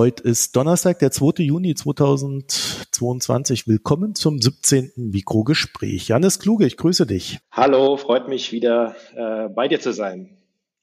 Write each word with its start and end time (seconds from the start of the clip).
Heute 0.00 0.22
ist 0.22 0.56
Donnerstag, 0.56 0.98
der 1.00 1.10
2. 1.10 1.42
Juni 1.42 1.74
2022. 1.74 3.68
Willkommen 3.68 4.14
zum 4.14 4.40
17. 4.40 4.92
Mikrogespräch. 4.96 6.08
Janis 6.08 6.38
Kluge, 6.38 6.64
ich 6.64 6.78
grüße 6.78 7.04
dich. 7.04 7.38
Hallo, 7.52 7.98
freut 7.98 8.26
mich 8.26 8.50
wieder 8.50 8.96
äh, 9.14 9.50
bei 9.50 9.68
dir 9.68 9.78
zu 9.78 9.92
sein. 9.92 10.38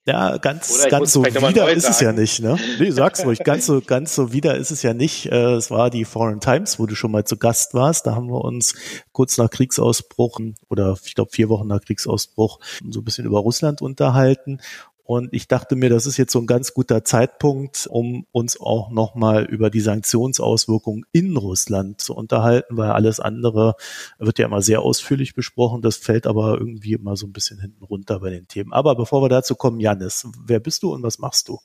Ja, 0.06 0.36
ganz, 0.36 0.86
ganz 0.88 1.12
so 1.12 1.24
wieder 1.24 1.68
ist 1.68 1.90
es 1.90 2.00
ja 2.00 2.12
nicht, 2.12 2.40
ne? 2.40 2.58
Nee, 2.78 2.92
sag's 2.92 3.24
ruhig. 3.26 3.40
Ganz 3.40 3.66
so, 3.66 3.80
ganz 3.80 4.14
so 4.14 4.32
wieder 4.32 4.54
ist 4.54 4.70
es 4.70 4.84
ja 4.84 4.94
nicht. 4.94 5.26
Äh, 5.26 5.54
es 5.54 5.72
war 5.72 5.90
die 5.90 6.04
Foreign 6.04 6.38
Times, 6.38 6.78
wo 6.78 6.86
du 6.86 6.94
schon 6.94 7.10
mal 7.10 7.24
zu 7.24 7.38
Gast 7.38 7.74
warst. 7.74 8.06
Da 8.06 8.14
haben 8.14 8.28
wir 8.28 8.44
uns 8.44 8.76
kurz 9.10 9.36
nach 9.36 9.50
Kriegsausbruch 9.50 10.38
oder 10.68 10.96
ich 11.04 11.16
glaube 11.16 11.32
vier 11.32 11.48
Wochen 11.48 11.66
nach 11.66 11.80
Kriegsausbruch 11.80 12.60
so 12.88 13.00
ein 13.00 13.04
bisschen 13.04 13.26
über 13.26 13.40
Russland 13.40 13.82
unterhalten. 13.82 14.60
Und 15.08 15.32
ich 15.32 15.48
dachte 15.48 15.74
mir, 15.74 15.88
das 15.88 16.04
ist 16.04 16.18
jetzt 16.18 16.32
so 16.32 16.38
ein 16.38 16.46
ganz 16.46 16.74
guter 16.74 17.02
Zeitpunkt, 17.02 17.88
um 17.90 18.26
uns 18.30 18.60
auch 18.60 18.90
nochmal 18.90 19.46
über 19.46 19.70
die 19.70 19.80
Sanktionsauswirkungen 19.80 21.06
in 21.12 21.34
Russland 21.34 21.98
zu 22.02 22.14
unterhalten, 22.14 22.76
weil 22.76 22.90
alles 22.90 23.18
andere 23.18 23.74
wird 24.18 24.38
ja 24.38 24.44
immer 24.44 24.60
sehr 24.60 24.82
ausführlich 24.82 25.32
besprochen. 25.32 25.80
Das 25.80 25.96
fällt 25.96 26.26
aber 26.26 26.58
irgendwie 26.58 26.92
immer 26.92 27.16
so 27.16 27.26
ein 27.26 27.32
bisschen 27.32 27.58
hinten 27.58 27.84
runter 27.84 28.20
bei 28.20 28.28
den 28.28 28.48
Themen. 28.48 28.74
Aber 28.74 28.96
bevor 28.96 29.22
wir 29.22 29.30
dazu 29.30 29.54
kommen, 29.54 29.80
Janis, 29.80 30.28
wer 30.44 30.60
bist 30.60 30.82
du 30.82 30.92
und 30.92 31.02
was 31.02 31.18
machst 31.18 31.48
du? 31.48 31.58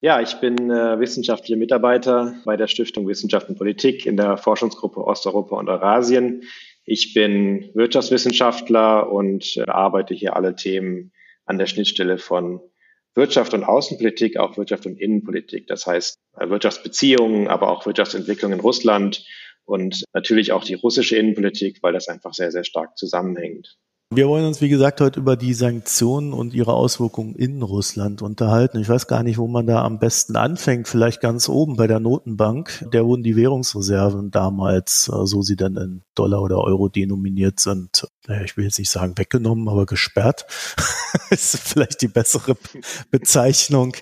Ja, 0.00 0.20
ich 0.20 0.34
bin 0.40 0.68
äh, 0.68 0.98
wissenschaftlicher 0.98 1.56
Mitarbeiter 1.56 2.34
bei 2.44 2.56
der 2.56 2.66
Stiftung 2.66 3.06
Wissenschaft 3.06 3.48
und 3.48 3.58
Politik 3.58 4.06
in 4.06 4.16
der 4.16 4.38
Forschungsgruppe 4.38 5.04
Osteuropa 5.04 5.54
und 5.56 5.68
Eurasien. 5.68 6.42
Ich 6.84 7.14
bin 7.14 7.70
Wirtschaftswissenschaftler 7.74 9.08
und 9.08 9.56
äh, 9.56 9.70
arbeite 9.70 10.14
hier 10.14 10.34
alle 10.34 10.56
Themen 10.56 11.12
an 11.46 11.58
der 11.58 11.66
Schnittstelle 11.66 12.18
von 12.18 12.60
Wirtschaft 13.18 13.52
und 13.52 13.64
Außenpolitik, 13.64 14.38
auch 14.38 14.56
Wirtschaft 14.56 14.86
und 14.86 14.98
Innenpolitik. 14.98 15.66
Das 15.66 15.86
heißt 15.86 16.16
äh, 16.38 16.48
Wirtschaftsbeziehungen, 16.48 17.48
aber 17.48 17.68
auch 17.68 17.84
Wirtschaftsentwicklung 17.84 18.52
in 18.52 18.60
Russland 18.60 19.26
und 19.64 20.04
natürlich 20.14 20.52
auch 20.52 20.64
die 20.64 20.74
russische 20.74 21.16
Innenpolitik, 21.16 21.82
weil 21.82 21.92
das 21.92 22.08
einfach 22.08 22.32
sehr, 22.32 22.52
sehr 22.52 22.64
stark 22.64 22.96
zusammenhängt. 22.96 23.76
Wir 24.10 24.26
wollen 24.26 24.46
uns, 24.46 24.62
wie 24.62 24.70
gesagt, 24.70 25.02
heute 25.02 25.20
über 25.20 25.36
die 25.36 25.52
Sanktionen 25.52 26.32
und 26.32 26.54
ihre 26.54 26.72
Auswirkungen 26.72 27.34
in 27.34 27.60
Russland 27.60 28.22
unterhalten. 28.22 28.80
Ich 28.80 28.88
weiß 28.88 29.06
gar 29.06 29.22
nicht, 29.22 29.36
wo 29.36 29.48
man 29.48 29.66
da 29.66 29.84
am 29.84 29.98
besten 29.98 30.34
anfängt. 30.36 30.88
Vielleicht 30.88 31.20
ganz 31.20 31.46
oben 31.50 31.76
bei 31.76 31.86
der 31.86 32.00
Notenbank. 32.00 32.86
Der 32.94 33.04
wurden 33.04 33.22
die 33.22 33.36
Währungsreserven 33.36 34.30
damals, 34.30 35.10
äh, 35.12 35.26
so 35.26 35.42
sie 35.42 35.56
dann 35.56 35.76
in 35.76 36.02
Dollar 36.14 36.40
oder 36.40 36.58
Euro 36.58 36.88
denominiert 36.88 37.60
sind, 37.60 38.08
ich 38.44 38.56
will 38.56 38.64
jetzt 38.64 38.78
nicht 38.78 38.90
sagen 38.90 39.16
weggenommen, 39.16 39.68
aber 39.68 39.86
gesperrt. 39.86 40.46
ist 41.30 41.58
vielleicht 41.58 42.02
die 42.02 42.08
bessere 42.08 42.56
Bezeichnung. 43.10 43.94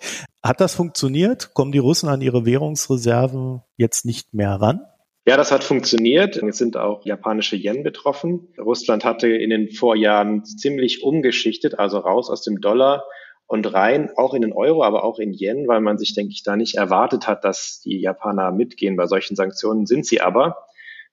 Hat 0.43 0.61
das 0.61 0.75
funktioniert? 0.75 1.53
Kommen 1.55 1.73
die 1.73 1.79
Russen 1.79 2.09
an 2.09 2.23
ihre 2.23 2.45
Währungsreserven 2.45 3.63
jetzt 3.77 4.05
nicht 4.05 4.35
mehr 4.35 4.55
ran? 4.55 4.81
Ja, 5.29 5.37
das 5.37 5.51
hat 5.51 5.65
funktioniert. 5.65 6.37
Jetzt 6.37 6.59
sind 6.59 6.77
auch 6.77 7.05
japanische 7.05 7.57
Yen 7.57 7.83
betroffen. 7.83 8.47
Russland 8.59 9.05
hatte 9.05 9.27
in 9.29 9.51
den 9.51 9.71
Vorjahren 9.71 10.45
ziemlich 10.45 11.03
umgeschichtet, 11.03 11.79
also 11.81 11.99
raus 11.99 12.31
aus 12.31 12.43
dem 12.43 12.61
Dollar 12.61 13.05
und 13.49 13.73
rein, 13.75 14.11
auch 14.17 14.35
in 14.35 14.43
den 14.43 14.53
Euro, 14.53 14.85
aber 14.85 15.03
auch 15.03 15.19
in 15.19 15.33
Yen, 15.33 15.67
weil 15.67 15.81
man 15.81 15.99
sich, 15.99 16.15
denke 16.15 16.33
ich, 16.33 16.45
da 16.45 16.55
nicht 16.55 16.77
erwartet 16.77 17.27
hat, 17.27 17.43
dass 17.43 17.81
die 17.85 18.01
Japaner 18.01 18.53
mitgehen. 18.53 18.97
Bei 18.97 19.07
solchen 19.07 19.35
Sanktionen 19.35 19.87
sind 19.87 20.07
sie 20.07 20.21
aber. 20.21 20.65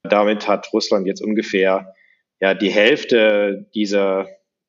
Damit 0.03 0.47
hat 0.47 0.71
Russland 0.73 1.07
jetzt 1.07 1.21
ungefähr 1.21 1.95
ja, 2.39 2.53
die 2.53 2.69
Hälfte 2.69 3.67
dieser 3.73 4.27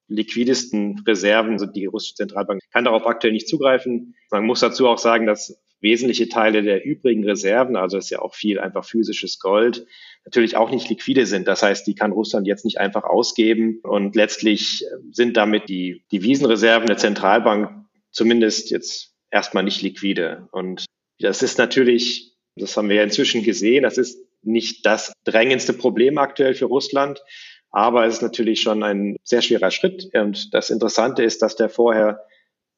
liquidesten 0.08 1.02
Reserven, 1.06 1.52
also 1.52 1.66
die 1.66 1.86
russische 1.86 2.14
Zentralbank 2.14 2.62
kann 2.72 2.84
darauf 2.84 3.06
aktuell 3.06 3.32
nicht 3.32 3.48
zugreifen. 3.48 4.14
Man 4.30 4.44
muss 4.44 4.60
dazu 4.60 4.88
auch 4.88 4.98
sagen, 4.98 5.26
dass 5.26 5.60
wesentliche 5.84 6.28
Teile 6.28 6.62
der 6.62 6.84
übrigen 6.84 7.24
Reserven, 7.24 7.76
also 7.76 7.96
ist 7.96 8.10
ja 8.10 8.20
auch 8.20 8.34
viel 8.34 8.58
einfach 8.58 8.84
physisches 8.84 9.38
Gold, 9.38 9.86
natürlich 10.24 10.56
auch 10.56 10.70
nicht 10.70 10.88
liquide 10.88 11.26
sind. 11.26 11.46
Das 11.46 11.62
heißt, 11.62 11.86
die 11.86 11.94
kann 11.94 12.10
Russland 12.10 12.48
jetzt 12.48 12.64
nicht 12.64 12.80
einfach 12.80 13.04
ausgeben 13.04 13.80
und 13.84 14.16
letztlich 14.16 14.84
sind 15.12 15.36
damit 15.36 15.68
die 15.68 16.02
Devisenreserven 16.10 16.88
der 16.88 16.96
Zentralbank 16.96 17.70
zumindest 18.10 18.70
jetzt 18.70 19.14
erstmal 19.30 19.62
nicht 19.62 19.82
liquide. 19.82 20.48
Und 20.50 20.86
das 21.20 21.42
ist 21.42 21.58
natürlich, 21.58 22.32
das 22.56 22.76
haben 22.76 22.88
wir 22.88 22.96
ja 22.96 23.02
inzwischen 23.02 23.44
gesehen, 23.44 23.82
das 23.82 23.98
ist 23.98 24.18
nicht 24.42 24.86
das 24.86 25.12
drängendste 25.24 25.74
Problem 25.74 26.18
aktuell 26.18 26.54
für 26.54 26.66
Russland. 26.66 27.22
Aber 27.70 28.06
es 28.06 28.14
ist 28.14 28.22
natürlich 28.22 28.60
schon 28.60 28.82
ein 28.84 29.16
sehr 29.24 29.42
schwerer 29.42 29.72
Schritt. 29.72 30.08
Und 30.14 30.54
das 30.54 30.70
Interessante 30.70 31.24
ist, 31.24 31.42
dass 31.42 31.56
der 31.56 31.68
vorher 31.68 32.20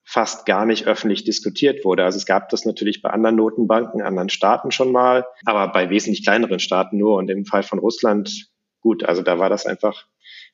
fast 0.09 0.47
gar 0.47 0.65
nicht 0.65 0.87
öffentlich 0.87 1.25
diskutiert 1.25 1.84
wurde. 1.84 2.05
Also 2.05 2.17
es 2.17 2.27
gab 2.27 2.49
das 2.49 2.65
natürlich 2.65 3.03
bei 3.03 3.11
anderen 3.11 3.34
Notenbanken, 3.34 4.00
anderen 4.00 4.28
Staaten 4.28 4.71
schon 4.71 4.93
mal, 4.93 5.27
aber 5.44 5.72
bei 5.72 5.91
wesentlich 5.91 6.25
kleineren 6.25 6.61
Staaten 6.61 6.97
nur. 6.97 7.17
Und 7.17 7.28
im 7.28 7.44
Fall 7.44 7.65
von 7.65 7.81
Russland, 7.81 8.49
gut, 8.81 9.05
also 9.05 9.22
da 9.22 9.41
war 9.41 9.50
das 9.50 9.67
einfach 9.67 10.06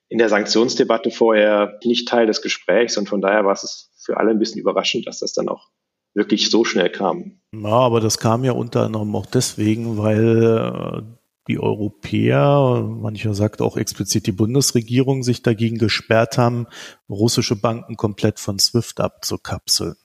in 0.08 0.16
der 0.16 0.30
Sanktionsdebatte 0.30 1.10
vorher 1.10 1.78
nicht 1.84 2.08
Teil 2.08 2.26
des 2.26 2.40
Gesprächs 2.40 2.96
und 2.96 3.10
von 3.10 3.20
daher 3.20 3.44
war 3.44 3.52
es 3.52 3.90
für 4.02 4.16
alle 4.16 4.30
ein 4.30 4.38
bisschen 4.38 4.60
überraschend, 4.60 5.06
dass 5.06 5.20
das 5.20 5.34
dann 5.34 5.48
auch 5.48 5.68
wirklich 6.14 6.50
so 6.50 6.64
schnell 6.64 6.90
kam. 6.90 7.40
Ja, 7.54 7.68
aber 7.68 8.00
das 8.00 8.18
kam 8.18 8.44
ja 8.44 8.52
unter 8.52 8.84
anderem 8.84 9.14
auch 9.14 9.26
deswegen, 9.26 9.98
weil 9.98 11.02
äh, 11.02 11.02
die 11.48 11.58
Europäer, 11.58 12.82
mancher 12.88 13.34
sagt 13.34 13.60
auch 13.60 13.76
explizit 13.76 14.26
die 14.26 14.32
Bundesregierung, 14.32 15.22
sich 15.22 15.42
dagegen 15.42 15.78
gesperrt 15.78 16.38
haben, 16.38 16.66
russische 17.08 17.56
Banken 17.56 17.96
komplett 17.96 18.38
von 18.38 18.58
SWIFT 18.58 19.00
abzukapseln. 19.00 19.96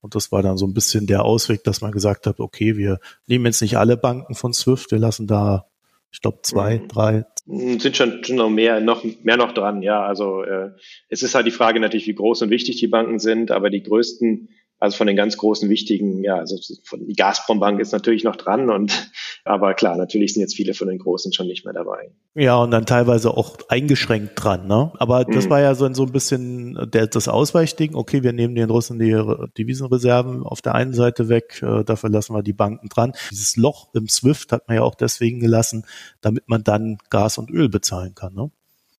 Und 0.00 0.14
das 0.14 0.32
war 0.32 0.42
dann 0.42 0.56
so 0.56 0.66
ein 0.66 0.74
bisschen 0.74 1.06
der 1.06 1.24
Ausweg, 1.24 1.64
dass 1.64 1.80
man 1.80 1.92
gesagt 1.92 2.26
hat, 2.26 2.40
okay, 2.40 2.76
wir 2.76 3.00
nehmen 3.26 3.46
jetzt 3.46 3.60
nicht 3.60 3.76
alle 3.76 3.96
Banken 3.96 4.34
von 4.34 4.52
SWIFT, 4.52 4.92
wir 4.92 4.98
lassen 4.98 5.26
da, 5.26 5.66
ich 6.10 6.20
glaube, 6.20 6.38
zwei, 6.42 6.78
mhm. 6.78 6.88
drei. 6.88 7.24
Sind 7.46 7.96
schon, 7.96 8.24
schon 8.24 8.36
noch 8.36 8.48
mehr, 8.48 8.80
noch 8.80 9.04
mehr 9.22 9.36
noch 9.36 9.52
dran, 9.52 9.82
ja. 9.82 10.02
Also 10.04 10.42
äh, 10.42 10.70
es 11.08 11.22
ist 11.22 11.34
halt 11.34 11.46
die 11.46 11.52
Frage 11.52 11.80
natürlich, 11.80 12.06
wie 12.06 12.14
groß 12.14 12.42
und 12.42 12.50
wichtig 12.50 12.76
die 12.76 12.88
Banken 12.88 13.18
sind, 13.18 13.50
aber 13.50 13.68
die 13.68 13.82
größten 13.82 14.48
also 14.80 14.96
von 14.96 15.06
den 15.08 15.16
ganz 15.16 15.36
großen 15.36 15.68
wichtigen, 15.68 16.22
ja, 16.22 16.36
also 16.36 16.56
von 16.84 17.04
die 17.06 17.14
Gazprom-Bank 17.14 17.80
ist 17.80 17.92
natürlich 17.92 18.22
noch 18.22 18.36
dran 18.36 18.70
und 18.70 19.10
aber 19.44 19.74
klar, 19.74 19.96
natürlich 19.96 20.34
sind 20.34 20.42
jetzt 20.42 20.54
viele 20.54 20.72
von 20.74 20.88
den 20.88 20.98
großen 20.98 21.32
schon 21.32 21.48
nicht 21.48 21.64
mehr 21.64 21.74
dabei. 21.74 22.12
Ja, 22.34 22.62
und 22.62 22.70
dann 22.70 22.86
teilweise 22.86 23.36
auch 23.36 23.56
eingeschränkt 23.68 24.32
dran, 24.36 24.68
ne? 24.68 24.92
Aber 24.98 25.24
das 25.24 25.46
mhm. 25.46 25.50
war 25.50 25.60
ja 25.60 25.74
so, 25.74 25.92
so 25.92 26.04
ein 26.04 26.12
bisschen 26.12 26.78
der, 26.92 27.08
das 27.08 27.26
Ausweichding. 27.26 27.96
Okay, 27.96 28.22
wir 28.22 28.32
nehmen 28.32 28.54
den 28.54 28.70
Russen 28.70 28.98
die 29.00 29.20
Devisenreserven 29.58 30.44
auf 30.44 30.62
der 30.62 30.74
einen 30.76 30.92
Seite 30.92 31.28
weg, 31.28 31.60
äh, 31.62 31.82
dafür 31.82 32.10
lassen 32.10 32.34
wir 32.34 32.42
die 32.42 32.52
Banken 32.52 32.88
dran. 32.88 33.12
Dieses 33.30 33.56
Loch 33.56 33.88
im 33.94 34.08
SWIFT 34.08 34.52
hat 34.52 34.68
man 34.68 34.76
ja 34.76 34.82
auch 34.82 34.94
deswegen 34.94 35.40
gelassen, 35.40 35.84
damit 36.20 36.48
man 36.48 36.62
dann 36.62 36.98
Gas 37.10 37.38
und 37.38 37.50
Öl 37.50 37.68
bezahlen 37.68 38.14
kann, 38.14 38.34
ne? 38.34 38.50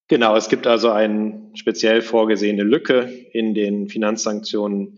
Genau, 0.09 0.35
es 0.35 0.49
gibt 0.49 0.65
also 0.65 0.89
eine 0.89 1.39
speziell 1.53 2.01
vorgesehene 2.01 2.63
Lücke 2.63 3.03
in 3.31 3.53
den 3.53 3.89
Finanzsanktionen 3.89 4.97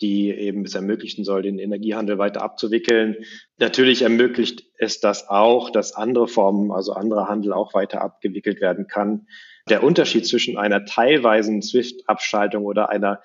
die 0.00 0.30
eben 0.30 0.64
es 0.64 0.74
ermöglichen 0.74 1.24
soll, 1.24 1.42
den 1.42 1.58
Energiehandel 1.58 2.18
weiter 2.18 2.42
abzuwickeln. 2.42 3.16
Natürlich 3.58 4.02
ermöglicht 4.02 4.64
es 4.78 5.00
das 5.00 5.28
auch, 5.28 5.70
dass 5.70 5.94
andere 5.94 6.28
Formen, 6.28 6.70
also 6.70 6.92
anderer 6.92 7.28
Handel 7.28 7.52
auch 7.52 7.74
weiter 7.74 8.00
abgewickelt 8.00 8.60
werden 8.60 8.86
kann. 8.86 9.26
Der 9.68 9.82
Unterschied 9.82 10.26
zwischen 10.26 10.56
einer 10.56 10.84
teilweisen 10.84 11.62
SWIFT-Abschaltung 11.62 12.64
oder 12.64 12.88
einer 12.90 13.20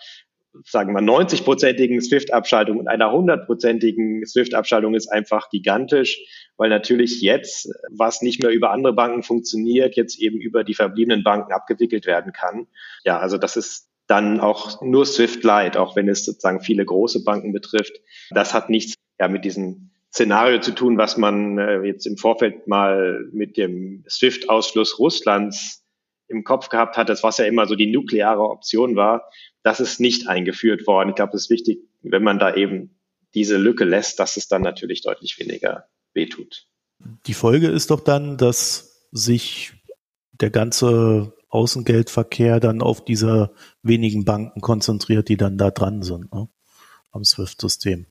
sagen 0.66 0.94
wir 0.94 1.02
90-prozentigen 1.02 2.00
SWIFT-Abschaltung 2.02 2.78
und 2.78 2.88
einer 2.88 3.08
100-prozentigen 3.08 4.26
SWIFT-Abschaltung 4.26 4.94
ist 4.94 5.08
einfach 5.08 5.50
gigantisch, 5.50 6.20
weil 6.58 6.70
natürlich 6.70 7.22
jetzt, 7.22 7.72
was 7.90 8.22
nicht 8.22 8.42
mehr 8.42 8.52
über 8.52 8.72
andere 8.72 8.94
Banken 8.94 9.24
funktioniert, 9.24 9.96
jetzt 9.96 10.20
eben 10.20 10.40
über 10.40 10.64
die 10.64 10.76
verbliebenen 10.76 11.24
Banken 11.24 11.52
abgewickelt 11.52 12.06
werden 12.06 12.34
kann. 12.34 12.68
Ja, 13.04 13.20
also 13.20 13.38
das 13.38 13.58
ist 13.58 13.90
dann 14.08 14.40
auch 14.40 14.82
nur 14.82 15.06
Swift 15.06 15.44
Lite, 15.44 15.80
auch 15.80 15.96
wenn 15.96 16.10
es 16.10 16.26
sozusagen 16.26 16.62
viele 16.62 16.86
große 16.86 17.24
Banken 17.24 17.54
betrifft. 17.54 17.94
Das 18.32 18.54
hat 18.54 18.70
nichts 18.70 18.96
ja 19.20 19.28
mit 19.28 19.46
diesem 19.46 19.92
Szenario 20.12 20.60
zu 20.60 20.74
tun, 20.74 20.98
was 20.98 21.18
man 21.18 21.58
äh, 21.58 21.82
jetzt 21.82 22.06
im 22.06 22.18
Vorfeld 22.18 22.68
mal 22.68 23.28
mit 23.32 23.58
dem 23.58 24.04
SWIFT-Ausschluss 24.08 25.00
Russlands 25.00 25.84
im 26.28 26.44
Kopf 26.44 26.70
gehabt 26.70 26.98
hat, 26.98 27.10
das 27.10 27.24
was 27.24 27.38
ja 27.38 27.46
immer 27.46 27.66
so 27.68 27.76
die 27.76 27.92
nukleare 27.92 28.42
Option 28.42 28.96
war. 28.96 29.30
Das 29.64 29.80
ist 29.80 30.00
nicht 30.00 30.28
eingeführt 30.28 30.86
worden. 30.88 31.10
Ich 31.10 31.16
glaube, 31.16 31.36
es 31.36 31.44
ist 31.44 31.50
wichtig, 31.50 31.80
wenn 32.02 32.24
man 32.24 32.40
da 32.40 32.56
eben 32.56 32.96
diese 33.34 33.58
Lücke 33.58 33.86
lässt, 33.86 34.20
dass 34.20 34.38
es 34.38 34.48
dann 34.48 34.62
natürlich 34.62 35.02
deutlich 35.02 35.40
weniger 35.40 35.86
wehtut. 36.14 36.68
Die 37.26 37.34
Folge 37.34 37.68
ist 37.68 37.90
doch 37.90 38.00
dann, 38.00 38.38
dass 38.38 39.08
sich 39.12 39.74
der 40.32 40.50
ganze 40.50 41.34
Außengeldverkehr 41.54 42.60
dann 42.60 42.82
auf 42.82 43.06
diese 43.06 43.52
wenigen 43.84 44.26
Banken 44.26 44.62
konzentriert, 44.62 45.30
die 45.30 45.38
dann 45.38 45.58
da 45.58 45.70
dran 45.70 46.02
sind 46.02 46.34
ne? 46.34 46.48
am 47.12 47.24
SWIFT-System. 47.24 48.08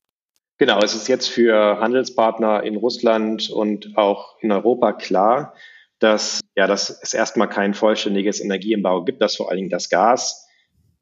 Genau, 0.59 0.81
es 0.81 0.95
ist 0.95 1.09
jetzt 1.09 1.29
für 1.29 1.81
Handelspartner 1.81 2.63
in 2.63 2.77
Russland 2.77 3.51
und 3.51 3.97
auch 3.97 4.37
in 4.41 4.53
Europa 4.53 4.93
klar, 4.93 5.55
dass, 5.99 6.41
ja, 6.55 6.69
dass 6.69 6.91
es 7.03 7.15
erstmal 7.15 7.49
kein 7.49 7.75
vollständiges 7.75 8.41
Energieembargo 8.41 9.05
gibt, 9.05 9.21
dass 9.21 9.37
vor 9.37 9.49
allen 9.49 9.57
Dingen 9.59 9.71
das 9.71 9.89
Gas 9.89 10.47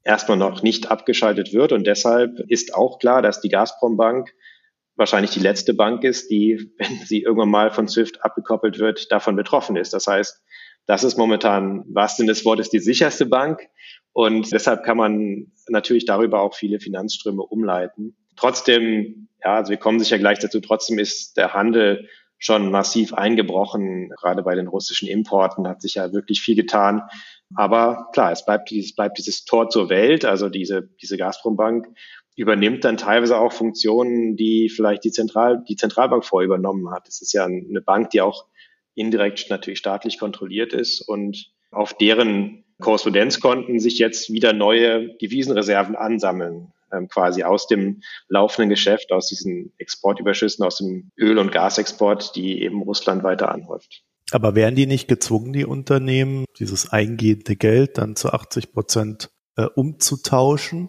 erstmal 0.02 0.38
noch 0.38 0.62
nicht 0.62 0.90
abgeschaltet 0.90 1.52
wird. 1.52 1.72
Und 1.72 1.86
deshalb 1.86 2.38
ist 2.48 2.74
auch 2.74 2.98
klar, 2.98 3.20
dass 3.20 3.42
die 3.42 3.50
Gazprom-Bank 3.50 4.32
wahrscheinlich 4.96 5.32
die 5.32 5.40
letzte 5.40 5.74
Bank 5.74 6.04
ist, 6.04 6.30
die, 6.30 6.72
wenn 6.78 7.06
sie 7.06 7.22
irgendwann 7.22 7.50
mal 7.50 7.70
von 7.70 7.86
SWIFT 7.86 8.24
abgekoppelt 8.24 8.78
wird, 8.78 9.12
davon 9.12 9.36
betroffen 9.36 9.76
ist. 9.76 9.92
Das 9.92 10.06
heißt, 10.06 10.42
das 10.86 11.04
ist 11.04 11.16
momentan, 11.16 11.84
was 11.88 12.16
denn 12.16 12.26
das 12.26 12.44
Wort 12.44 12.60
ist, 12.60 12.72
die 12.72 12.80
sicherste 12.80 13.26
Bank. 13.26 13.60
Und 14.12 14.52
deshalb 14.52 14.82
kann 14.82 14.96
man 14.96 15.52
natürlich 15.68 16.04
darüber 16.04 16.40
auch 16.40 16.54
viele 16.54 16.80
Finanzströme 16.80 17.42
umleiten. 17.42 18.16
Trotzdem, 18.36 19.28
ja, 19.44 19.56
also 19.56 19.70
wir 19.70 19.76
kommen 19.76 20.00
sicher 20.00 20.18
gleich 20.18 20.38
dazu, 20.38 20.60
trotzdem 20.60 20.98
ist 20.98 21.36
der 21.36 21.54
Handel 21.54 22.08
schon 22.38 22.70
massiv 22.70 23.12
eingebrochen. 23.12 24.10
Gerade 24.18 24.42
bei 24.42 24.54
den 24.54 24.66
russischen 24.66 25.06
Importen 25.06 25.68
hat 25.68 25.82
sich 25.82 25.94
ja 25.94 26.12
wirklich 26.12 26.40
viel 26.40 26.56
getan. 26.56 27.02
Aber 27.54 28.08
klar, 28.12 28.32
es 28.32 28.44
bleibt 28.44 28.70
dieses, 28.70 28.94
bleibt 28.94 29.18
dieses 29.18 29.44
Tor 29.44 29.68
zur 29.68 29.90
Welt, 29.90 30.24
also 30.24 30.48
diese, 30.48 30.88
diese 31.00 31.16
Gazprom-Bank 31.16 31.86
übernimmt 32.36 32.84
dann 32.84 32.96
teilweise 32.96 33.36
auch 33.36 33.52
Funktionen, 33.52 34.36
die 34.36 34.70
vielleicht 34.70 35.04
die, 35.04 35.10
Zentral, 35.10 35.62
die 35.68 35.76
Zentralbank 35.76 36.24
vorher 36.24 36.46
übernommen 36.46 36.90
hat. 36.90 37.06
Es 37.06 37.20
ist 37.20 37.34
ja 37.34 37.44
eine 37.44 37.82
Bank, 37.82 38.10
die 38.10 38.22
auch 38.22 38.46
indirekt 38.94 39.50
natürlich 39.50 39.78
staatlich 39.78 40.18
kontrolliert 40.18 40.72
ist 40.72 41.00
und 41.00 41.52
auf 41.70 41.94
deren 41.94 42.64
Korrespondenzkonten 42.80 43.78
sich 43.78 43.98
jetzt 43.98 44.32
wieder 44.32 44.52
neue 44.52 45.14
Devisenreserven 45.18 45.96
ansammeln 45.96 46.72
ähm, 46.92 47.08
quasi 47.08 47.42
aus 47.44 47.66
dem 47.66 48.02
laufenden 48.28 48.70
Geschäft, 48.70 49.12
aus 49.12 49.28
diesen 49.28 49.72
Exportüberschüssen, 49.78 50.64
aus 50.64 50.78
dem 50.78 51.10
Öl- 51.16 51.38
und 51.38 51.52
Gasexport, 51.52 52.34
die 52.34 52.62
eben 52.62 52.82
Russland 52.82 53.22
weiter 53.22 53.52
anhäuft. 53.52 54.02
Aber 54.32 54.54
wären 54.54 54.74
die 54.74 54.86
nicht 54.86 55.08
gezwungen, 55.08 55.52
die 55.52 55.64
Unternehmen, 55.64 56.44
dieses 56.58 56.90
eingehende 56.90 57.56
Geld 57.56 57.98
dann 57.98 58.16
zu 58.16 58.30
80 58.32 58.72
Prozent 58.72 59.30
äh, 59.56 59.64
umzutauschen 59.74 60.88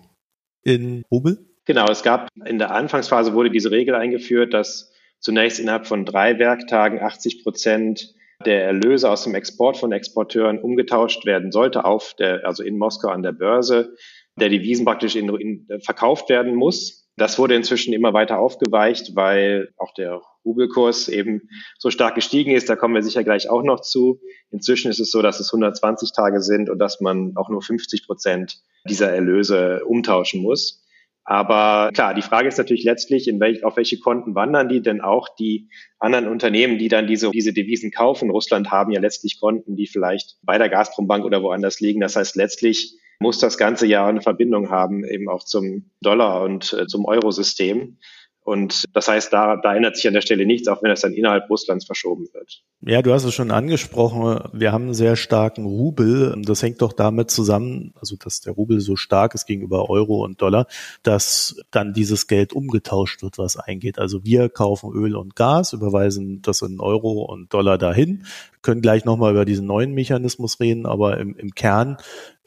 in 0.63 1.04
Rubel? 1.12 1.47
Genau, 1.65 1.86
es 1.89 2.04
gab 2.04 2.27
in 2.45 2.59
der 2.59 2.71
Anfangsphase 2.71 3.33
wurde 3.33 3.51
diese 3.51 3.71
Regel 3.71 3.95
eingeführt, 3.95 4.54
dass 4.54 4.90
zunächst 5.21 5.59
innerhalb 5.59 5.88
von 5.88 6.06
drei 6.06 6.38
Werktagen 6.38 7.00
80 7.00 7.44
Prozent 7.44 8.13
der 8.45 8.65
Erlöse 8.65 9.09
aus 9.09 9.23
dem 9.23 9.35
Export 9.35 9.77
von 9.77 9.91
Exporteuren 9.91 10.59
umgetauscht 10.59 11.25
werden 11.25 11.51
sollte 11.51 11.85
auf 11.85 12.15
der, 12.18 12.45
also 12.45 12.63
in 12.63 12.77
Moskau 12.77 13.09
an 13.09 13.23
der 13.23 13.31
Börse 13.31 13.95
der 14.39 14.50
Devisen 14.50 14.85
praktisch 14.85 15.15
in, 15.15 15.29
in, 15.35 15.68
verkauft 15.83 16.29
werden 16.29 16.56
muss. 16.56 17.07
Das 17.18 17.38
wurde 17.38 17.56
inzwischen 17.56 17.94
immer 17.94 18.13
weiter 18.13 18.39
aufgeweicht, 18.39 19.15
weil 19.15 19.69
auch 19.77 19.94
der 19.94 20.21
Rubelkurs 20.45 21.07
eben 21.09 21.50
so 21.77 21.91
stark 21.91 22.15
gestiegen 22.15 22.51
ist. 22.51 22.69
Da 22.69 22.75
kommen 22.75 22.95
wir 22.95 23.03
sicher 23.03 23.23
gleich 23.23 23.50
auch 23.50 23.63
noch 23.63 23.81
zu. 23.81 24.19
Inzwischen 24.50 24.89
ist 24.89 25.00
es 25.00 25.12
so, 25.12 25.21
dass 25.21 25.39
es 25.39 25.53
120 25.53 26.13
Tage 26.13 26.41
sind 26.41 26.69
und 26.69 26.79
dass 26.79 27.01
man 27.01 27.33
auch 27.35 27.50
nur 27.50 27.62
50 27.62 28.07
Prozent 28.07 28.62
dieser 28.89 29.12
Erlöse 29.12 29.83
umtauschen 29.85 30.41
muss. 30.41 30.81
Aber 31.23 31.91
klar, 31.94 32.13
die 32.13 32.21
Frage 32.21 32.47
ist 32.47 32.57
natürlich 32.57 32.83
letztlich, 32.83 33.27
in 33.27 33.39
welch, 33.39 33.63
auf 33.63 33.77
welche 33.77 34.00
Konten 34.00 34.33
wandern 34.33 34.69
die 34.69 34.81
denn 34.81 35.01
auch 35.01 35.29
die 35.35 35.69
anderen 36.00 36.27
Unternehmen, 36.27 36.77
die 36.77 36.88
dann 36.88 37.07
diese, 37.07 37.29
diese 37.29 37.53
Devisen 37.53 37.91
kaufen. 37.91 38.31
Russland 38.31 38.71
haben 38.71 38.91
ja 38.91 39.00
letztlich 39.00 39.39
Konten, 39.39 39.75
die 39.75 39.88
vielleicht 39.88 40.38
bei 40.41 40.57
der 40.57 40.69
Gazprombank 40.69 41.23
oder 41.23 41.44
woanders 41.44 41.79
liegen. 41.79 42.01
Das 42.01 42.15
heißt, 42.15 42.35
letztlich 42.35 42.97
muss 43.19 43.38
das 43.38 43.59
ganze 43.59 43.85
Jahr 43.85 44.07
eine 44.07 44.21
Verbindung 44.21 44.71
haben, 44.71 45.06
eben 45.06 45.29
auch 45.29 45.44
zum 45.44 45.91
Dollar 46.01 46.41
und 46.44 46.73
äh, 46.73 46.88
zum 46.88 47.06
Eurosystem. 47.06 48.00
Und 48.43 48.85
das 48.93 49.07
heißt, 49.07 49.31
da, 49.31 49.57
da 49.57 49.75
ändert 49.75 49.95
sich 49.95 50.07
an 50.07 50.15
der 50.15 50.21
Stelle 50.21 50.47
nichts, 50.47 50.67
auch 50.67 50.81
wenn 50.81 50.89
es 50.89 51.01
dann 51.01 51.13
innerhalb 51.13 51.47
Russlands 51.47 51.85
verschoben 51.85 52.27
wird. 52.33 52.63
Ja, 52.81 53.03
du 53.03 53.13
hast 53.13 53.23
es 53.23 53.35
schon 53.35 53.51
angesprochen. 53.51 54.49
Wir 54.51 54.71
haben 54.71 54.85
einen 54.85 54.93
sehr 54.95 55.15
starken 55.15 55.65
Rubel. 55.65 56.35
Das 56.43 56.63
hängt 56.63 56.81
doch 56.81 56.93
damit 56.93 57.29
zusammen, 57.29 57.93
also 57.99 58.15
dass 58.15 58.41
der 58.41 58.53
Rubel 58.53 58.79
so 58.79 58.95
stark 58.95 59.35
ist 59.35 59.45
gegenüber 59.45 59.91
Euro 59.91 60.23
und 60.23 60.41
Dollar, 60.41 60.65
dass 61.03 61.55
dann 61.69 61.93
dieses 61.93 62.25
Geld 62.25 62.51
umgetauscht 62.51 63.21
wird, 63.21 63.38
was 63.38 63.57
eingeht. 63.57 63.99
Also 63.99 64.25
wir 64.25 64.49
kaufen 64.49 64.91
Öl 64.91 65.15
und 65.15 65.35
Gas, 65.35 65.73
überweisen 65.73 66.41
das 66.41 66.63
in 66.63 66.79
Euro 66.79 67.21
und 67.23 67.53
Dollar 67.53 67.77
dahin, 67.77 68.25
können 68.63 68.81
gleich 68.81 69.05
nochmal 69.05 69.33
über 69.33 69.45
diesen 69.45 69.67
neuen 69.67 69.94
Mechanismus 69.94 70.59
reden, 70.59 70.87
aber 70.87 71.19
im, 71.19 71.35
im 71.35 71.51
Kern 71.51 71.97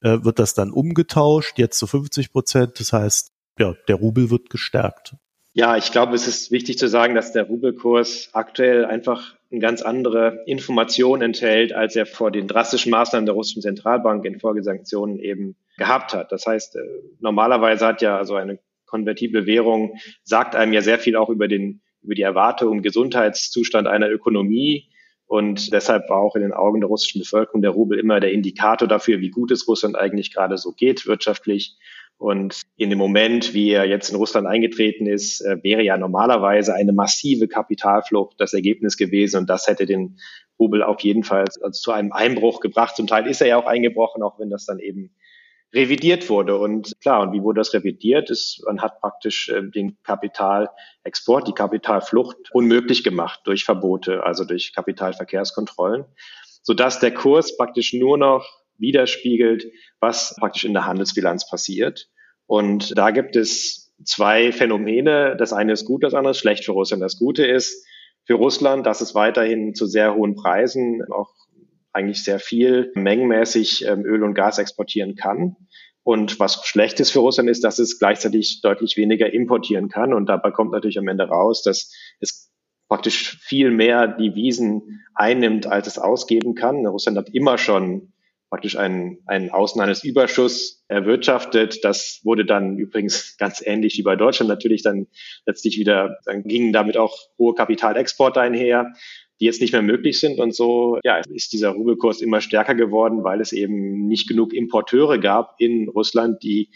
äh, 0.02 0.18
wird 0.22 0.40
das 0.40 0.54
dann 0.54 0.72
umgetauscht, 0.72 1.56
jetzt 1.58 1.78
zu 1.78 1.86
50 1.86 2.32
Prozent. 2.32 2.80
Das 2.80 2.92
heißt, 2.92 3.32
ja, 3.60 3.74
der 3.86 3.96
Rubel 3.96 4.30
wird 4.30 4.50
gestärkt. 4.50 5.16
Ja, 5.56 5.76
ich 5.76 5.92
glaube, 5.92 6.16
es 6.16 6.26
ist 6.26 6.50
wichtig 6.50 6.78
zu 6.78 6.88
sagen, 6.88 7.14
dass 7.14 7.30
der 7.30 7.44
Rubelkurs 7.44 8.30
aktuell 8.32 8.84
einfach 8.84 9.36
eine 9.52 9.60
ganz 9.60 9.82
andere 9.82 10.42
Information 10.46 11.22
enthält, 11.22 11.72
als 11.72 11.94
er 11.94 12.06
vor 12.06 12.32
den 12.32 12.48
drastischen 12.48 12.90
Maßnahmen 12.90 13.24
der 13.24 13.36
russischen 13.36 13.62
Zentralbank 13.62 14.24
in 14.24 14.40
Folgesanktionen 14.40 15.20
eben 15.20 15.54
gehabt 15.78 16.12
hat. 16.12 16.32
Das 16.32 16.44
heißt, 16.44 16.74
äh, 16.74 16.80
normalerweise 17.20 17.86
hat 17.86 18.02
ja 18.02 18.18
also 18.18 18.34
eine 18.34 18.58
konvertible 18.86 19.46
Währung, 19.46 19.96
sagt 20.24 20.56
einem 20.56 20.72
ja 20.72 20.82
sehr 20.82 20.98
viel 20.98 21.14
auch 21.14 21.30
über 21.30 21.46
den, 21.46 21.82
über 22.02 22.16
die 22.16 22.22
Erwartung, 22.22 22.82
Gesundheitszustand 22.82 23.86
einer 23.86 24.10
Ökonomie. 24.10 24.88
Und 25.24 25.72
deshalb 25.72 26.10
war 26.10 26.18
auch 26.18 26.34
in 26.34 26.42
den 26.42 26.52
Augen 26.52 26.80
der 26.80 26.88
russischen 26.88 27.20
Bevölkerung 27.20 27.62
der 27.62 27.70
Rubel 27.70 28.00
immer 28.00 28.18
der 28.18 28.32
Indikator 28.32 28.88
dafür, 28.88 29.20
wie 29.20 29.30
gut 29.30 29.52
es 29.52 29.68
Russland 29.68 29.96
eigentlich 29.96 30.34
gerade 30.34 30.58
so 30.58 30.72
geht 30.72 31.06
wirtschaftlich. 31.06 31.76
Und 32.18 32.63
in 32.76 32.90
dem 32.90 32.98
Moment, 32.98 33.54
wie 33.54 33.70
er 33.70 33.84
jetzt 33.84 34.10
in 34.10 34.16
Russland 34.16 34.46
eingetreten 34.46 35.06
ist, 35.06 35.40
äh, 35.40 35.62
wäre 35.62 35.82
ja 35.82 35.96
normalerweise 35.96 36.74
eine 36.74 36.92
massive 36.92 37.46
Kapitalflucht 37.46 38.34
das 38.38 38.52
Ergebnis 38.52 38.96
gewesen. 38.96 39.38
Und 39.38 39.50
das 39.50 39.66
hätte 39.66 39.86
den 39.86 40.18
Rubel 40.58 40.82
auf 40.82 41.00
jeden 41.00 41.24
Fall 41.24 41.44
zu 41.72 41.92
einem 41.92 42.12
Einbruch 42.12 42.60
gebracht. 42.60 42.96
Zum 42.96 43.06
Teil 43.06 43.26
ist 43.26 43.40
er 43.40 43.48
ja 43.48 43.56
auch 43.56 43.66
eingebrochen, 43.66 44.22
auch 44.22 44.38
wenn 44.38 44.50
das 44.50 44.66
dann 44.66 44.78
eben 44.78 45.14
revidiert 45.72 46.28
wurde. 46.30 46.58
Und 46.58 46.92
klar, 47.00 47.22
und 47.22 47.32
wie 47.32 47.42
wurde 47.42 47.60
das 47.60 47.74
revidiert? 47.74 48.30
Es, 48.30 48.62
man 48.64 48.80
hat 48.80 49.00
praktisch 49.00 49.48
äh, 49.48 49.62
den 49.62 49.98
Kapitalexport, 50.02 51.48
die 51.48 51.52
Kapitalflucht 51.52 52.36
unmöglich 52.52 53.04
gemacht 53.04 53.40
durch 53.44 53.64
Verbote, 53.64 54.24
also 54.24 54.44
durch 54.44 54.72
Kapitalverkehrskontrollen, 54.72 56.04
sodass 56.62 57.00
der 57.00 57.12
Kurs 57.12 57.56
praktisch 57.56 57.92
nur 57.92 58.18
noch 58.18 58.46
widerspiegelt, 58.78 59.66
was 60.00 60.36
praktisch 60.38 60.64
in 60.64 60.72
der 60.72 60.86
Handelsbilanz 60.86 61.48
passiert. 61.48 62.08
Und 62.46 62.96
da 62.96 63.10
gibt 63.10 63.36
es 63.36 63.92
zwei 64.04 64.52
Phänomene. 64.52 65.36
Das 65.38 65.52
eine 65.52 65.72
ist 65.72 65.84
gut, 65.84 66.02
das 66.02 66.14
andere 66.14 66.32
ist 66.32 66.38
schlecht 66.38 66.64
für 66.64 66.72
Russland. 66.72 67.02
Das 67.02 67.18
Gute 67.18 67.46
ist 67.46 67.86
für 68.26 68.34
Russland, 68.34 68.86
dass 68.86 69.00
es 69.00 69.14
weiterhin 69.14 69.74
zu 69.74 69.86
sehr 69.86 70.14
hohen 70.14 70.34
Preisen 70.34 71.02
auch 71.10 71.30
eigentlich 71.92 72.24
sehr 72.24 72.40
viel 72.40 72.90
mengenmäßig 72.94 73.86
ähm, 73.86 74.04
Öl 74.04 74.24
und 74.24 74.34
Gas 74.34 74.58
exportieren 74.58 75.14
kann. 75.14 75.56
Und 76.02 76.38
was 76.38 76.66
schlecht 76.66 77.00
ist 77.00 77.10
für 77.10 77.20
Russland 77.20 77.48
ist, 77.48 77.64
dass 77.64 77.78
es 77.78 77.98
gleichzeitig 77.98 78.60
deutlich 78.62 78.96
weniger 78.96 79.32
importieren 79.32 79.88
kann. 79.88 80.12
Und 80.12 80.26
dabei 80.26 80.50
kommt 80.50 80.72
natürlich 80.72 80.98
am 80.98 81.08
Ende 81.08 81.24
raus, 81.24 81.62
dass 81.62 81.92
es 82.20 82.50
praktisch 82.88 83.38
viel 83.40 83.70
mehr 83.70 84.08
Devisen 84.08 85.04
einnimmt, 85.14 85.66
als 85.66 85.86
es 85.86 85.98
ausgeben 85.98 86.54
kann. 86.54 86.84
Russland 86.84 87.16
hat 87.16 87.30
immer 87.30 87.56
schon 87.56 88.12
praktisch 88.54 88.78
einen, 88.78 89.18
einen 89.26 89.50
Außenhandelsüberschuss 89.50 90.84
erwirtschaftet. 90.86 91.84
Das 91.84 92.20
wurde 92.22 92.44
dann 92.44 92.78
übrigens 92.78 93.36
ganz 93.38 93.60
ähnlich 93.66 93.98
wie 93.98 94.04
bei 94.04 94.14
Deutschland 94.14 94.48
natürlich 94.48 94.84
dann 94.84 95.08
letztlich 95.44 95.76
wieder, 95.76 96.18
dann 96.24 96.44
gingen 96.44 96.72
damit 96.72 96.96
auch 96.96 97.18
hohe 97.36 97.54
Kapitalexporte 97.54 98.40
einher, 98.40 98.92
die 99.40 99.46
jetzt 99.46 99.60
nicht 99.60 99.72
mehr 99.72 99.82
möglich 99.82 100.20
sind. 100.20 100.38
Und 100.38 100.54
so 100.54 101.00
ja, 101.02 101.20
ist 101.32 101.52
dieser 101.52 101.70
Rubelkurs 101.70 102.22
immer 102.22 102.40
stärker 102.40 102.76
geworden, 102.76 103.24
weil 103.24 103.40
es 103.40 103.50
eben 103.50 104.06
nicht 104.06 104.28
genug 104.28 104.52
Importeure 104.52 105.18
gab 105.18 105.56
in 105.58 105.88
Russland, 105.88 106.44
die 106.44 106.70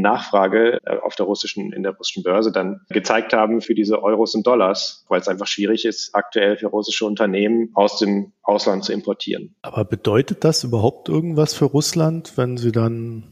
Nachfrage 0.00 0.78
äh, 0.84 0.96
auf 0.98 1.14
der 1.16 1.26
russischen, 1.26 1.72
in 1.72 1.82
der 1.82 1.92
russischen 1.92 2.22
Börse 2.22 2.52
dann 2.52 2.80
gezeigt 2.88 3.32
haben 3.32 3.60
für 3.60 3.74
diese 3.74 4.02
Euros 4.02 4.34
und 4.34 4.46
Dollars, 4.46 5.04
weil 5.08 5.20
es 5.20 5.28
einfach 5.28 5.46
schwierig 5.46 5.84
ist, 5.84 6.14
aktuell 6.14 6.56
für 6.56 6.68
russische 6.68 7.04
Unternehmen 7.04 7.70
aus 7.74 7.98
dem 7.98 8.32
Ausland 8.42 8.84
zu 8.84 8.92
importieren. 8.92 9.54
Aber 9.62 9.84
bedeutet 9.84 10.44
das 10.44 10.64
überhaupt 10.64 11.08
irgendwas 11.08 11.54
für 11.54 11.66
Russland, 11.66 12.36
wenn 12.36 12.56
sie 12.56 12.72
dann 12.72 13.24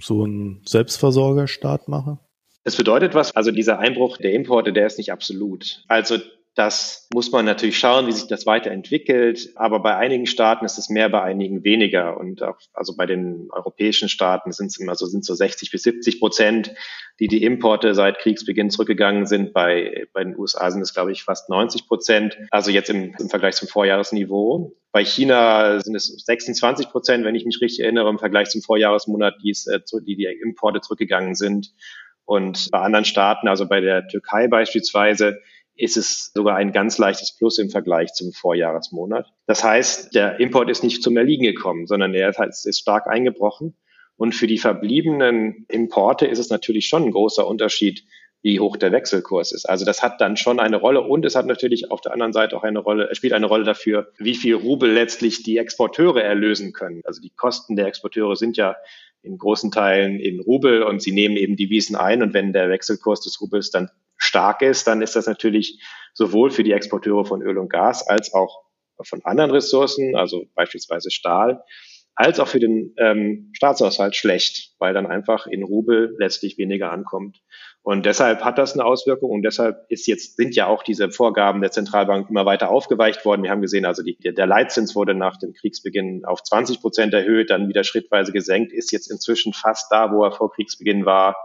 so 0.00 0.24
einen 0.24 0.62
Selbstversorgerstaat 0.64 1.88
machen? 1.88 2.18
Es 2.64 2.76
bedeutet 2.76 3.14
was, 3.14 3.34
also 3.34 3.50
dieser 3.50 3.78
Einbruch 3.78 4.18
der 4.18 4.32
Importe, 4.32 4.72
der 4.72 4.86
ist 4.86 4.98
nicht 4.98 5.12
absolut. 5.12 5.82
Also 5.88 6.18
das 6.60 7.08
muss 7.14 7.32
man 7.32 7.46
natürlich 7.46 7.78
schauen, 7.78 8.06
wie 8.06 8.12
sich 8.12 8.26
das 8.26 8.44
weiterentwickelt. 8.44 9.48
Aber 9.54 9.80
bei 9.80 9.96
einigen 9.96 10.26
Staaten 10.26 10.66
ist 10.66 10.76
es 10.76 10.90
mehr, 10.90 11.08
bei 11.08 11.22
einigen 11.22 11.64
weniger. 11.64 12.18
Und 12.18 12.42
auch, 12.42 12.58
also 12.74 12.94
bei 12.98 13.06
den 13.06 13.48
europäischen 13.50 14.10
Staaten 14.10 14.52
sind 14.52 14.66
es 14.66 14.78
immer 14.78 14.94
so, 14.94 15.06
sind 15.06 15.24
so 15.24 15.32
60 15.32 15.70
bis 15.70 15.84
70 15.84 16.20
Prozent, 16.20 16.74
die 17.18 17.28
die 17.28 17.44
Importe 17.44 17.94
seit 17.94 18.18
Kriegsbeginn 18.18 18.68
zurückgegangen 18.68 19.24
sind. 19.24 19.54
Bei, 19.54 20.06
bei 20.12 20.22
den 20.22 20.36
USA 20.36 20.70
sind 20.70 20.82
es, 20.82 20.92
glaube 20.92 21.12
ich, 21.12 21.22
fast 21.22 21.48
90 21.48 21.86
Prozent. 21.86 22.36
Also 22.50 22.70
jetzt 22.70 22.90
im, 22.90 23.14
im 23.18 23.30
Vergleich 23.30 23.54
zum 23.54 23.66
Vorjahresniveau. 23.66 24.76
Bei 24.92 25.02
China 25.02 25.80
sind 25.80 25.94
es 25.94 26.08
26 26.08 26.90
Prozent, 26.90 27.24
wenn 27.24 27.36
ich 27.36 27.46
mich 27.46 27.62
richtig 27.62 27.80
erinnere, 27.80 28.10
im 28.10 28.18
Vergleich 28.18 28.50
zum 28.50 28.60
Vorjahresmonat, 28.60 29.36
die, 29.42 29.50
es, 29.50 29.66
äh, 29.66 29.80
die, 30.04 30.16
die 30.16 30.26
Importe 30.26 30.82
zurückgegangen 30.82 31.34
sind. 31.34 31.72
Und 32.26 32.68
bei 32.70 32.80
anderen 32.80 33.06
Staaten, 33.06 33.48
also 33.48 33.66
bei 33.66 33.80
der 33.80 34.06
Türkei 34.08 34.46
beispielsweise, 34.46 35.40
ist 35.80 35.96
es 35.96 36.30
sogar 36.34 36.56
ein 36.56 36.72
ganz 36.72 36.98
leichtes 36.98 37.36
Plus 37.36 37.58
im 37.58 37.70
Vergleich 37.70 38.12
zum 38.12 38.32
Vorjahresmonat. 38.32 39.32
Das 39.46 39.64
heißt, 39.64 40.14
der 40.14 40.38
Import 40.38 40.70
ist 40.70 40.84
nicht 40.84 41.02
zum 41.02 41.16
Erliegen 41.16 41.44
gekommen, 41.44 41.86
sondern 41.86 42.14
er 42.14 42.34
ist 42.38 42.78
stark 42.78 43.06
eingebrochen. 43.06 43.74
Und 44.16 44.34
für 44.34 44.46
die 44.46 44.58
verbliebenen 44.58 45.64
Importe 45.68 46.26
ist 46.26 46.38
es 46.38 46.50
natürlich 46.50 46.86
schon 46.86 47.04
ein 47.04 47.12
großer 47.12 47.46
Unterschied, 47.46 48.04
wie 48.42 48.60
hoch 48.60 48.76
der 48.76 48.92
Wechselkurs 48.92 49.52
ist. 49.52 49.68
Also 49.68 49.84
das 49.84 50.02
hat 50.02 50.20
dann 50.20 50.36
schon 50.36 50.60
eine 50.60 50.76
Rolle 50.76 51.02
und 51.02 51.24
es 51.24 51.34
hat 51.34 51.46
natürlich 51.46 51.90
auf 51.90 52.00
der 52.00 52.12
anderen 52.12 52.32
Seite 52.32 52.56
auch 52.56 52.62
eine 52.62 52.78
Rolle, 52.78 53.08
es 53.10 53.16
spielt 53.18 53.32
eine 53.32 53.46
Rolle 53.46 53.64
dafür, 53.64 54.12
wie 54.18 54.34
viel 54.34 54.54
Rubel 54.54 54.90
letztlich 54.92 55.42
die 55.42 55.58
Exporteure 55.58 56.22
erlösen 56.22 56.72
können. 56.72 57.02
Also 57.04 57.20
die 57.20 57.30
Kosten 57.30 57.76
der 57.76 57.86
Exporteure 57.86 58.36
sind 58.36 58.56
ja 58.56 58.76
in 59.22 59.36
großen 59.36 59.70
Teilen 59.70 60.18
in 60.18 60.40
Rubel 60.40 60.82
und 60.82 61.02
sie 61.02 61.12
nehmen 61.12 61.36
eben 61.36 61.56
Devisen 61.56 61.96
ein 61.96 62.22
und 62.22 62.32
wenn 62.32 62.52
der 62.52 62.70
Wechselkurs 62.70 63.20
des 63.20 63.40
Rubels 63.40 63.70
dann 63.70 63.90
stark 64.20 64.62
ist, 64.62 64.86
dann 64.86 65.02
ist 65.02 65.16
das 65.16 65.26
natürlich 65.26 65.82
sowohl 66.14 66.50
für 66.50 66.62
die 66.62 66.72
Exporteure 66.72 67.24
von 67.24 67.42
Öl 67.42 67.58
und 67.58 67.70
Gas 67.70 68.06
als 68.06 68.32
auch 68.34 68.62
von 69.02 69.24
anderen 69.24 69.50
Ressourcen, 69.50 70.14
also 70.14 70.44
beispielsweise 70.54 71.10
Stahl, 71.10 71.64
als 72.14 72.38
auch 72.38 72.48
für 72.48 72.60
den 72.60 72.94
ähm, 72.98 73.50
Staatshaushalt 73.54 74.14
schlecht, 74.14 74.74
weil 74.78 74.92
dann 74.92 75.06
einfach 75.06 75.46
in 75.46 75.62
Rubel 75.62 76.14
letztlich 76.18 76.58
weniger 76.58 76.92
ankommt. 76.92 77.40
Und 77.82 78.04
deshalb 78.04 78.44
hat 78.44 78.58
das 78.58 78.74
eine 78.74 78.84
Auswirkung 78.84 79.30
und 79.30 79.40
deshalb 79.42 79.86
ist 79.88 80.06
jetzt, 80.06 80.36
sind 80.36 80.54
ja 80.54 80.66
auch 80.66 80.82
diese 80.82 81.10
Vorgaben 81.10 81.62
der 81.62 81.70
Zentralbank 81.70 82.28
immer 82.28 82.44
weiter 82.44 82.68
aufgeweicht 82.68 83.24
worden. 83.24 83.42
Wir 83.42 83.50
haben 83.50 83.62
gesehen, 83.62 83.86
also 83.86 84.02
die, 84.02 84.18
der 84.18 84.46
Leitzins 84.46 84.94
wurde 84.94 85.14
nach 85.14 85.38
dem 85.38 85.54
Kriegsbeginn 85.54 86.26
auf 86.26 86.42
20 86.42 86.82
Prozent 86.82 87.14
erhöht, 87.14 87.48
dann 87.48 87.68
wieder 87.68 87.84
schrittweise 87.84 88.32
gesenkt, 88.32 88.74
ist 88.74 88.92
jetzt 88.92 89.10
inzwischen 89.10 89.54
fast 89.54 89.90
da, 89.90 90.12
wo 90.12 90.22
er 90.22 90.32
vor 90.32 90.52
Kriegsbeginn 90.52 91.06
war 91.06 91.36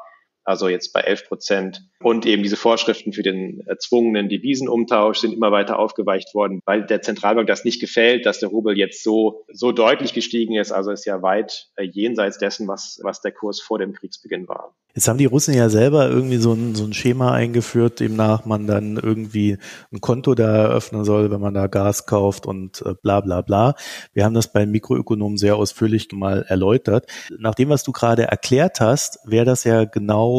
also 0.45 0.69
jetzt 0.69 0.93
bei 0.93 1.01
11 1.01 1.27
Prozent. 1.27 1.81
Und 2.01 2.25
eben 2.25 2.43
diese 2.43 2.55
Vorschriften 2.55 3.13
für 3.13 3.23
den 3.23 3.61
erzwungenen 3.65 4.29
Devisenumtausch 4.29 5.17
sind 5.17 5.33
immer 5.33 5.51
weiter 5.51 5.79
aufgeweicht 5.79 6.35
worden, 6.35 6.61
weil 6.65 6.85
der 6.85 7.01
Zentralbank 7.01 7.47
das 7.47 7.65
nicht 7.65 7.81
gefällt, 7.81 8.25
dass 8.27 8.39
der 8.39 8.49
Rubel 8.49 8.77
jetzt 8.77 9.03
so, 9.03 9.43
so 9.51 9.71
deutlich 9.71 10.13
gestiegen 10.13 10.55
ist. 10.55 10.71
Also 10.71 10.91
ist 10.91 11.05
ja 11.05 11.21
weit 11.23 11.67
äh, 11.75 11.83
jenseits 11.83 12.37
dessen, 12.37 12.67
was, 12.67 12.99
was 13.01 13.21
der 13.21 13.31
Kurs 13.31 13.59
vor 13.59 13.79
dem 13.79 13.93
Kriegsbeginn 13.93 14.47
war. 14.47 14.75
Jetzt 14.93 15.07
haben 15.09 15.17
die 15.17 15.25
Russen 15.25 15.53
ja 15.53 15.67
selber 15.67 16.09
irgendwie 16.09 16.37
so 16.37 16.53
ein, 16.53 16.75
so 16.75 16.85
ein 16.85 16.93
Schema 16.93 17.33
eingeführt, 17.33 17.99
demnach 17.99 18.45
man 18.45 18.65
dann 18.67 18.97
irgendwie 18.97 19.57
ein 19.91 19.99
Konto 19.99 20.35
da 20.35 20.55
eröffnen 20.55 21.03
soll, 21.03 21.31
wenn 21.31 21.41
man 21.41 21.53
da 21.53 21.67
Gas 21.67 22.05
kauft 22.05 22.45
und 22.45 22.81
äh, 22.85 22.93
bla 23.01 23.19
bla 23.19 23.41
bla. 23.41 23.75
Wir 24.13 24.23
haben 24.23 24.35
das 24.35 24.53
beim 24.53 24.71
Mikroökonomen 24.71 25.37
sehr 25.37 25.55
ausführlich 25.55 26.07
mal 26.13 26.45
erläutert. 26.47 27.07
Nach 27.37 27.55
dem, 27.55 27.69
was 27.69 27.83
du 27.83 27.91
gerade 27.91 28.23
erklärt 28.23 28.79
hast, 28.79 29.19
wäre 29.25 29.43
das 29.43 29.63
ja 29.63 29.83
genau 29.85 30.34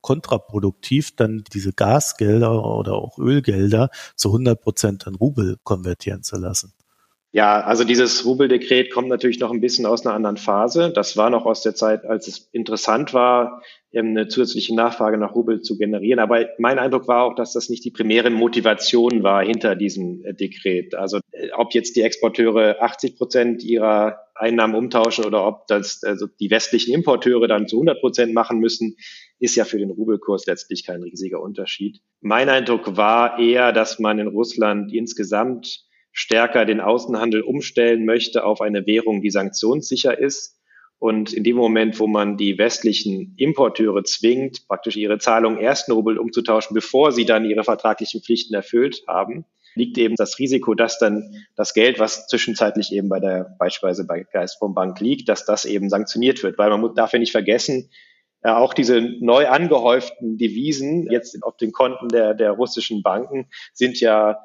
kontraproduktiv, 0.00 1.16
dann 1.16 1.42
diese 1.52 1.72
Gasgelder 1.72 2.64
oder 2.64 2.94
auch 2.94 3.18
Ölgelder 3.18 3.90
zu 4.14 4.28
100 4.28 4.60
Prozent 4.60 5.06
in 5.06 5.16
Rubel 5.16 5.56
konvertieren 5.64 6.22
zu 6.22 6.36
lassen. 6.36 6.75
Ja, 7.36 7.60
also 7.60 7.84
dieses 7.84 8.24
Rubeldekret 8.24 8.90
kommt 8.90 9.08
natürlich 9.08 9.40
noch 9.40 9.52
ein 9.52 9.60
bisschen 9.60 9.84
aus 9.84 10.06
einer 10.06 10.14
anderen 10.14 10.38
Phase. 10.38 10.90
Das 10.90 11.18
war 11.18 11.28
noch 11.28 11.44
aus 11.44 11.60
der 11.60 11.74
Zeit, 11.74 12.06
als 12.06 12.28
es 12.28 12.48
interessant 12.52 13.12
war, 13.12 13.60
eine 13.94 14.26
zusätzliche 14.28 14.74
Nachfrage 14.74 15.18
nach 15.18 15.34
Rubel 15.34 15.60
zu 15.60 15.76
generieren. 15.76 16.18
Aber 16.18 16.46
mein 16.56 16.78
Eindruck 16.78 17.08
war 17.08 17.24
auch, 17.24 17.34
dass 17.34 17.52
das 17.52 17.68
nicht 17.68 17.84
die 17.84 17.90
primäre 17.90 18.30
Motivation 18.30 19.22
war 19.22 19.44
hinter 19.44 19.76
diesem 19.76 20.24
äh, 20.24 20.32
Dekret. 20.32 20.94
Also 20.94 21.18
äh, 21.32 21.50
ob 21.54 21.74
jetzt 21.74 21.96
die 21.96 22.00
Exporteure 22.00 22.76
80 22.80 23.18
Prozent 23.18 23.62
ihrer 23.62 24.18
Einnahmen 24.34 24.74
umtauschen 24.74 25.26
oder 25.26 25.46
ob 25.46 25.66
das 25.66 26.02
also 26.04 26.26
die 26.40 26.50
westlichen 26.50 26.94
Importeure 26.94 27.48
dann 27.48 27.68
zu 27.68 27.76
100 27.76 28.00
Prozent 28.00 28.32
machen 28.32 28.60
müssen, 28.60 28.96
ist 29.38 29.56
ja 29.56 29.66
für 29.66 29.78
den 29.78 29.90
Rubelkurs 29.90 30.46
letztlich 30.46 30.86
kein 30.86 31.02
riesiger 31.02 31.42
Unterschied. 31.42 32.00
Mein 32.22 32.48
Eindruck 32.48 32.96
war 32.96 33.38
eher, 33.38 33.72
dass 33.72 33.98
man 33.98 34.18
in 34.18 34.28
Russland 34.28 34.90
insgesamt 34.94 35.85
stärker 36.16 36.64
den 36.64 36.80
Außenhandel 36.80 37.42
umstellen 37.42 38.06
möchte 38.06 38.44
auf 38.44 38.62
eine 38.62 38.86
Währung, 38.86 39.20
die 39.20 39.30
sanktionssicher 39.30 40.18
ist. 40.18 40.58
Und 40.98 41.34
in 41.34 41.44
dem 41.44 41.56
Moment, 41.56 42.00
wo 42.00 42.06
man 42.06 42.38
die 42.38 42.56
westlichen 42.56 43.34
Importeure 43.36 44.02
zwingt, 44.02 44.66
praktisch 44.66 44.96
ihre 44.96 45.18
Zahlungen 45.18 45.58
erst 45.58 45.88
in 45.88 45.94
Rubel 45.94 46.16
umzutauschen, 46.16 46.74
bevor 46.74 47.12
sie 47.12 47.26
dann 47.26 47.44
ihre 47.44 47.64
vertraglichen 47.64 48.22
Pflichten 48.22 48.54
erfüllt 48.54 49.02
haben, 49.06 49.44
liegt 49.74 49.98
eben 49.98 50.14
das 50.16 50.38
Risiko, 50.38 50.72
dass 50.72 50.98
dann 50.98 51.44
das 51.54 51.74
Geld, 51.74 51.98
was 51.98 52.26
zwischenzeitlich 52.28 52.92
eben 52.92 53.10
bei 53.10 53.20
der, 53.20 53.54
beispielsweise 53.58 54.06
bei 54.06 54.24
Gazprom 54.32 54.74
liegt, 54.98 55.28
dass 55.28 55.44
das 55.44 55.66
eben 55.66 55.90
sanktioniert 55.90 56.42
wird. 56.42 56.56
Weil 56.56 56.70
man 56.70 56.94
darf 56.94 57.12
ja 57.12 57.18
nicht 57.18 57.32
vergessen, 57.32 57.90
äh, 58.40 58.48
auch 58.48 58.72
diese 58.72 59.02
neu 59.20 59.48
angehäuften 59.48 60.38
Devisen 60.38 61.10
jetzt 61.10 61.42
auf 61.42 61.58
den 61.58 61.72
Konten 61.72 62.08
der, 62.08 62.32
der 62.32 62.52
russischen 62.52 63.02
Banken 63.02 63.50
sind 63.74 64.00
ja 64.00 64.38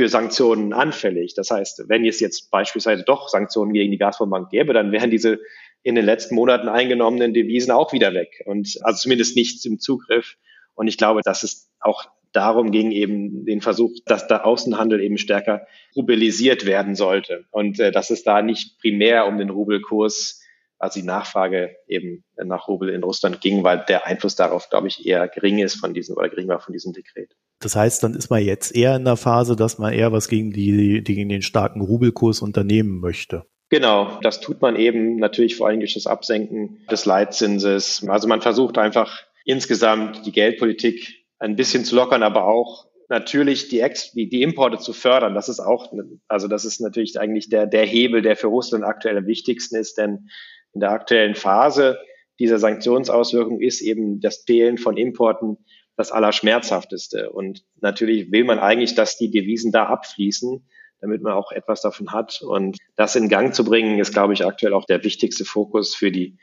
für 0.00 0.08
Sanktionen 0.08 0.72
anfällig. 0.72 1.34
Das 1.34 1.50
heißt, 1.50 1.84
wenn 1.88 2.06
es 2.06 2.20
jetzt 2.20 2.50
beispielsweise 2.50 3.02
doch 3.02 3.28
Sanktionen 3.28 3.74
gegen 3.74 3.90
die 3.90 3.98
Gazprom-Bank 3.98 4.48
gäbe, 4.48 4.72
dann 4.72 4.92
wären 4.92 5.10
diese 5.10 5.40
in 5.82 5.94
den 5.94 6.06
letzten 6.06 6.36
Monaten 6.36 6.70
eingenommenen 6.70 7.34
Devisen 7.34 7.70
auch 7.70 7.92
wieder 7.92 8.14
weg. 8.14 8.42
Und 8.46 8.78
also 8.80 8.98
zumindest 8.98 9.36
nichts 9.36 9.62
im 9.66 9.78
Zugriff. 9.78 10.38
Und 10.74 10.88
ich 10.88 10.96
glaube, 10.96 11.20
dass 11.22 11.42
es 11.42 11.70
auch 11.80 12.06
darum 12.32 12.70
ging, 12.70 12.92
eben 12.92 13.44
den 13.44 13.60
Versuch, 13.60 13.92
dass 14.06 14.26
der 14.26 14.46
Außenhandel 14.46 15.02
eben 15.02 15.18
stärker 15.18 15.66
rubelisiert 15.94 16.64
werden 16.64 16.94
sollte. 16.94 17.44
Und 17.50 17.78
äh, 17.78 17.92
dass 17.92 18.08
es 18.08 18.22
da 18.22 18.40
nicht 18.40 18.78
primär 18.80 19.26
um 19.26 19.36
den 19.36 19.50
Rubelkurs, 19.50 20.40
also 20.78 20.98
die 20.98 21.04
Nachfrage 21.06 21.76
eben 21.86 22.24
nach 22.42 22.68
Rubel 22.68 22.88
in 22.88 23.04
Russland 23.04 23.42
ging, 23.42 23.64
weil 23.64 23.84
der 23.86 24.06
Einfluss 24.06 24.34
darauf, 24.34 24.70
glaube 24.70 24.88
ich, 24.88 25.04
eher 25.04 25.28
gering 25.28 25.58
ist 25.58 25.74
von 25.74 25.92
diesem 25.92 26.16
oder 26.16 26.30
gering 26.30 26.48
war 26.48 26.60
von 26.60 26.72
diesem 26.72 26.94
Dekret. 26.94 27.36
Das 27.60 27.76
heißt, 27.76 28.02
dann 28.02 28.14
ist 28.14 28.30
man 28.30 28.42
jetzt 28.42 28.74
eher 28.74 28.96
in 28.96 29.04
der 29.04 29.16
Phase, 29.16 29.54
dass 29.54 29.78
man 29.78 29.92
eher 29.92 30.12
was 30.12 30.28
gegen 30.28 30.50
die, 30.50 31.02
gegen 31.04 31.28
den 31.28 31.42
starken 31.42 31.82
Rubelkurs 31.82 32.40
unternehmen 32.40 33.00
möchte. 33.00 33.44
Genau, 33.68 34.18
das 34.22 34.40
tut 34.40 34.60
man 34.60 34.74
eben 34.76 35.16
natürlich 35.16 35.56
vor 35.56 35.68
allem 35.68 35.78
durch 35.78 35.94
das 35.94 36.06
Absenken 36.06 36.84
des 36.90 37.04
Leitzinses. 37.04 38.04
Also 38.08 38.26
man 38.26 38.40
versucht 38.40 38.78
einfach 38.78 39.22
insgesamt 39.44 40.26
die 40.26 40.32
Geldpolitik 40.32 41.24
ein 41.38 41.54
bisschen 41.54 41.84
zu 41.84 41.94
lockern, 41.94 42.22
aber 42.22 42.44
auch 42.44 42.86
natürlich 43.08 43.68
die, 43.68 43.80
Ex 43.80 44.12
die, 44.12 44.28
die 44.28 44.42
Importe 44.42 44.78
zu 44.78 44.92
fördern. 44.92 45.34
Das 45.34 45.48
ist 45.48 45.60
auch, 45.60 45.92
also 46.28 46.48
das 46.48 46.64
ist 46.64 46.80
natürlich 46.80 47.18
eigentlich 47.20 47.48
der, 47.48 47.66
der 47.66 47.84
Hebel, 47.84 48.22
der 48.22 48.36
für 48.36 48.46
Russland 48.48 48.84
aktuell 48.84 49.18
am 49.18 49.26
wichtigsten 49.26 49.76
ist, 49.76 49.98
denn 49.98 50.28
in 50.72 50.80
der 50.80 50.90
aktuellen 50.90 51.34
Phase 51.34 51.98
dieser 52.38 52.58
Sanktionsauswirkung 52.58 53.60
ist 53.60 53.82
eben 53.82 54.20
das 54.20 54.44
Fehlen 54.46 54.78
von 54.78 54.96
Importen 54.96 55.58
das 56.00 56.12
Allerschmerzhafteste. 56.12 57.30
Und 57.30 57.62
natürlich 57.80 58.32
will 58.32 58.44
man 58.44 58.58
eigentlich, 58.58 58.94
dass 58.94 59.18
die 59.18 59.30
Devisen 59.30 59.70
da 59.70 59.84
abfließen, 59.84 60.66
damit 61.00 61.22
man 61.22 61.34
auch 61.34 61.52
etwas 61.52 61.82
davon 61.82 62.12
hat. 62.12 62.40
Und 62.40 62.78
das 62.96 63.16
in 63.16 63.28
Gang 63.28 63.54
zu 63.54 63.64
bringen, 63.64 63.98
ist, 63.98 64.12
glaube 64.12 64.32
ich, 64.32 64.44
aktuell 64.44 64.72
auch 64.72 64.86
der 64.86 65.04
wichtigste 65.04 65.44
Fokus 65.44 65.94
für 65.94 66.10
die 66.10 66.38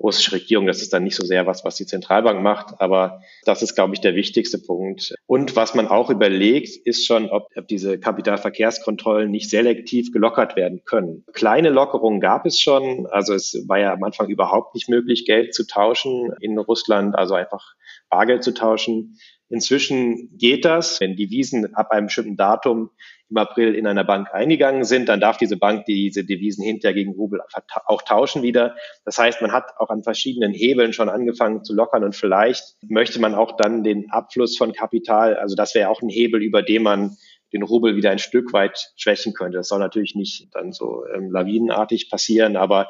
russische 0.00 0.32
Regierung. 0.32 0.66
Das 0.66 0.82
ist 0.82 0.92
dann 0.92 1.04
nicht 1.04 1.16
so 1.16 1.26
sehr 1.26 1.46
was, 1.46 1.64
was 1.64 1.76
die 1.76 1.86
Zentralbank 1.86 2.42
macht, 2.42 2.80
aber 2.80 3.20
das 3.44 3.62
ist, 3.62 3.74
glaube 3.74 3.94
ich, 3.94 4.00
der 4.00 4.14
wichtigste 4.14 4.58
Punkt. 4.58 5.14
Und 5.26 5.56
was 5.56 5.74
man 5.74 5.88
auch 5.88 6.10
überlegt, 6.10 6.76
ist 6.86 7.06
schon, 7.06 7.30
ob, 7.30 7.48
ob 7.56 7.66
diese 7.68 7.98
Kapitalverkehrskontrollen 7.98 9.30
nicht 9.30 9.50
selektiv 9.50 10.12
gelockert 10.12 10.56
werden 10.56 10.82
können. 10.84 11.24
Kleine 11.32 11.70
Lockerungen 11.70 12.20
gab 12.20 12.46
es 12.46 12.60
schon. 12.60 13.06
Also 13.06 13.34
es 13.34 13.64
war 13.66 13.78
ja 13.78 13.92
am 13.92 14.02
Anfang 14.04 14.28
überhaupt 14.28 14.74
nicht 14.74 14.88
möglich, 14.88 15.24
Geld 15.26 15.54
zu 15.54 15.66
tauschen 15.66 16.32
in 16.40 16.56
Russland, 16.58 17.16
also 17.16 17.34
einfach 17.34 17.74
Bargeld 18.08 18.44
zu 18.44 18.54
tauschen. 18.54 19.18
Inzwischen 19.50 20.36
geht 20.36 20.64
das, 20.64 21.00
wenn 21.00 21.16
Devisen 21.16 21.74
ab 21.74 21.90
einem 21.90 22.06
bestimmten 22.06 22.36
Datum 22.36 22.90
im 23.30 23.36
April 23.36 23.74
in 23.74 23.86
einer 23.86 24.04
Bank 24.04 24.28
eingegangen 24.32 24.84
sind, 24.84 25.08
dann 25.08 25.20
darf 25.20 25.36
diese 25.36 25.56
Bank 25.56 25.84
diese 25.86 26.24
Devisen 26.24 26.64
hinterher 26.64 26.94
gegen 26.94 27.12
Rubel 27.12 27.40
auch 27.86 28.02
tauschen 28.02 28.42
wieder. 28.42 28.76
Das 29.04 29.18
heißt, 29.18 29.42
man 29.42 29.52
hat 29.52 29.64
auch 29.78 29.90
an 29.90 30.02
verschiedenen 30.02 30.52
Hebeln 30.52 30.92
schon 30.92 31.08
angefangen 31.08 31.64
zu 31.64 31.74
lockern 31.74 32.04
und 32.04 32.16
vielleicht 32.16 32.76
möchte 32.88 33.20
man 33.20 33.34
auch 33.34 33.56
dann 33.56 33.84
den 33.84 34.10
Abfluss 34.10 34.56
von 34.56 34.72
Kapital, 34.72 35.36
also 35.36 35.54
das 35.56 35.74
wäre 35.74 35.90
auch 35.90 36.00
ein 36.02 36.08
Hebel, 36.08 36.42
über 36.42 36.62
den 36.62 36.82
man 36.82 37.16
den 37.52 37.62
Rubel 37.62 37.96
wieder 37.96 38.10
ein 38.10 38.18
Stück 38.18 38.52
weit 38.52 38.92
schwächen 38.96 39.32
könnte. 39.32 39.56
Das 39.56 39.68
soll 39.68 39.78
natürlich 39.78 40.14
nicht 40.14 40.48
dann 40.52 40.72
so 40.72 41.04
ähm, 41.14 41.30
lawinenartig 41.30 42.10
passieren, 42.10 42.56
aber 42.56 42.88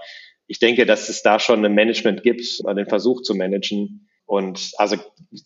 ich 0.49 0.59
denke, 0.59 0.87
dass 0.87 1.09
es 1.09 1.23
da 1.23 1.39
schon 1.39 1.65
ein 1.65 1.75
Management 1.75 2.23
gibt, 2.23 2.43
den 2.67 2.87
Versuch 2.87 3.23
zu 3.23 3.35
managen, 3.35 4.08
und 4.29 4.73
also 4.77 4.97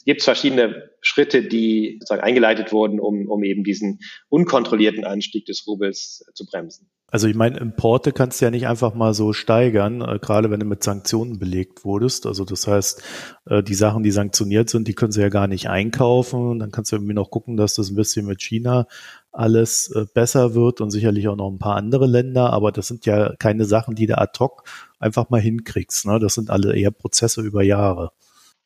gibt 0.04 0.22
es 0.22 0.24
verschiedene 0.24 0.90
Schritte, 1.02 1.44
die 1.44 1.98
sozusagen 2.00 2.22
eingeleitet 2.22 2.72
wurden, 2.72 2.98
um, 2.98 3.28
um 3.28 3.44
eben 3.44 3.62
diesen 3.62 4.00
unkontrollierten 4.28 5.04
Anstieg 5.04 5.46
des 5.46 5.64
Rubels 5.68 6.24
zu 6.34 6.44
bremsen. 6.44 6.90
Also 7.06 7.28
ich 7.28 7.36
meine, 7.36 7.58
Importe 7.58 8.10
kannst 8.10 8.40
du 8.40 8.46
ja 8.46 8.50
nicht 8.50 8.66
einfach 8.66 8.94
mal 8.94 9.14
so 9.14 9.32
steigern, 9.32 10.00
äh, 10.00 10.18
gerade 10.18 10.50
wenn 10.50 10.58
du 10.58 10.66
mit 10.66 10.82
Sanktionen 10.82 11.38
belegt 11.38 11.84
wurdest. 11.84 12.26
Also 12.26 12.44
das 12.44 12.66
heißt, 12.66 13.04
äh, 13.46 13.62
die 13.62 13.74
Sachen, 13.74 14.02
die 14.02 14.10
sanktioniert 14.10 14.68
sind, 14.68 14.88
die 14.88 14.94
können 14.94 15.12
sie 15.12 15.20
ja 15.20 15.28
gar 15.28 15.46
nicht 15.46 15.68
einkaufen. 15.68 16.58
Dann 16.58 16.72
kannst 16.72 16.90
du 16.90 16.96
irgendwie 16.96 17.14
noch 17.14 17.30
gucken, 17.30 17.56
dass 17.56 17.74
das 17.74 17.88
ein 17.88 17.94
bisschen 17.94 18.26
mit 18.26 18.42
China 18.42 18.88
alles 19.30 19.92
äh, 19.94 20.06
besser 20.12 20.54
wird 20.56 20.80
und 20.80 20.90
sicherlich 20.90 21.28
auch 21.28 21.36
noch 21.36 21.52
ein 21.52 21.60
paar 21.60 21.76
andere 21.76 22.06
Länder. 22.06 22.52
Aber 22.52 22.72
das 22.72 22.88
sind 22.88 23.06
ja 23.06 23.32
keine 23.38 23.64
Sachen, 23.64 23.94
die 23.94 24.06
du 24.06 24.18
ad 24.18 24.36
hoc 24.40 24.64
einfach 24.98 25.30
mal 25.30 25.40
hinkriegst. 25.40 26.06
Ne? 26.06 26.18
Das 26.18 26.34
sind 26.34 26.50
alle 26.50 26.74
eher 26.74 26.90
Prozesse 26.90 27.42
über 27.42 27.62
Jahre. 27.62 28.10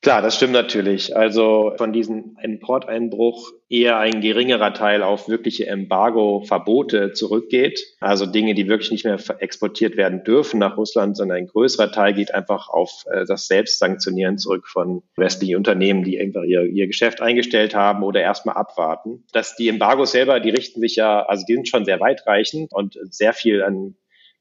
Klar, 0.03 0.23
das 0.23 0.37
stimmt 0.37 0.53
natürlich. 0.53 1.17
Also 1.17 1.73
von 1.79 1.93
diesem 1.93 2.37
Importeinbruch 2.41 3.51
eher 3.69 3.99
ein 3.99 4.21
geringerer 4.21 4.73
Teil 4.73 5.03
auf 5.03 5.29
wirkliche 5.29 5.67
Embargo-Verbote 5.67 7.13
zurückgeht. 7.13 7.83
Also 7.99 8.25
Dinge, 8.27 8.55
die 8.55 8.69
wirklich 8.69 8.93
nicht 8.93 9.05
mehr 9.05 9.19
exportiert 9.41 9.97
werden 9.97 10.23
dürfen 10.23 10.61
nach 10.61 10.77
Russland, 10.77 11.17
sondern 11.17 11.39
ein 11.39 11.47
größerer 11.49 11.91
Teil 11.91 12.15
geht 12.15 12.33
einfach 12.33 12.69
auf 12.69 13.05
äh, 13.11 13.25
das 13.25 13.49
Selbstsanktionieren 13.49 14.39
zurück 14.39 14.69
von 14.69 15.03
westlichen 15.17 15.57
Unternehmen, 15.57 16.05
die 16.05 16.21
einfach 16.21 16.45
ihr, 16.45 16.63
ihr 16.63 16.87
Geschäft 16.87 17.21
eingestellt 17.21 17.75
haben 17.75 18.05
oder 18.05 18.21
erstmal 18.21 18.57
abwarten. 18.57 19.25
Dass 19.33 19.57
die 19.57 19.69
Embargos 19.69 20.13
selber, 20.13 20.39
die 20.39 20.51
richten 20.51 20.81
sich 20.81 20.95
ja, 20.95 21.25
also 21.25 21.45
die 21.49 21.55
sind 21.55 21.69
schon 21.69 21.85
sehr 21.85 21.99
weitreichend 21.99 22.73
und 22.73 22.97
sehr 23.11 23.33
viel 23.33 23.63
an 23.63 23.97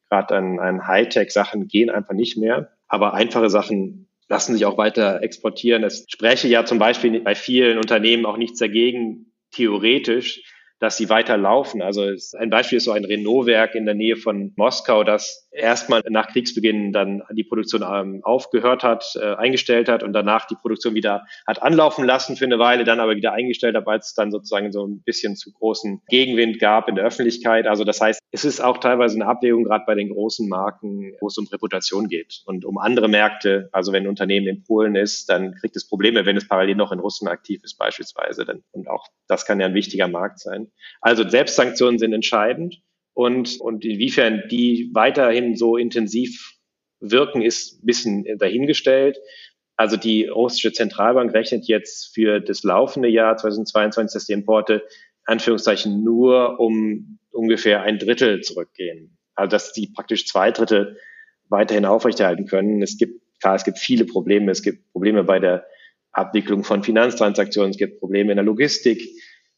gerade 0.09 0.35
an, 0.35 0.59
an 0.59 0.87
Hightech-Sachen 0.87 1.67
gehen 1.67 1.89
einfach 1.89 2.13
nicht 2.13 2.37
mehr. 2.37 2.69
Aber 2.87 3.15
einfache 3.15 3.49
Sachen 3.49 4.07
lassen 4.27 4.53
sich 4.53 4.65
auch 4.65 4.77
weiter 4.77 5.21
exportieren. 5.21 5.83
Es 5.83 6.05
spreche 6.09 6.47
ja 6.47 6.65
zum 6.65 6.79
Beispiel 6.79 7.19
bei 7.21 7.35
vielen 7.35 7.77
Unternehmen 7.77 8.25
auch 8.25 8.37
nichts 8.37 8.59
dagegen, 8.59 9.31
theoretisch, 9.51 10.41
dass 10.79 10.97
sie 10.97 11.09
weiter 11.09 11.37
laufen. 11.37 11.81
Also 11.81 12.11
ein 12.37 12.49
Beispiel 12.49 12.77
ist 12.77 12.85
so 12.85 12.91
ein 12.91 13.05
Renault-Werk 13.05 13.75
in 13.75 13.85
der 13.85 13.95
Nähe 13.95 14.17
von 14.17 14.53
Moskau, 14.55 15.03
das 15.03 15.47
erstmal 15.51 16.03
nach 16.09 16.27
Kriegsbeginn 16.27 16.91
dann 16.91 17.23
die 17.31 17.43
Produktion 17.43 17.81
ähm, 17.81 18.21
aufgehört 18.23 18.83
hat, 18.83 19.05
äh, 19.15 19.35
eingestellt 19.35 19.87
hat 19.87 20.03
und 20.03 20.13
danach 20.13 20.45
die 20.45 20.55
Produktion 20.55 20.93
wieder 20.93 21.25
hat 21.47 21.61
anlaufen 21.63 22.05
lassen 22.05 22.35
für 22.35 22.45
eine 22.45 22.59
Weile, 22.59 22.83
dann 22.83 22.99
aber 22.99 23.15
wieder 23.15 23.31
eingestellt 23.31 23.75
hat, 23.75 23.85
weil 23.85 23.99
es 23.99 24.13
dann 24.13 24.31
sozusagen 24.31 24.71
so 24.71 24.85
ein 24.85 25.01
bisschen 25.03 25.35
zu 25.35 25.51
großen 25.53 26.01
Gegenwind 26.07 26.59
gab 26.59 26.89
in 26.89 26.95
der 26.95 27.05
Öffentlichkeit. 27.05 27.67
Also 27.67 27.83
das 27.83 28.01
heißt, 28.01 28.19
es 28.31 28.43
ist 28.43 28.59
auch 28.59 28.77
teilweise 28.79 29.15
eine 29.15 29.27
Abwägung, 29.27 29.63
gerade 29.63 29.85
bei 29.87 29.95
den 29.95 30.09
großen 30.09 30.47
Marken, 30.49 31.13
wo 31.21 31.27
es 31.27 31.37
um 31.37 31.47
Reputation 31.47 32.09
geht 32.09 32.41
und 32.45 32.65
um 32.65 32.77
andere 32.77 33.07
Märkte. 33.07 33.69
Also 33.71 33.93
wenn 33.93 34.03
ein 34.03 34.09
Unternehmen 34.09 34.47
in 34.47 34.63
Polen 34.63 34.95
ist, 34.95 35.29
dann 35.29 35.55
kriegt 35.55 35.75
es 35.75 35.87
Probleme, 35.87 36.25
wenn 36.25 36.35
es 36.35 36.47
parallel 36.47 36.75
noch 36.75 36.91
in 36.91 36.99
Russland 36.99 37.31
aktiv 37.31 37.61
ist 37.63 37.77
beispielsweise. 37.77 38.45
Und 38.71 38.89
auch 38.89 39.07
das 39.27 39.45
kann 39.45 39.59
ja 39.59 39.67
ein 39.67 39.73
wichtiger 39.73 40.07
Markt 40.07 40.39
sein. 40.39 40.64
Also 41.01 41.27
Selbstsanktionen 41.27 41.99
sind 41.99 42.13
entscheidend. 42.13 42.81
Und, 43.13 43.61
und 43.61 43.85
inwiefern 43.85 44.43
die 44.51 44.91
weiterhin 44.93 45.55
so 45.55 45.77
intensiv 45.77 46.57
wirken, 46.99 47.41
ist 47.41 47.81
ein 47.81 47.85
bisschen 47.85 48.37
dahingestellt. 48.37 49.17
Also 49.77 49.97
die 49.97 50.27
russische 50.27 50.73
Zentralbank 50.73 51.33
rechnet 51.33 51.65
jetzt 51.67 52.13
für 52.13 52.39
das 52.39 52.63
laufende 52.63 53.09
Jahr 53.09 53.37
2022, 53.37 54.13
dass 54.13 54.25
die 54.25 54.33
Importe 54.33 54.83
Anführungszeichen 55.25 56.03
nur 56.03 56.59
um 56.59 57.19
ungefähr 57.31 57.81
ein 57.81 57.99
Drittel 57.99 58.41
zurückgehen. 58.41 59.17
Also 59.33 59.51
dass 59.51 59.73
die 59.73 59.87
praktisch 59.87 60.27
zwei 60.27 60.51
Drittel 60.51 60.97
weiterhin 61.49 61.85
aufrechterhalten 61.85 62.47
können. 62.47 62.81
Es 62.81 62.97
gibt, 62.97 63.21
klar, 63.39 63.55
es 63.55 63.63
gibt 63.63 63.77
viele 63.77 64.05
Probleme. 64.05 64.51
Es 64.51 64.61
gibt 64.61 64.91
Probleme 64.91 65.23
bei 65.23 65.39
der 65.39 65.65
Abwicklung 66.11 66.63
von 66.63 66.83
Finanztransaktionen. 66.83 67.71
Es 67.71 67.77
gibt 67.77 67.99
Probleme 67.99 68.31
in 68.31 68.37
der 68.37 68.45
Logistik. 68.45 69.01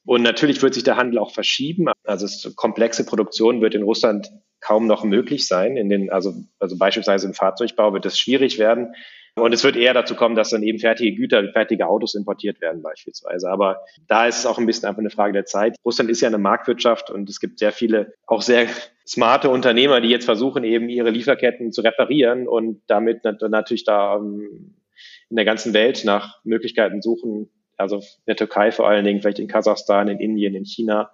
Und 0.08 0.24
natürlich 0.24 0.62
wird 0.62 0.74
sich 0.74 0.84
der 0.84 0.96
Handel 0.96 1.20
auch 1.20 1.32
verschieben. 1.32 1.90
Also 2.06 2.50
komplexe 2.56 3.06
Produktion 3.06 3.60
wird 3.62 3.76
in 3.76 3.84
Russland 3.84 4.32
kaum 4.62 4.88
noch 4.88 5.04
möglich 5.04 5.48
sein. 5.48 5.76
In 5.76 5.90
den, 5.90 6.10
also, 6.10 6.34
also 6.60 6.78
beispielsweise 6.78 7.28
im 7.28 7.34
Fahrzeugbau 7.34 7.92
wird 7.92 8.06
es 8.06 8.18
schwierig 8.18 8.58
werden. 8.58 8.94
Und 9.36 9.54
es 9.54 9.66
wird 9.66 9.76
eher 9.76 9.94
dazu 9.94 10.16
kommen, 10.16 10.36
dass 10.36 10.50
dann 10.50 10.64
eben 10.64 10.80
fertige 10.80 11.14
Güter, 11.14 11.52
fertige 11.52 11.88
Autos 11.88 12.16
importiert 12.16 12.62
werden 12.62 12.82
beispielsweise. 12.82 13.50
Aber 13.50 13.82
da 14.08 14.28
ist 14.28 14.40
es 14.40 14.46
auch 14.46 14.58
ein 14.58 14.66
bisschen 14.66 14.88
einfach 14.88 15.02
eine 15.02 15.10
Frage 15.10 15.34
der 15.34 15.46
Zeit. 15.46 15.76
Russland 15.84 16.10
ist 16.10 16.22
ja 16.22 16.30
eine 16.30 16.38
Marktwirtschaft 16.38 17.12
und 17.12 17.30
es 17.30 17.42
gibt 17.42 17.60
sehr 17.60 17.74
viele, 17.74 18.14
auch 18.26 18.42
sehr 18.42 18.68
smarte 19.06 19.50
Unternehmer, 19.50 20.00
die 20.00 20.08
jetzt 20.08 20.26
versuchen, 20.26 20.64
eben 20.64 20.88
ihre 20.88 21.10
Lieferketten 21.10 21.74
zu 21.74 21.82
reparieren 21.82 22.48
und 22.48 22.82
damit 22.88 23.26
natürlich 23.26 23.84
da 23.84 24.16
ähm, 24.16 24.74
in 25.30 25.36
der 25.36 25.46
ganzen 25.46 25.74
Welt 25.74 26.04
nach 26.06 26.40
Möglichkeiten 26.46 27.02
suchen, 27.02 27.50
also 27.78 27.98
in 27.98 28.04
der 28.28 28.36
Türkei 28.36 28.72
vor 28.72 28.88
allen 28.88 29.06
Dingen, 29.06 29.22
vielleicht 29.22 29.40
in 29.40 29.48
Kasachstan, 29.48 30.08
in 30.08 30.20
Indien, 30.20 30.56
in 30.56 30.66
China. 30.66 31.12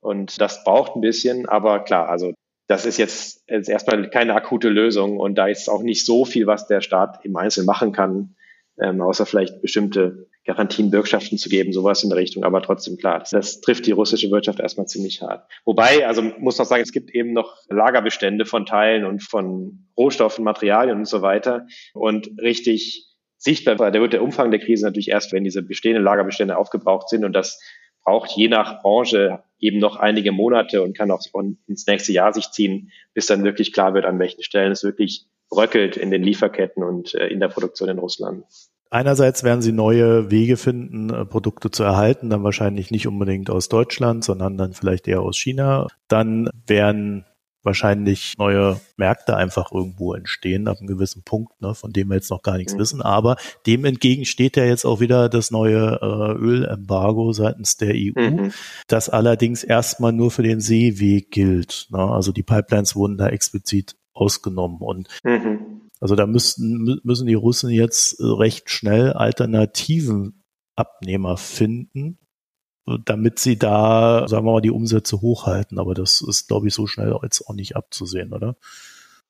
Und 0.00 0.40
das 0.40 0.64
braucht 0.64 0.96
ein 0.96 1.00
bisschen, 1.00 1.46
aber 1.46 1.80
klar, 1.80 2.08
also 2.08 2.32
das 2.66 2.86
ist 2.86 2.98
jetzt, 2.98 3.42
jetzt 3.48 3.68
erstmal 3.68 4.08
keine 4.10 4.34
akute 4.34 4.68
Lösung 4.68 5.18
und 5.18 5.36
da 5.36 5.48
ist 5.48 5.68
auch 5.68 5.82
nicht 5.82 6.04
so 6.04 6.24
viel, 6.24 6.46
was 6.46 6.66
der 6.66 6.80
Staat 6.80 7.24
im 7.24 7.36
Einzelnen 7.36 7.66
machen 7.66 7.92
kann, 7.92 8.36
ähm, 8.80 9.00
außer 9.00 9.26
vielleicht 9.26 9.60
bestimmte 9.62 10.28
Garantien, 10.44 10.90
Bürgschaften 10.90 11.38
zu 11.38 11.48
geben, 11.48 11.72
sowas 11.72 12.02
in 12.02 12.10
der 12.10 12.18
Richtung. 12.18 12.44
Aber 12.44 12.60
trotzdem 12.60 12.96
klar, 12.96 13.20
das, 13.20 13.30
das 13.30 13.60
trifft 13.60 13.86
die 13.86 13.92
russische 13.92 14.30
Wirtschaft 14.30 14.60
erstmal 14.60 14.86
ziemlich 14.86 15.22
hart. 15.22 15.48
Wobei, 15.64 16.06
also 16.06 16.22
muss 16.22 16.58
noch 16.58 16.66
sagen, 16.66 16.82
es 16.82 16.92
gibt 16.92 17.10
eben 17.14 17.32
noch 17.32 17.56
Lagerbestände 17.68 18.44
von 18.44 18.66
Teilen 18.66 19.04
und 19.04 19.22
von 19.22 19.86
Rohstoffen, 19.96 20.44
Materialien 20.44 20.98
und 20.98 21.08
so 21.08 21.22
weiter. 21.22 21.66
Und 21.94 22.30
richtig 22.38 23.13
sichtbar 23.44 23.78
war, 23.78 23.90
der 23.90 24.00
wird 24.00 24.14
der 24.14 24.22
Umfang 24.22 24.50
der 24.50 24.60
Krise 24.60 24.86
natürlich 24.86 25.10
erst, 25.10 25.32
wenn 25.32 25.44
diese 25.44 25.62
bestehenden 25.62 26.02
Lagerbestände 26.02 26.56
aufgebraucht 26.56 27.08
sind. 27.08 27.24
Und 27.24 27.34
das 27.34 27.60
braucht 28.02 28.32
je 28.32 28.48
nach 28.48 28.82
Branche 28.82 29.42
eben 29.58 29.78
noch 29.78 29.96
einige 29.96 30.32
Monate 30.32 30.82
und 30.82 30.96
kann 30.96 31.10
auch 31.10 31.20
ins 31.66 31.86
nächste 31.86 32.12
Jahr 32.12 32.32
sich 32.32 32.50
ziehen, 32.50 32.90
bis 33.12 33.26
dann 33.26 33.44
wirklich 33.44 33.72
klar 33.72 33.94
wird, 33.94 34.06
an 34.06 34.18
welchen 34.18 34.42
Stellen 34.42 34.72
es 34.72 34.82
wirklich 34.82 35.26
bröckelt 35.50 35.96
in 35.96 36.10
den 36.10 36.22
Lieferketten 36.22 36.82
und 36.82 37.14
äh, 37.14 37.28
in 37.28 37.40
der 37.40 37.48
Produktion 37.48 37.88
in 37.88 37.98
Russland. 37.98 38.44
Einerseits 38.90 39.42
werden 39.42 39.60
sie 39.60 39.72
neue 39.72 40.30
Wege 40.30 40.56
finden, 40.56 41.10
äh, 41.10 41.24
Produkte 41.24 41.70
zu 41.70 41.82
erhalten, 41.82 42.30
dann 42.30 42.44
wahrscheinlich 42.44 42.90
nicht 42.90 43.06
unbedingt 43.06 43.50
aus 43.50 43.68
Deutschland, 43.68 44.24
sondern 44.24 44.56
dann 44.56 44.72
vielleicht 44.72 45.06
eher 45.08 45.20
aus 45.20 45.36
China. 45.36 45.88
Dann 46.08 46.48
werden 46.66 47.24
wahrscheinlich 47.64 48.34
neue 48.38 48.80
Märkte 48.96 49.36
einfach 49.36 49.72
irgendwo 49.72 50.14
entstehen 50.14 50.68
ab 50.68 50.78
einem 50.78 50.86
gewissen 50.86 51.22
Punkt, 51.24 51.60
ne, 51.60 51.74
von 51.74 51.92
dem 51.92 52.08
wir 52.08 52.16
jetzt 52.16 52.30
noch 52.30 52.42
gar 52.42 52.56
nichts 52.56 52.74
mhm. 52.74 52.78
wissen. 52.78 53.02
Aber 53.02 53.36
dem 53.66 53.84
entgegen 53.84 54.24
steht 54.24 54.56
ja 54.56 54.64
jetzt 54.64 54.84
auch 54.84 55.00
wieder 55.00 55.28
das 55.28 55.50
neue 55.50 55.98
äh, 56.00 56.32
Ölembargo 56.38 57.32
seitens 57.32 57.76
der 57.76 57.94
EU, 57.94 58.20
mhm. 58.20 58.52
das 58.86 59.08
allerdings 59.08 59.64
erstmal 59.64 60.12
nur 60.12 60.30
für 60.30 60.42
den 60.42 60.60
Seeweg 60.60 61.30
gilt. 61.30 61.88
Ne? 61.90 61.98
Also 61.98 62.32
die 62.32 62.42
Pipelines 62.42 62.94
wurden 62.94 63.16
da 63.16 63.28
explizit 63.28 63.96
ausgenommen 64.12 64.78
und 64.80 65.08
mhm. 65.24 65.90
also 66.00 66.14
da 66.14 66.26
müssten 66.26 67.00
müssen 67.02 67.26
die 67.26 67.34
Russen 67.34 67.70
jetzt 67.70 68.16
recht 68.20 68.70
schnell 68.70 69.12
alternativen 69.12 70.44
Abnehmer 70.76 71.36
finden, 71.36 72.18
damit 73.04 73.38
sie 73.38 73.58
da, 73.58 74.26
sagen 74.28 74.46
wir 74.46 74.52
mal, 74.52 74.60
die 74.60 74.70
Umsätze 74.70 75.20
hochhalten. 75.20 75.78
Aber 75.78 75.94
das 75.94 76.20
ist, 76.20 76.48
glaube 76.48 76.68
ich, 76.68 76.74
so 76.74 76.86
schnell 76.86 77.16
jetzt 77.22 77.46
auch 77.46 77.54
nicht 77.54 77.76
abzusehen, 77.76 78.32
oder? 78.32 78.56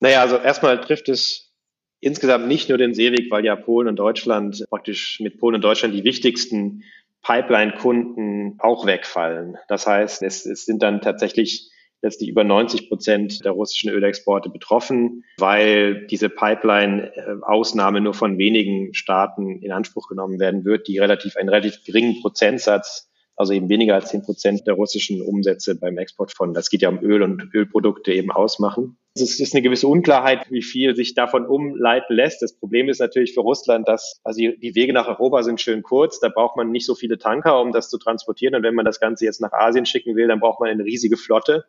Naja, 0.01 0.21
also 0.21 0.37
erstmal 0.37 0.81
trifft 0.81 1.09
es 1.09 1.53
insgesamt 2.01 2.49
nicht 2.49 2.69
nur 2.69 2.79
den 2.79 2.95
Seeweg, 2.95 3.31
weil 3.31 3.45
ja 3.45 3.57
Polen 3.57 3.89
und 3.89 3.97
Deutschland 3.97 4.65
praktisch 4.69 5.21
mit 5.21 5.39
Polen 5.39 5.57
und 5.57 5.65
Deutschland 5.65 5.95
die 5.95 6.05
wichtigsten 6.05 6.83
Pipeline-Kunden 7.23 8.57
auch 8.59 8.87
wegfallen. 8.87 9.57
Das 9.69 9.87
heißt, 9.87 10.23
es, 10.23 10.45
es 10.45 10.67
sind 10.67 10.83
dann 10.83 11.01
tatsächlich 11.01 11.71
letztlich 12.03 12.29
über 12.29 12.45
90 12.45 12.91
Prozent 12.91 13.45
der 13.47 13.53
russischen 13.53 13.91
Ölexporte 13.91 14.51
betroffen, 14.51 15.25
weil 15.39 16.07
diese 16.09 16.29
Pipeline-Ausnahme 16.29 18.03
nur 18.03 18.13
von 18.13 18.37
wenigen 18.37 18.93
Staaten 18.93 19.63
in 19.63 19.73
Anspruch 19.73 20.09
genommen 20.09 20.39
werden 20.39 20.67
wird, 20.67 20.87
die 20.87 20.99
relativ 20.99 21.37
einen 21.37 21.49
relativ 21.49 21.83
geringen 21.83 22.21
Prozentsatz 22.21 23.11
also 23.37 23.53
eben 23.53 23.69
weniger 23.69 23.95
als 23.95 24.11
zehn 24.11 24.23
Prozent 24.23 24.67
der 24.67 24.75
russischen 24.75 25.23
Umsätze 25.23 25.75
beim 25.79 25.99
Export 25.99 26.33
von, 26.33 26.55
das 26.55 26.71
geht 26.71 26.83
ja 26.83 26.89
um 26.89 27.03
Öl 27.03 27.23
und 27.23 27.55
Ölprodukte 27.55 28.13
eben 28.13 28.31
ausmachen. 28.31 28.97
Es 29.17 29.39
ist 29.39 29.55
eine 29.55 29.63
gewisse 29.63 29.87
Unklarheit, 29.87 30.51
wie 30.51 30.63
viel 30.63 30.97
sich 30.97 31.15
davon 31.15 31.47
umleiten 31.47 32.17
lässt. 32.17 32.43
Das 32.43 32.59
Problem 32.59 32.89
ist 32.89 32.99
natürlich 32.99 33.33
für 33.33 33.43
Russland, 33.43 33.87
dass 33.87 34.21
also 34.25 34.39
die 34.39 34.75
Wege 34.75 34.93
nach 34.93 35.07
Europa 35.07 35.45
sind 35.45 35.61
schön 35.61 35.83
kurz. 35.83 36.19
Da 36.19 36.29
braucht 36.29 36.57
man 36.57 36.73
nicht 36.73 36.85
so 36.85 36.97
viele 36.97 37.17
Tanker, 37.17 37.61
um 37.61 37.71
das 37.71 37.89
zu 37.89 37.99
transportieren. 37.99 38.57
Und 38.57 38.65
wenn 38.65 38.75
man 38.75 38.85
das 38.85 38.99
Ganze 38.99 39.25
jetzt 39.25 39.41
nach 39.41 39.53
Asien 39.53 39.87
schicken 39.87 40.17
will, 40.17 40.27
dann 40.27 40.41
braucht 40.41 40.59
man 40.59 40.69
eine 40.69 40.85
riesige 40.85 41.17
Flotte. 41.17 41.65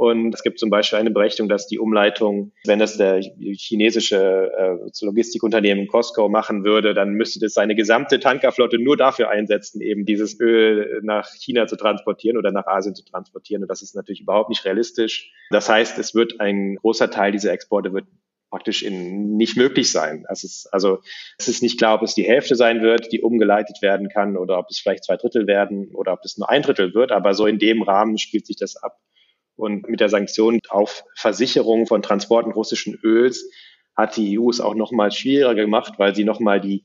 Und 0.00 0.34
es 0.34 0.42
gibt 0.42 0.58
zum 0.58 0.70
Beispiel 0.70 0.98
eine 0.98 1.10
Berechnung, 1.10 1.50
dass 1.50 1.66
die 1.66 1.78
Umleitung, 1.78 2.52
wenn 2.64 2.78
das 2.78 2.96
der 2.96 3.20
chinesische 3.20 4.50
äh, 4.50 5.04
Logistikunternehmen 5.04 5.88
Costco 5.88 6.30
machen 6.30 6.64
würde, 6.64 6.94
dann 6.94 7.10
müsste 7.10 7.38
das 7.38 7.52
seine 7.52 7.74
gesamte 7.74 8.18
Tankerflotte 8.18 8.78
nur 8.78 8.96
dafür 8.96 9.28
einsetzen, 9.28 9.82
eben 9.82 10.06
dieses 10.06 10.40
Öl 10.40 11.00
nach 11.02 11.28
China 11.34 11.66
zu 11.66 11.76
transportieren 11.76 12.38
oder 12.38 12.50
nach 12.50 12.66
Asien 12.66 12.94
zu 12.94 13.04
transportieren. 13.04 13.62
Und 13.62 13.68
das 13.68 13.82
ist 13.82 13.94
natürlich 13.94 14.22
überhaupt 14.22 14.48
nicht 14.48 14.64
realistisch. 14.64 15.34
Das 15.50 15.68
heißt, 15.68 15.98
es 15.98 16.14
wird 16.14 16.40
ein 16.40 16.76
großer 16.76 17.10
Teil 17.10 17.32
dieser 17.32 17.52
Exporte 17.52 17.92
wird 17.92 18.06
praktisch 18.48 18.82
in, 18.82 19.36
nicht 19.36 19.58
möglich 19.58 19.92
sein. 19.92 20.24
Es 20.30 20.44
ist, 20.44 20.66
also 20.72 21.00
es 21.36 21.46
ist 21.46 21.62
nicht 21.62 21.78
klar, 21.78 21.96
ob 21.96 22.02
es 22.02 22.14
die 22.14 22.24
Hälfte 22.24 22.56
sein 22.56 22.80
wird, 22.80 23.12
die 23.12 23.20
umgeleitet 23.20 23.82
werden 23.82 24.08
kann 24.08 24.38
oder 24.38 24.58
ob 24.58 24.70
es 24.70 24.80
vielleicht 24.80 25.04
zwei 25.04 25.18
Drittel 25.18 25.46
werden 25.46 25.94
oder 25.94 26.14
ob 26.14 26.20
es 26.24 26.38
nur 26.38 26.48
ein 26.48 26.62
Drittel 26.62 26.94
wird. 26.94 27.12
Aber 27.12 27.34
so 27.34 27.44
in 27.44 27.58
dem 27.58 27.82
Rahmen 27.82 28.16
spielt 28.16 28.46
sich 28.46 28.56
das 28.56 28.76
ab. 28.82 28.96
Und 29.60 29.88
mit 29.88 30.00
der 30.00 30.08
Sanktion 30.08 30.58
auf 30.68 31.04
Versicherung 31.14 31.86
von 31.86 32.02
Transporten 32.02 32.52
russischen 32.52 32.98
Öls 33.02 33.48
hat 33.96 34.16
die 34.16 34.38
EU 34.38 34.48
es 34.48 34.60
auch 34.60 34.74
nochmal 34.74 35.12
schwieriger 35.12 35.54
gemacht, 35.54 35.94
weil 35.98 36.14
sie 36.14 36.24
nochmal 36.24 36.60
die 36.60 36.84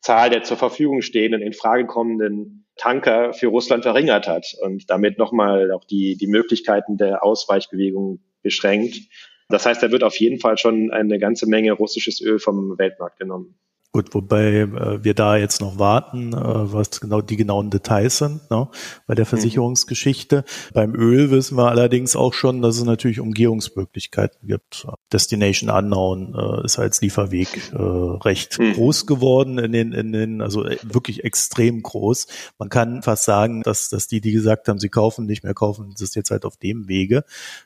Zahl 0.00 0.30
der 0.30 0.42
zur 0.42 0.56
Verfügung 0.56 1.00
stehenden, 1.00 1.40
in 1.40 1.52
Frage 1.52 1.86
kommenden 1.86 2.66
Tanker 2.76 3.32
für 3.32 3.46
Russland 3.46 3.84
verringert 3.84 4.26
hat 4.26 4.46
und 4.62 4.90
damit 4.90 5.18
nochmal 5.18 5.70
auch 5.72 5.84
die, 5.84 6.16
die 6.16 6.26
Möglichkeiten 6.26 6.96
der 6.96 7.22
Ausweichbewegung 7.24 8.20
beschränkt. 8.42 8.96
Das 9.48 9.66
heißt, 9.66 9.82
da 9.82 9.90
wird 9.90 10.02
auf 10.02 10.16
jeden 10.16 10.40
Fall 10.40 10.58
schon 10.58 10.90
eine 10.90 11.18
ganze 11.18 11.46
Menge 11.46 11.72
russisches 11.72 12.20
Öl 12.20 12.38
vom 12.38 12.78
Weltmarkt 12.78 13.18
genommen. 13.18 13.58
Gut, 13.94 14.14
wobei 14.14 14.60
äh, 14.60 15.04
wir 15.04 15.12
da 15.12 15.36
jetzt 15.36 15.60
noch 15.60 15.78
warten, 15.78 16.32
äh, 16.32 16.36
was 16.72 16.98
genau 16.98 17.20
die 17.20 17.36
genauen 17.36 17.68
Details 17.68 18.16
sind, 18.16 18.50
ne, 18.50 18.68
bei 19.06 19.14
der 19.14 19.26
mhm. 19.26 19.28
Versicherungsgeschichte. 19.28 20.36
Mhm. 20.38 20.72
Beim 20.72 20.94
Öl 20.94 21.30
wissen 21.30 21.58
wir 21.58 21.68
allerdings 21.68 22.16
auch 22.16 22.32
schon, 22.32 22.62
dass 22.62 22.78
es 22.78 22.84
natürlich 22.84 23.20
Umgehungsmöglichkeiten 23.20 24.48
gibt. 24.48 24.86
Destination 25.12 25.68
Unknown 25.68 26.34
äh, 26.34 26.64
ist 26.64 26.78
als 26.78 27.02
Lieferweg 27.02 27.70
äh, 27.74 27.76
recht 27.76 28.58
mhm. 28.58 28.72
groß 28.72 29.06
geworden 29.06 29.58
in 29.58 29.72
den, 29.72 29.92
in 29.92 30.12
den, 30.12 30.40
also 30.40 30.64
äh, 30.64 30.78
wirklich 30.82 31.24
extrem 31.24 31.82
groß. 31.82 32.28
Man 32.58 32.70
kann 32.70 33.02
fast 33.02 33.26
sagen, 33.26 33.60
dass, 33.62 33.90
dass 33.90 34.06
die, 34.06 34.22
die 34.22 34.32
gesagt 34.32 34.68
haben, 34.68 34.78
sie 34.78 34.88
kaufen, 34.88 35.26
nicht 35.26 35.44
mehr 35.44 35.52
kaufen, 35.52 35.90
das 35.92 36.00
ist 36.00 36.16
jetzt 36.16 36.30
halt 36.30 36.46
auf 36.46 36.56
dem 36.56 36.88
Wege. 36.88 37.24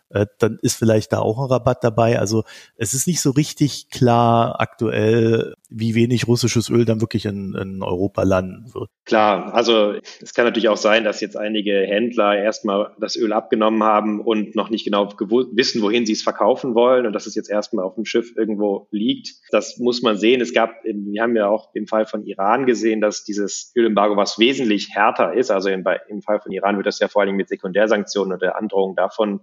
Äh, 0.09 0.27
dann 0.39 0.59
ist 0.63 0.77
vielleicht 0.77 1.13
da 1.13 1.21
auch 1.21 1.39
ein 1.39 1.51
Rabatt 1.51 1.85
dabei. 1.85 2.19
Also 2.19 2.43
es 2.77 2.95
ist 2.95 3.07
nicht 3.07 3.21
so 3.21 3.31
richtig 3.31 3.91
klar 3.91 4.61
aktuell, 4.61 5.55
wie 5.69 5.95
wenig 5.95 6.16
russisches 6.25 6.71
Öl 6.71 6.85
dann 6.85 7.01
wirklich 7.01 7.27
in, 7.27 7.55
in 7.55 7.83
Europa 7.83 8.23
landen 8.23 8.73
wird. 8.75 8.89
Klar, 9.05 9.55
also 9.55 9.95
es 10.23 10.35
kann 10.35 10.45
natürlich 10.45 10.69
auch 10.69 10.77
sein, 10.77 11.05
dass 11.05 11.21
jetzt 11.21 11.37
einige 11.37 11.73
Händler 11.73 12.37
erstmal 12.37 12.95
das 13.01 13.17
Öl 13.17 13.33
abgenommen 13.33 13.83
haben 13.83 14.21
und 14.21 14.55
noch 14.57 14.71
nicht 14.71 14.85
genau 14.85 15.09
wissen, 15.53 15.83
wohin 15.83 16.07
sie 16.07 16.13
es 16.13 16.23
verkaufen 16.23 16.75
wollen 16.75 17.07
und 17.07 17.13
dass 17.13 17.27
es 17.27 17.35
jetzt 17.35 17.51
erstmal 17.51 17.85
auf 17.85 17.95
dem 17.95 18.05
Schiff 18.05 18.37
irgendwo 18.37 18.89
liegt. 18.91 19.35
Das 19.51 19.79
muss 19.79 20.03
man 20.03 20.17
sehen. 20.17 20.41
Es 20.41 20.53
gab, 20.53 20.71
wir 20.85 21.23
haben 21.23 21.37
ja 21.37 21.49
auch 21.49 21.75
im 21.75 21.87
Fall 21.87 22.07
von 22.07 22.25
Iran 22.25 22.67
gesehen, 22.67 23.01
dass 23.01 23.25
dieses 23.25 23.73
Ölembargo, 23.77 24.17
was 24.17 24.39
wesentlich 24.39 24.91
härter 24.95 25.35
ist, 25.35 25.51
also 25.51 25.69
im, 25.69 25.85
im 26.09 26.23
Fall 26.23 26.41
von 26.41 26.53
Iran 26.53 26.77
wird 26.77 26.87
das 26.87 26.99
ja 27.01 27.09
vor 27.09 27.23
allem 27.23 27.37
mit 27.37 27.49
Sekundärsanktionen 27.49 28.33
oder 28.33 28.47
der 28.47 28.57
Androhung 28.57 28.97
davon 28.97 29.41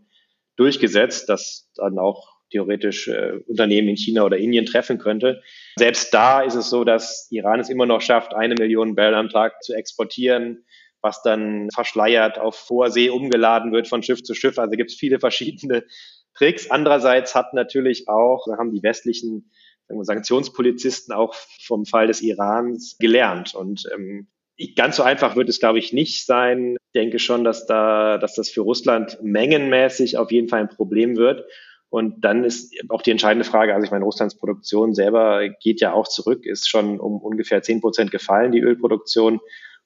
durchgesetzt, 0.55 1.29
dass 1.29 1.69
dann 1.75 1.97
auch 1.97 2.32
theoretisch 2.53 3.07
äh, 3.07 3.39
Unternehmen 3.47 3.89
in 3.89 3.97
China 3.97 4.23
oder 4.23 4.37
Indien 4.37 4.65
treffen 4.65 4.99
könnte. 4.99 5.41
Selbst 5.75 6.13
da 6.13 6.41
ist 6.41 6.53
es 6.53 6.69
so, 6.69 6.83
dass 6.83 7.27
Iran 7.31 7.59
es 7.59 7.69
immer 7.69 7.87
noch 7.87 8.01
schafft, 8.01 8.35
eine 8.35 8.53
Million 8.53 8.95
Barrel 8.95 9.15
am 9.15 9.29
Tag 9.29 9.63
zu 9.63 9.73
exportieren, 9.73 10.63
was 11.01 11.23
dann 11.23 11.69
verschleiert 11.73 12.37
auf 12.37 12.55
Vorsee 12.55 13.09
umgeladen 13.09 13.71
wird 13.71 13.87
von 13.87 14.03
Schiff 14.03 14.23
zu 14.23 14.35
Schiff. 14.35 14.59
Also 14.59 14.77
gibt 14.77 14.91
es 14.91 14.97
viele 14.97 15.19
verschiedene 15.19 15.83
Tricks. 16.37 16.69
Andererseits 16.69 17.35
hat 17.35 17.53
natürlich 17.53 18.07
auch, 18.07 18.45
haben 18.57 18.71
die 18.71 18.83
westlichen 18.83 19.51
Sanktionspolizisten 19.89 21.13
auch 21.13 21.35
vom 21.65 21.85
Fall 21.85 22.07
des 22.07 22.21
Irans 22.21 22.97
gelernt. 22.99 23.53
Und 23.53 23.83
ähm, 23.93 24.27
Ganz 24.75 24.97
so 24.97 25.03
einfach 25.03 25.35
wird 25.35 25.49
es, 25.49 25.59
glaube 25.59 25.79
ich, 25.79 25.93
nicht 25.93 26.25
sein. 26.25 26.75
Ich 26.75 26.91
denke 26.93 27.17
schon, 27.17 27.43
dass 27.43 27.65
da, 27.65 28.19
dass 28.19 28.35
das 28.35 28.49
für 28.49 28.61
Russland 28.61 29.17
mengenmäßig 29.21 30.17
auf 30.17 30.31
jeden 30.31 30.47
Fall 30.47 30.61
ein 30.61 30.69
Problem 30.69 31.17
wird. 31.17 31.45
Und 31.93 32.25
dann 32.25 32.43
ist 32.43 32.73
auch 32.89 33.03
die 33.03 33.11
entscheidende 33.11 33.45
Frage, 33.45 33.75
also 33.75 33.85
ich 33.85 33.91
meine, 33.91 34.03
Russlands 34.03 34.35
Produktion 34.35 34.95
selber 34.95 35.47
geht 35.47 35.79
ja 35.79 35.93
auch 35.93 36.07
zurück, 36.07 36.43
ist 36.43 36.67
schon 36.67 36.99
um 36.99 37.21
ungefähr 37.21 37.61
zehn 37.61 37.81
Prozent 37.81 38.09
gefallen, 38.09 38.51
die 38.51 38.61
Ölproduktion 38.61 39.39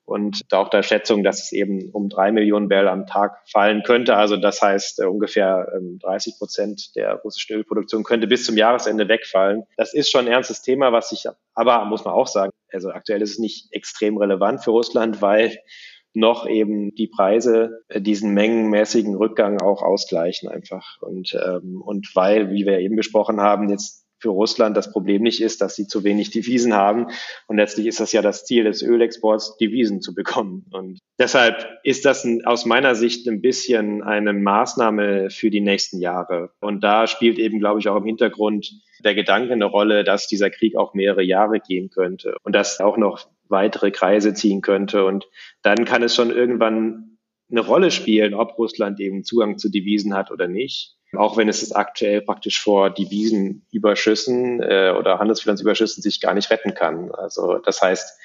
und 0.06 0.41
auch 0.54 0.70
der 0.70 0.84
Schätzung, 0.84 1.22
dass 1.26 1.43
es 1.43 1.52
eben 1.52 1.89
um 1.91 2.08
drei 2.08 2.32
Millionen 2.32 2.70
Barrel 2.70 2.88
am 2.88 3.08
Tag 3.08 3.41
fallen 3.52 3.84
könnte. 3.84 4.15
Also 4.15 4.38
das 4.38 4.62
heißt, 4.62 5.02
äh, 5.02 5.06
ungefähr 5.06 5.67
30 6.00 6.32
ähm, 6.32 6.38
Prozent 6.39 6.96
der 6.96 7.15
russischen 7.15 7.58
Ölproduktion 7.58 8.06
könnte 8.06 8.28
bis 8.28 8.46
zum 8.46 8.56
Jahresende 8.56 9.10
wegfallen. 9.10 9.63
Das 9.76 9.93
ist 9.93 10.10
schon 10.10 10.28
ein 10.28 10.32
ernstes 10.32 10.62
Thema, 10.62 10.93
was 10.93 11.10
sich, 11.10 11.26
aber 11.56 11.84
muss 11.84 12.06
man 12.06 12.13
auch 12.13 12.28
sagen, 12.28 12.54
also 12.72 12.89
aktuell 12.89 13.22
ist 13.22 13.32
es 13.32 13.39
nicht 13.39 13.67
extrem 13.74 14.15
relevant 14.15 14.63
für 14.63 14.72
Russland, 14.72 15.22
weil 15.22 15.58
noch 16.17 16.47
eben 16.47 16.93
die 16.95 17.08
Preise 17.08 17.84
äh, 17.88 18.01
diesen 18.01 18.34
mengenmäßigen 18.34 19.15
Rückgang 19.15 19.62
auch 19.62 19.82
ausgleichen 19.82 20.49
einfach. 20.49 21.01
Und, 21.01 21.38
ähm, 21.45 21.82
und 21.82 22.10
weil, 22.15 22.51
wie 22.51 22.65
wir 22.65 22.80
eben 22.80 22.95
besprochen 22.95 23.39
haben, 23.39 23.69
jetzt 23.69 24.08
für 24.19 24.30
Russland 24.30 24.75
das 24.75 24.91
Problem 24.91 25.21
nicht 25.21 25.41
ist, 25.41 25.62
dass 25.62 25.75
sie 25.75 25.86
zu 25.86 26.03
wenig 26.03 26.32
Devisen 26.32 26.73
haben. 26.73 27.08
Und 27.47 27.58
letztlich 27.58 27.86
ist 27.86 27.99
das 27.99 28.12
ja 28.12 28.21
das 28.21 28.45
Ziel 28.45 28.63
des 28.63 28.82
Ölexports, 28.82 29.58
Devisen 29.58 30.01
zu 30.01 30.15
bekommen. 30.15 30.65
Und 30.71 30.99
deshalb 31.19 31.67
ist 31.84 32.03
das 32.06 32.23
ein, 32.23 32.43
aus 32.45 32.65
meiner 32.65 32.95
Sicht 32.95 33.27
ein 33.27 33.41
bisschen 33.41 34.01
eine 34.01 34.34
Maßnahme 34.34 35.30
für 35.30 35.51
die 35.51 35.62
nächsten 35.62 35.99
Jahre. 35.99 36.49
Und 36.62 36.84
da 36.84 37.06
spielt 37.06 37.38
eben, 37.38 37.60
glaube 37.60 37.80
ich, 37.80 37.89
auch 37.89 37.97
im 37.97 38.06
Hintergrund 38.06 38.71
der 39.03 39.13
Gedanke 39.13 39.53
eine 39.53 39.65
Rolle, 39.65 40.03
dass 40.03 40.27
dieser 40.27 40.49
Krieg 40.49 40.75
auch 40.75 40.95
mehrere 40.95 41.23
Jahre 41.23 41.60
gehen 41.60 41.89
könnte 41.89 42.36
und 42.43 42.56
dass 42.56 42.80
auch 42.80 42.97
noch 42.97 43.27
weitere 43.49 43.91
Kreise 43.91 44.33
ziehen 44.33 44.62
könnte. 44.62 45.05
Und 45.05 45.27
dann 45.62 45.86
kann 45.86 46.03
es 46.03 46.15
schon 46.15 46.31
irgendwann 46.31 47.17
eine 47.49 47.62
Rolle 47.62 47.91
spielen, 47.91 48.33
ob 48.33 48.57
Russland 48.57 48.99
eben 48.99 49.23
Zugang 49.23 49.57
zu 49.57 49.69
Devisen 49.69 50.13
hat 50.13 50.31
oder 50.31 50.47
nicht 50.47 50.97
auch 51.15 51.38
wenn 51.38 51.47
es 51.47 51.71
aktuell 51.71 52.21
praktisch 52.21 52.62
vor 52.62 52.89
Devisenüberschüssen 52.89 54.62
äh, 54.62 54.93
oder 54.97 55.19
Handelsfinanzüberschüssen 55.19 56.03
sich 56.03 56.19
gar 56.19 56.33
nicht 56.33 56.49
retten 56.49 56.73
kann. 56.73 57.12
Also 57.12 57.60
das 57.60 57.81
heißt, 57.81 58.19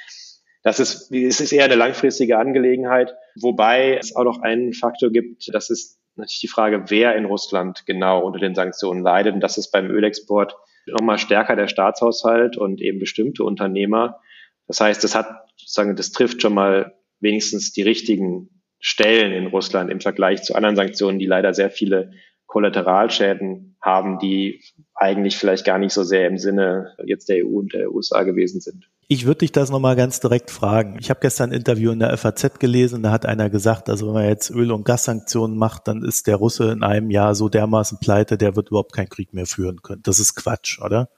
das 0.62 0.80
ist, 0.80 1.12
es 1.12 1.40
ist 1.40 1.52
eher 1.52 1.64
eine 1.64 1.74
langfristige 1.74 2.38
Angelegenheit, 2.38 3.14
wobei 3.40 3.96
es 3.96 4.14
auch 4.14 4.24
noch 4.24 4.42
einen 4.42 4.72
Faktor 4.72 5.10
gibt, 5.10 5.52
das 5.52 5.70
ist 5.70 5.98
natürlich 6.16 6.40
die 6.40 6.48
Frage, 6.48 6.84
wer 6.88 7.16
in 7.16 7.24
Russland 7.24 7.84
genau 7.86 8.24
unter 8.24 8.38
den 8.38 8.54
Sanktionen 8.54 9.02
leidet. 9.02 9.34
Und 9.34 9.40
das 9.40 9.58
ist 9.58 9.70
beim 9.70 9.90
Ölexport 9.90 10.56
nochmal 10.86 11.18
stärker 11.18 11.56
der 11.56 11.68
Staatshaushalt 11.68 12.56
und 12.56 12.80
eben 12.80 12.98
bestimmte 12.98 13.44
Unternehmer. 13.44 14.20
Das 14.66 14.80
heißt, 14.80 15.02
das 15.04 15.14
hat, 15.14 15.28
sozusagen, 15.56 15.96
das 15.96 16.12
trifft 16.12 16.42
schon 16.42 16.54
mal 16.54 16.94
wenigstens 17.20 17.72
die 17.72 17.82
richtigen 17.82 18.62
Stellen 18.78 19.32
in 19.32 19.46
Russland 19.46 19.90
im 19.90 20.00
Vergleich 20.00 20.42
zu 20.42 20.54
anderen 20.54 20.76
Sanktionen, 20.76 21.18
die 21.18 21.26
leider 21.26 21.54
sehr 21.54 21.70
viele 21.70 22.12
Kollateralschäden 22.46 23.76
haben, 23.80 24.18
die 24.18 24.60
eigentlich 24.94 25.36
vielleicht 25.36 25.64
gar 25.64 25.78
nicht 25.78 25.92
so 25.92 26.02
sehr 26.02 26.26
im 26.26 26.36
Sinne 26.36 26.94
jetzt 27.04 27.28
der 27.28 27.46
EU 27.46 27.58
und 27.58 27.72
der 27.72 27.92
USA 27.92 28.24
gewesen 28.24 28.60
sind. 28.60 28.88
Ich 29.08 29.26
würde 29.26 29.38
dich 29.38 29.52
das 29.52 29.70
nochmal 29.70 29.96
ganz 29.96 30.20
direkt 30.20 30.50
fragen. 30.50 30.96
Ich 31.00 31.10
habe 31.10 31.20
gestern 31.20 31.50
ein 31.50 31.56
Interview 31.56 31.92
in 31.92 31.98
der 31.98 32.16
FAZ 32.16 32.58
gelesen, 32.58 33.02
da 33.02 33.10
hat 33.10 33.26
einer 33.26 33.50
gesagt, 33.50 33.88
also 33.88 34.06
wenn 34.06 34.14
man 34.14 34.28
jetzt 34.28 34.50
Öl- 34.50 34.72
und 34.72 34.84
Gassanktionen 34.84 35.56
macht, 35.56 35.88
dann 35.88 36.02
ist 36.02 36.26
der 36.26 36.36
Russe 36.36 36.72
in 36.72 36.82
einem 36.82 37.10
Jahr 37.10 37.34
so 37.34 37.48
dermaßen 37.48 37.98
pleite, 38.00 38.36
der 38.36 38.56
wird 38.56 38.68
überhaupt 38.68 38.92
keinen 38.92 39.08
Krieg 39.08 39.32
mehr 39.32 39.46
führen 39.46 39.82
können. 39.82 40.02
Das 40.02 40.18
ist 40.18 40.34
Quatsch, 40.34 40.80
oder? 40.80 41.08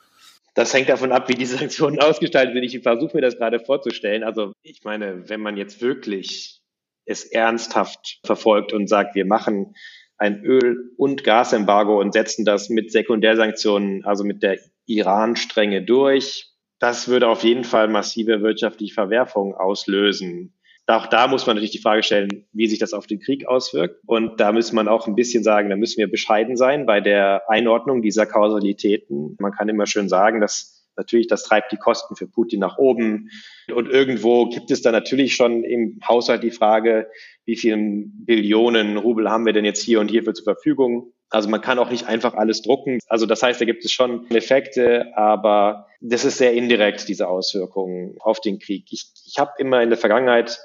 Das 0.54 0.72
hängt 0.72 0.88
davon 0.88 1.12
ab, 1.12 1.28
wie 1.28 1.34
die 1.34 1.46
Sanktionen 1.46 2.00
ausgestaltet 2.00 2.54
sind. 2.54 2.62
Ich 2.62 2.82
versuche 2.82 3.16
mir 3.16 3.20
das 3.20 3.36
gerade 3.36 3.60
vorzustellen. 3.60 4.22
Also 4.22 4.52
ich 4.62 4.82
meine, 4.84 5.28
wenn 5.28 5.40
man 5.40 5.56
jetzt 5.56 5.82
wirklich 5.82 6.60
es 7.06 7.24
ernsthaft 7.24 8.20
verfolgt 8.24 8.72
und 8.72 8.88
sagt, 8.88 9.14
wir 9.14 9.26
machen 9.26 9.74
ein 10.16 10.42
Öl- 10.42 10.92
und 10.96 11.24
Gasembargo 11.24 12.00
und 12.00 12.12
setzen 12.12 12.44
das 12.44 12.70
mit 12.70 12.92
Sekundärsanktionen, 12.92 14.04
also 14.04 14.24
mit 14.24 14.42
der 14.42 14.58
Iran-Strenge 14.86 15.82
durch. 15.82 16.50
Das 16.78 17.08
würde 17.08 17.28
auf 17.28 17.42
jeden 17.42 17.64
Fall 17.64 17.88
massive 17.88 18.40
wirtschaftliche 18.42 18.94
Verwerfungen 18.94 19.54
auslösen. 19.54 20.54
Auch 20.86 21.06
da 21.06 21.28
muss 21.28 21.46
man 21.46 21.56
natürlich 21.56 21.72
die 21.72 21.78
Frage 21.78 22.02
stellen, 22.02 22.46
wie 22.52 22.66
sich 22.66 22.78
das 22.78 22.92
auf 22.92 23.06
den 23.06 23.20
Krieg 23.20 23.48
auswirkt. 23.48 24.00
Und 24.06 24.38
da 24.38 24.52
muss 24.52 24.72
man 24.72 24.86
auch 24.86 25.06
ein 25.06 25.14
bisschen 25.14 25.42
sagen, 25.42 25.70
da 25.70 25.76
müssen 25.76 25.98
wir 25.98 26.10
bescheiden 26.10 26.56
sein 26.56 26.84
bei 26.84 27.00
der 27.00 27.48
Einordnung 27.48 28.02
dieser 28.02 28.26
Kausalitäten. 28.26 29.36
Man 29.38 29.52
kann 29.52 29.68
immer 29.68 29.86
schön 29.86 30.08
sagen, 30.08 30.40
dass 30.40 30.84
Natürlich, 30.96 31.26
das 31.26 31.42
treibt 31.44 31.72
die 31.72 31.76
Kosten 31.76 32.14
für 32.16 32.26
Putin 32.26 32.60
nach 32.60 32.78
oben. 32.78 33.30
Und 33.74 33.88
irgendwo 33.88 34.48
gibt 34.48 34.70
es 34.70 34.82
da 34.82 34.92
natürlich 34.92 35.34
schon 35.34 35.64
im 35.64 35.98
Haushalt 36.06 36.42
die 36.42 36.50
Frage, 36.50 37.08
wie 37.44 37.56
viele 37.56 37.76
Billionen 37.78 38.96
Rubel 38.96 39.28
haben 39.30 39.46
wir 39.46 39.52
denn 39.52 39.64
jetzt 39.64 39.82
hier 39.82 40.00
und 40.00 40.10
hierfür 40.10 40.34
zur 40.34 40.44
Verfügung? 40.44 41.12
Also 41.30 41.48
man 41.48 41.60
kann 41.60 41.78
auch 41.78 41.90
nicht 41.90 42.06
einfach 42.06 42.34
alles 42.34 42.62
drucken. 42.62 43.00
Also 43.08 43.26
das 43.26 43.42
heißt, 43.42 43.60
da 43.60 43.64
gibt 43.64 43.84
es 43.84 43.90
schon 43.90 44.30
Effekte, 44.30 45.16
aber 45.16 45.88
das 46.00 46.24
ist 46.24 46.38
sehr 46.38 46.52
indirekt, 46.52 47.08
diese 47.08 47.28
Auswirkungen 47.28 48.16
auf 48.20 48.40
den 48.40 48.60
Krieg. 48.60 48.86
Ich, 48.90 49.10
ich 49.26 49.38
habe 49.38 49.50
immer 49.58 49.82
in 49.82 49.88
der 49.88 49.98
Vergangenheit 49.98 50.60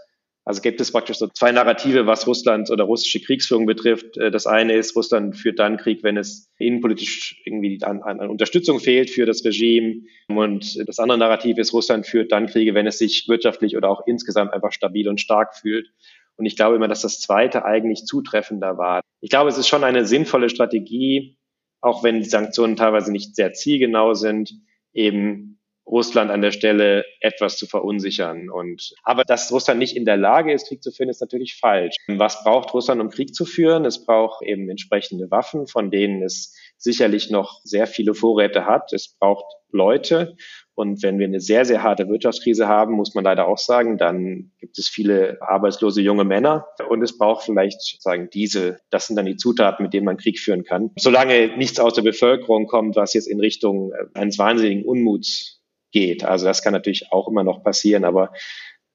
also 0.49 0.61
gibt 0.61 0.81
es 0.81 0.91
praktisch 0.91 1.19
so 1.19 1.27
zwei 1.27 1.51
Narrative, 1.51 2.07
was 2.07 2.25
Russland 2.25 2.71
oder 2.71 2.85
russische 2.85 3.21
Kriegsführung 3.21 3.67
betrifft. 3.67 4.17
Äh, 4.17 4.31
das 4.31 4.47
eine 4.47 4.73
ist, 4.73 4.95
Russland 4.95 5.37
führt 5.37 5.59
dann 5.59 5.77
Krieg, 5.77 6.01
wenn 6.01 6.17
es 6.17 6.51
innenpolitisch 6.57 7.39
irgendwie 7.45 7.77
an, 7.83 8.01
an, 8.01 8.19
an 8.19 8.31
Unterstützung 8.31 8.79
fehlt 8.79 9.11
für 9.11 9.27
das 9.27 9.45
Regime. 9.45 10.01
Und 10.27 10.87
das 10.87 10.97
andere 10.97 11.19
Narrativ 11.19 11.59
ist, 11.59 11.71
Russland 11.71 12.07
führt 12.07 12.31
dann 12.31 12.47
Kriege, 12.47 12.73
wenn 12.73 12.87
es 12.87 12.97
sich 12.97 13.27
wirtschaftlich 13.27 13.77
oder 13.77 13.91
auch 13.91 14.07
insgesamt 14.07 14.51
einfach 14.51 14.71
stabil 14.71 15.07
und 15.07 15.21
stark 15.21 15.55
fühlt. 15.55 15.91
Und 16.35 16.47
ich 16.47 16.55
glaube 16.55 16.77
immer, 16.77 16.87
dass 16.87 17.01
das 17.01 17.19
zweite 17.19 17.63
eigentlich 17.63 18.05
zutreffender 18.05 18.79
war. 18.79 19.01
Ich 19.21 19.29
glaube, 19.29 19.51
es 19.51 19.57
ist 19.59 19.67
schon 19.67 19.83
eine 19.83 20.03
sinnvolle 20.07 20.49
Strategie, 20.49 21.37
auch 21.79 22.03
wenn 22.03 22.21
die 22.21 22.29
Sanktionen 22.29 22.75
teilweise 22.75 23.11
nicht 23.11 23.35
sehr 23.35 23.53
zielgenau 23.53 24.15
sind, 24.15 24.51
eben 24.93 25.58
Russland 25.89 26.31
an 26.31 26.41
der 26.41 26.51
Stelle 26.51 27.03
etwas 27.19 27.57
zu 27.57 27.65
verunsichern. 27.65 28.49
Und, 28.49 28.93
aber 29.03 29.23
dass 29.23 29.51
Russland 29.51 29.79
nicht 29.79 29.95
in 29.95 30.05
der 30.05 30.17
Lage 30.17 30.53
ist, 30.53 30.67
Krieg 30.67 30.83
zu 30.83 30.91
führen, 30.91 31.09
ist 31.09 31.21
natürlich 31.21 31.57
falsch. 31.59 31.95
Was 32.07 32.43
braucht 32.43 32.73
Russland, 32.73 33.01
um 33.01 33.09
Krieg 33.09 33.33
zu 33.33 33.45
führen? 33.45 33.85
Es 33.85 34.05
braucht 34.05 34.43
eben 34.43 34.69
entsprechende 34.69 35.31
Waffen, 35.31 35.67
von 35.67 35.91
denen 35.91 36.23
es 36.23 36.55
sicherlich 36.77 37.29
noch 37.29 37.59
sehr 37.63 37.87
viele 37.87 38.13
Vorräte 38.13 38.65
hat. 38.65 38.93
Es 38.93 39.15
braucht 39.19 39.45
Leute. 39.71 40.35
Und 40.75 41.03
wenn 41.03 41.19
wir 41.19 41.27
eine 41.27 41.41
sehr, 41.41 41.65
sehr 41.65 41.83
harte 41.83 42.07
Wirtschaftskrise 42.07 42.67
haben, 42.67 42.93
muss 42.93 43.13
man 43.13 43.23
leider 43.23 43.47
auch 43.47 43.57
sagen, 43.57 43.97
dann 43.97 44.51
gibt 44.59 44.79
es 44.79 44.87
viele 44.87 45.37
arbeitslose 45.41 46.01
junge 46.01 46.23
Männer 46.23 46.67
und 46.87 47.01
es 47.03 47.17
braucht 47.17 47.43
vielleicht 47.43 48.01
sagen 48.01 48.29
diese, 48.33 48.79
das 48.89 49.07
sind 49.07 49.17
dann 49.17 49.25
die 49.25 49.35
Zutaten, 49.35 49.83
mit 49.83 49.93
denen 49.93 50.05
man 50.05 50.17
Krieg 50.17 50.39
führen 50.39 50.63
kann. 50.63 50.91
Solange 50.97 51.57
nichts 51.57 51.79
aus 51.79 51.95
der 51.95 52.03
Bevölkerung 52.03 52.65
kommt, 52.67 52.95
was 52.95 53.13
jetzt 53.13 53.27
in 53.27 53.41
Richtung 53.41 53.91
eines 54.13 54.37
wahnsinnigen 54.37 54.85
Unmuts 54.85 55.58
geht. 55.91 56.23
Also 56.23 56.45
das 56.45 56.61
kann 56.61 56.73
natürlich 56.73 57.11
auch 57.11 57.27
immer 57.27 57.43
noch 57.43 57.63
passieren, 57.63 58.05
aber 58.05 58.31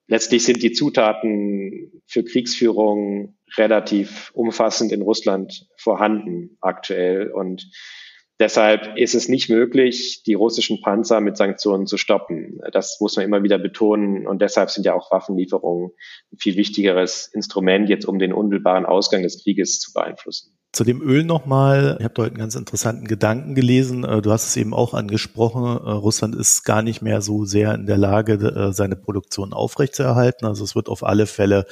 letztlich 0.07 0.45
sind 0.45 0.63
die 0.63 0.73
Zutaten 0.73 2.03
für 2.07 2.25
Kriegsführung 2.25 3.37
relativ 3.57 4.31
umfassend 4.35 4.93
in 4.93 5.03
Russland 5.03 5.67
vorhanden 5.77 6.57
aktuell 6.61 7.31
und 7.31 7.71
Deshalb 8.41 8.97
ist 8.97 9.15
es 9.15 9.29
nicht 9.29 9.49
möglich, 9.49 10.25
die 10.27 10.35
russischen 10.35 10.81
Panzer 10.81 11.21
mit 11.21 11.37
Sanktionen 11.37 11.87
zu 11.87 11.97
stoppen. 11.97 12.61
Das 12.73 12.99
muss 13.01 13.15
man 13.15 13.25
immer 13.25 13.45
wieder 13.45 13.59
betonen. 13.59 14.27
Und 14.27 14.43
deshalb 14.43 14.71
sind 14.71 14.85
ja 14.85 14.95
auch 14.95 15.13
Waffenlieferungen 15.13 15.93
ein 16.33 16.39
viel 16.39 16.57
wichtigeres 16.57 17.31
Instrument, 17.33 17.89
jetzt 17.89 18.07
um 18.07 18.19
den 18.19 18.33
unmittelbaren 18.33 18.87
Ausgang 18.87 19.23
des 19.23 19.45
Krieges 19.45 19.79
zu 19.79 19.93
beeinflussen. 19.93 20.59
Zu 20.75 20.83
dem 20.83 21.01
Öl 21.03 21.23
nochmal. 21.23 21.99
Ich 22.01 22.05
habe 22.05 22.23
heute 22.23 22.33
einen 22.33 22.41
ganz 22.41 22.57
interessanten 22.57 23.07
Gedanken 23.07 23.55
gelesen. 23.55 24.03
Äh, 24.03 24.21
du 24.21 24.33
hast 24.33 24.49
es 24.49 24.57
eben 24.57 24.75
auch 24.75 24.93
angesprochen. 24.93 25.63
Äh, 25.63 25.91
Russland 25.93 26.35
ist 26.35 26.65
gar 26.65 26.83
nicht 26.83 27.01
mehr 27.01 27.23
so 27.23 27.45
sehr 27.45 27.77
in 27.77 27.87
der 27.87 27.97
Lage, 27.97 28.33
äh, 28.33 28.73
seine 28.73 28.97
Produktion 28.97 29.53
aufrechtzuerhalten. 29.53 30.47
Also 30.47 30.65
es 30.65 30.75
wird 30.75 30.89
auf 30.89 31.05
alle 31.05 31.27
Fälle 31.27 31.67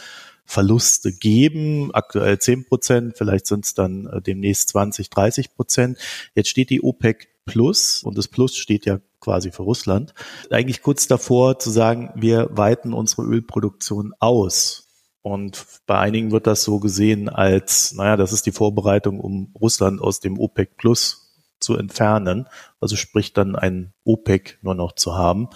Verluste 0.45 1.13
geben. 1.13 1.91
Aktuell 1.93 2.39
10 2.39 2.67
Prozent, 2.67 3.19
vielleicht 3.19 3.49
sind 3.49 3.65
es 3.65 3.75
dann 3.75 4.09
demnächst 4.25 4.69
20, 4.69 5.11
30 5.11 5.57
Prozent. 5.57 5.99
Jetzt 6.37 6.51
steht 6.51 6.71
die 6.71 6.81
OPEC 6.81 7.29
Plus 7.45 8.05
und 8.05 8.17
das 8.17 8.29
Plus 8.29 8.57
steht 8.57 8.87
ja 8.87 9.01
quasi 9.19 9.51
für 9.51 9.65
Russland. 9.65 10.15
Eigentlich 10.49 10.81
kurz 10.81 11.09
davor 11.09 11.59
zu 11.59 11.71
sagen, 11.71 12.11
wir 12.15 12.51
weiten 12.53 12.93
unsere 12.93 13.23
Ölproduktion 13.23 14.15
aus. 14.21 14.92
Und 15.23 15.65
bei 15.87 15.99
einigen 15.99 16.33
wird 16.33 16.47
das 16.47 16.65
so 16.65 16.81
gesehen 16.81 17.29
als, 17.29 17.95
naja, 17.95 18.17
das 18.17 18.33
ist 18.33 18.45
die 18.45 18.53
Vorbereitung, 18.53 19.21
um 19.21 19.55
Russland 19.61 20.01
aus 20.01 20.21
dem 20.21 20.39
OPEC 20.39 20.77
Plus 20.77 21.23
zu 21.61 21.77
entfernen. 21.77 22.49
Also 22.81 22.97
sprich 22.97 23.33
dann 23.33 23.55
ein 23.55 23.93
OPEC 24.05 24.59
nur 24.63 24.75
noch 24.75 24.93
zu 24.93 25.17
haben. 25.17 25.49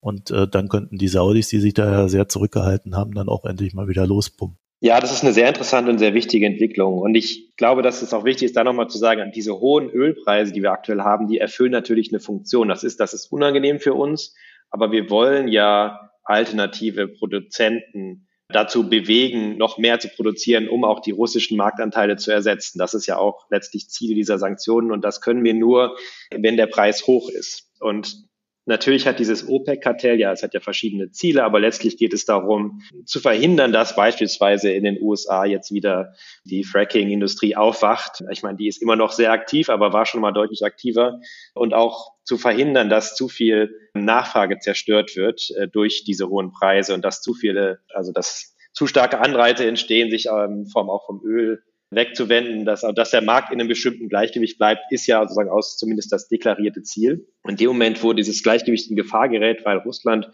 Und 0.00 0.30
äh, 0.30 0.46
dann 0.46 0.68
könnten 0.68 0.98
die 0.98 1.08
Saudis, 1.08 1.48
die 1.48 1.58
sich 1.58 1.72
da 1.72 2.08
sehr 2.08 2.28
zurückgehalten 2.28 2.96
haben, 2.96 3.14
dann 3.14 3.28
auch 3.28 3.46
endlich 3.46 3.72
mal 3.72 3.88
wieder 3.88 4.06
lospumpen. 4.06 4.58
Ja, 4.80 5.00
das 5.00 5.12
ist 5.12 5.22
eine 5.22 5.32
sehr 5.32 5.48
interessante 5.48 5.90
und 5.90 5.98
sehr 5.98 6.12
wichtige 6.12 6.44
Entwicklung. 6.44 6.98
Und 6.98 7.14
ich 7.14 7.56
glaube, 7.56 7.80
dass 7.80 8.02
es 8.02 8.12
auch 8.12 8.26
wichtig 8.26 8.46
ist, 8.46 8.56
da 8.56 8.64
nochmal 8.64 8.88
zu 8.88 8.98
sagen, 8.98 9.32
diese 9.34 9.54
hohen 9.54 9.88
Ölpreise, 9.88 10.52
die 10.52 10.60
wir 10.60 10.72
aktuell 10.72 11.00
haben, 11.00 11.26
die 11.26 11.38
erfüllen 11.38 11.72
natürlich 11.72 12.12
eine 12.12 12.20
Funktion. 12.20 12.68
Das 12.68 12.84
ist, 12.84 13.00
das 13.00 13.14
ist 13.14 13.32
unangenehm 13.32 13.80
für 13.80 13.94
uns, 13.94 14.34
aber 14.68 14.92
wir 14.92 15.08
wollen 15.08 15.48
ja 15.48 16.10
alternative 16.22 17.08
Produzenten 17.08 18.26
dazu 18.54 18.88
bewegen, 18.88 19.56
noch 19.56 19.78
mehr 19.78 19.98
zu 19.98 20.08
produzieren, 20.08 20.68
um 20.68 20.84
auch 20.84 21.00
die 21.00 21.10
russischen 21.10 21.56
Marktanteile 21.56 22.16
zu 22.16 22.30
ersetzen. 22.30 22.78
Das 22.78 22.94
ist 22.94 23.06
ja 23.06 23.18
auch 23.18 23.46
letztlich 23.50 23.90
Ziel 23.90 24.14
dieser 24.14 24.38
Sanktionen 24.38 24.92
und 24.92 25.02
das 25.02 25.20
können 25.20 25.42
wir 25.42 25.54
nur, 25.54 25.96
wenn 26.30 26.56
der 26.56 26.66
Preis 26.66 27.06
hoch 27.06 27.28
ist. 27.28 27.70
Und 27.80 28.24
Natürlich 28.66 29.06
hat 29.06 29.18
dieses 29.18 29.46
OPEC-Kartell, 29.46 30.18
ja, 30.18 30.32
es 30.32 30.42
hat 30.42 30.54
ja 30.54 30.60
verschiedene 30.60 31.10
Ziele, 31.10 31.44
aber 31.44 31.60
letztlich 31.60 31.98
geht 31.98 32.14
es 32.14 32.24
darum, 32.24 32.80
zu 33.04 33.20
verhindern, 33.20 33.72
dass 33.72 33.94
beispielsweise 33.94 34.72
in 34.72 34.84
den 34.84 35.00
USA 35.02 35.44
jetzt 35.44 35.70
wieder 35.70 36.14
die 36.44 36.64
Fracking-Industrie 36.64 37.56
aufwacht. 37.56 38.24
Ich 38.30 38.42
meine, 38.42 38.56
die 38.56 38.68
ist 38.68 38.80
immer 38.80 38.96
noch 38.96 39.12
sehr 39.12 39.32
aktiv, 39.32 39.68
aber 39.68 39.92
war 39.92 40.06
schon 40.06 40.22
mal 40.22 40.32
deutlich 40.32 40.64
aktiver. 40.64 41.20
Und 41.52 41.74
auch 41.74 42.14
zu 42.24 42.38
verhindern, 42.38 42.88
dass 42.88 43.14
zu 43.14 43.28
viel 43.28 43.74
Nachfrage 43.92 44.58
zerstört 44.58 45.14
wird 45.14 45.50
äh, 45.58 45.68
durch 45.68 46.04
diese 46.04 46.30
hohen 46.30 46.50
Preise 46.50 46.94
und 46.94 47.04
dass 47.04 47.20
zu 47.20 47.34
viele, 47.34 47.80
also 47.92 48.12
dass 48.12 48.56
zu 48.72 48.86
starke 48.86 49.20
Anreize 49.20 49.66
entstehen, 49.66 50.10
sich 50.10 50.26
ähm, 50.26 50.66
vom, 50.66 50.88
auch 50.88 51.04
vom 51.04 51.20
Öl 51.22 51.62
wegzuwenden, 51.94 52.64
dass, 52.64 52.82
dass 52.94 53.10
der 53.10 53.22
Markt 53.22 53.52
in 53.52 53.60
einem 53.60 53.68
bestimmten 53.68 54.08
Gleichgewicht 54.08 54.58
bleibt, 54.58 54.82
ist 54.90 55.06
ja 55.06 55.22
sozusagen 55.22 55.50
aus 55.50 55.76
zumindest 55.76 56.12
das 56.12 56.28
deklarierte 56.28 56.82
Ziel. 56.82 57.26
Und 57.42 57.52
in 57.52 57.56
dem 57.56 57.68
Moment, 57.68 58.02
wo 58.02 58.12
dieses 58.12 58.42
Gleichgewicht 58.42 58.90
in 58.90 58.96
Gefahr 58.96 59.28
gerät, 59.28 59.64
weil 59.64 59.78
Russland 59.78 60.30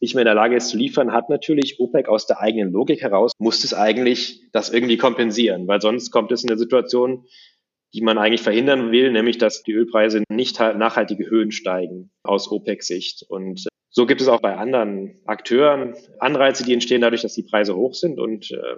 nicht 0.00 0.14
mehr 0.14 0.22
in 0.22 0.26
der 0.26 0.34
Lage 0.34 0.56
ist 0.56 0.68
zu 0.68 0.76
liefern, 0.76 1.12
hat 1.12 1.28
natürlich 1.28 1.80
OPEC 1.80 2.08
aus 2.08 2.26
der 2.26 2.40
eigenen 2.40 2.72
Logik 2.72 3.02
heraus, 3.02 3.32
muss 3.38 3.64
es 3.64 3.74
eigentlich 3.74 4.42
das 4.52 4.70
irgendwie 4.70 4.96
kompensieren, 4.96 5.66
weil 5.66 5.80
sonst 5.80 6.10
kommt 6.10 6.30
es 6.30 6.44
in 6.44 6.50
eine 6.50 6.58
Situation, 6.58 7.26
die 7.94 8.02
man 8.02 8.18
eigentlich 8.18 8.42
verhindern 8.42 8.92
will, 8.92 9.10
nämlich 9.10 9.38
dass 9.38 9.62
die 9.62 9.72
Ölpreise 9.72 10.22
nicht 10.28 10.60
nachhaltige 10.60 11.28
Höhen 11.28 11.50
steigen 11.50 12.10
aus 12.22 12.50
OPEC-Sicht. 12.50 13.24
Und 13.28 13.66
so 13.90 14.06
gibt 14.06 14.20
es 14.20 14.28
auch 14.28 14.40
bei 14.40 14.56
anderen 14.56 15.20
Akteuren 15.24 15.94
Anreize, 16.18 16.64
die 16.64 16.74
entstehen 16.74 17.00
dadurch, 17.00 17.22
dass 17.22 17.34
die 17.34 17.42
Preise 17.42 17.74
hoch 17.74 17.94
sind. 17.94 18.20
Und 18.20 18.50
äh, 18.50 18.76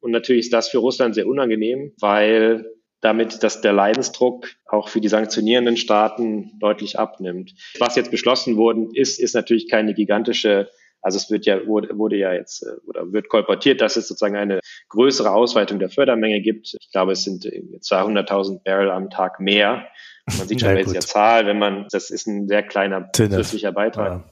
und 0.00 0.10
natürlich 0.10 0.46
ist 0.46 0.52
das 0.52 0.68
für 0.68 0.78
Russland 0.78 1.14
sehr 1.14 1.26
unangenehm, 1.26 1.92
weil 2.00 2.64
damit 3.00 3.42
dass 3.42 3.60
der 3.60 3.72
Leidensdruck 3.72 4.48
auch 4.66 4.88
für 4.88 5.00
die 5.00 5.08
sanktionierenden 5.08 5.76
Staaten 5.76 6.58
deutlich 6.58 6.98
abnimmt. 6.98 7.54
Was 7.78 7.96
jetzt 7.96 8.10
beschlossen 8.10 8.56
worden 8.56 8.90
ist, 8.92 9.20
ist 9.20 9.34
natürlich 9.34 9.70
keine 9.70 9.94
gigantische, 9.94 10.68
also 11.00 11.16
es 11.16 11.30
wird 11.30 11.46
ja, 11.46 11.64
wurde, 11.66 11.96
wurde 11.96 12.16
ja 12.16 12.32
jetzt 12.32 12.62
äh, 12.62 12.70
oder 12.86 13.12
wird 13.12 13.28
kolportiert, 13.28 13.80
dass 13.80 13.96
es 13.96 14.08
sozusagen 14.08 14.36
eine 14.36 14.60
größere 14.88 15.30
Ausweitung 15.30 15.78
der 15.78 15.90
Fördermenge 15.90 16.40
gibt. 16.40 16.74
Ich 16.80 16.90
glaube, 16.90 17.12
es 17.12 17.22
sind 17.22 17.44
200.000 17.44 18.64
Barrel 18.64 18.90
am 18.90 19.10
Tag 19.10 19.38
mehr. 19.38 19.86
Man 20.36 20.48
sieht 20.48 20.60
schon 20.60 20.76
dieser 20.76 21.00
Zahl, 21.00 21.46
wenn 21.46 21.58
man, 21.58 21.86
das 21.90 22.10
ist 22.10 22.26
ein 22.26 22.48
sehr 22.48 22.62
kleiner 22.62 23.10
zusätzlicher 23.12 23.72
Beitrag. 23.72 24.08
Ja. 24.08 24.24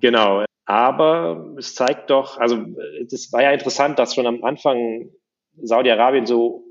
Genau. 0.00 0.44
Aber 0.70 1.56
es 1.58 1.74
zeigt 1.74 2.10
doch, 2.10 2.38
also 2.38 2.64
das 3.10 3.32
war 3.32 3.42
ja 3.42 3.50
interessant, 3.50 3.98
dass 3.98 4.14
schon 4.14 4.28
am 4.28 4.44
Anfang 4.44 5.10
Saudi-Arabien 5.60 6.26
so, 6.26 6.62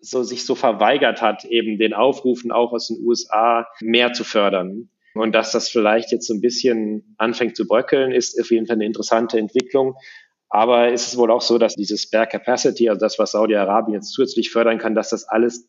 so 0.00 0.24
sich 0.24 0.44
so 0.44 0.56
verweigert 0.56 1.22
hat, 1.22 1.44
eben 1.44 1.78
den 1.78 1.94
Aufrufen 1.94 2.50
auch 2.50 2.72
aus 2.72 2.88
den 2.88 3.06
USA 3.06 3.68
mehr 3.80 4.12
zu 4.12 4.24
fördern. 4.24 4.88
Und 5.14 5.36
dass 5.36 5.52
das 5.52 5.68
vielleicht 5.68 6.10
jetzt 6.10 6.26
so 6.26 6.34
ein 6.34 6.40
bisschen 6.40 7.14
anfängt 7.16 7.56
zu 7.56 7.68
bröckeln, 7.68 8.10
ist 8.10 8.40
auf 8.40 8.50
jeden 8.50 8.66
Fall 8.66 8.74
eine 8.74 8.86
interessante 8.86 9.38
Entwicklung. 9.38 9.94
Aber 10.48 10.92
ist 10.92 11.06
es 11.06 11.16
wohl 11.16 11.30
auch 11.30 11.40
so, 11.40 11.56
dass 11.56 11.76
dieses 11.76 12.02
Spare 12.02 12.26
Capacity, 12.26 12.88
also 12.88 12.98
das, 12.98 13.20
was 13.20 13.30
Saudi-Arabien 13.30 13.94
jetzt 13.94 14.10
zusätzlich 14.10 14.50
fördern 14.50 14.78
kann, 14.78 14.96
dass 14.96 15.10
das 15.10 15.28
alles 15.28 15.68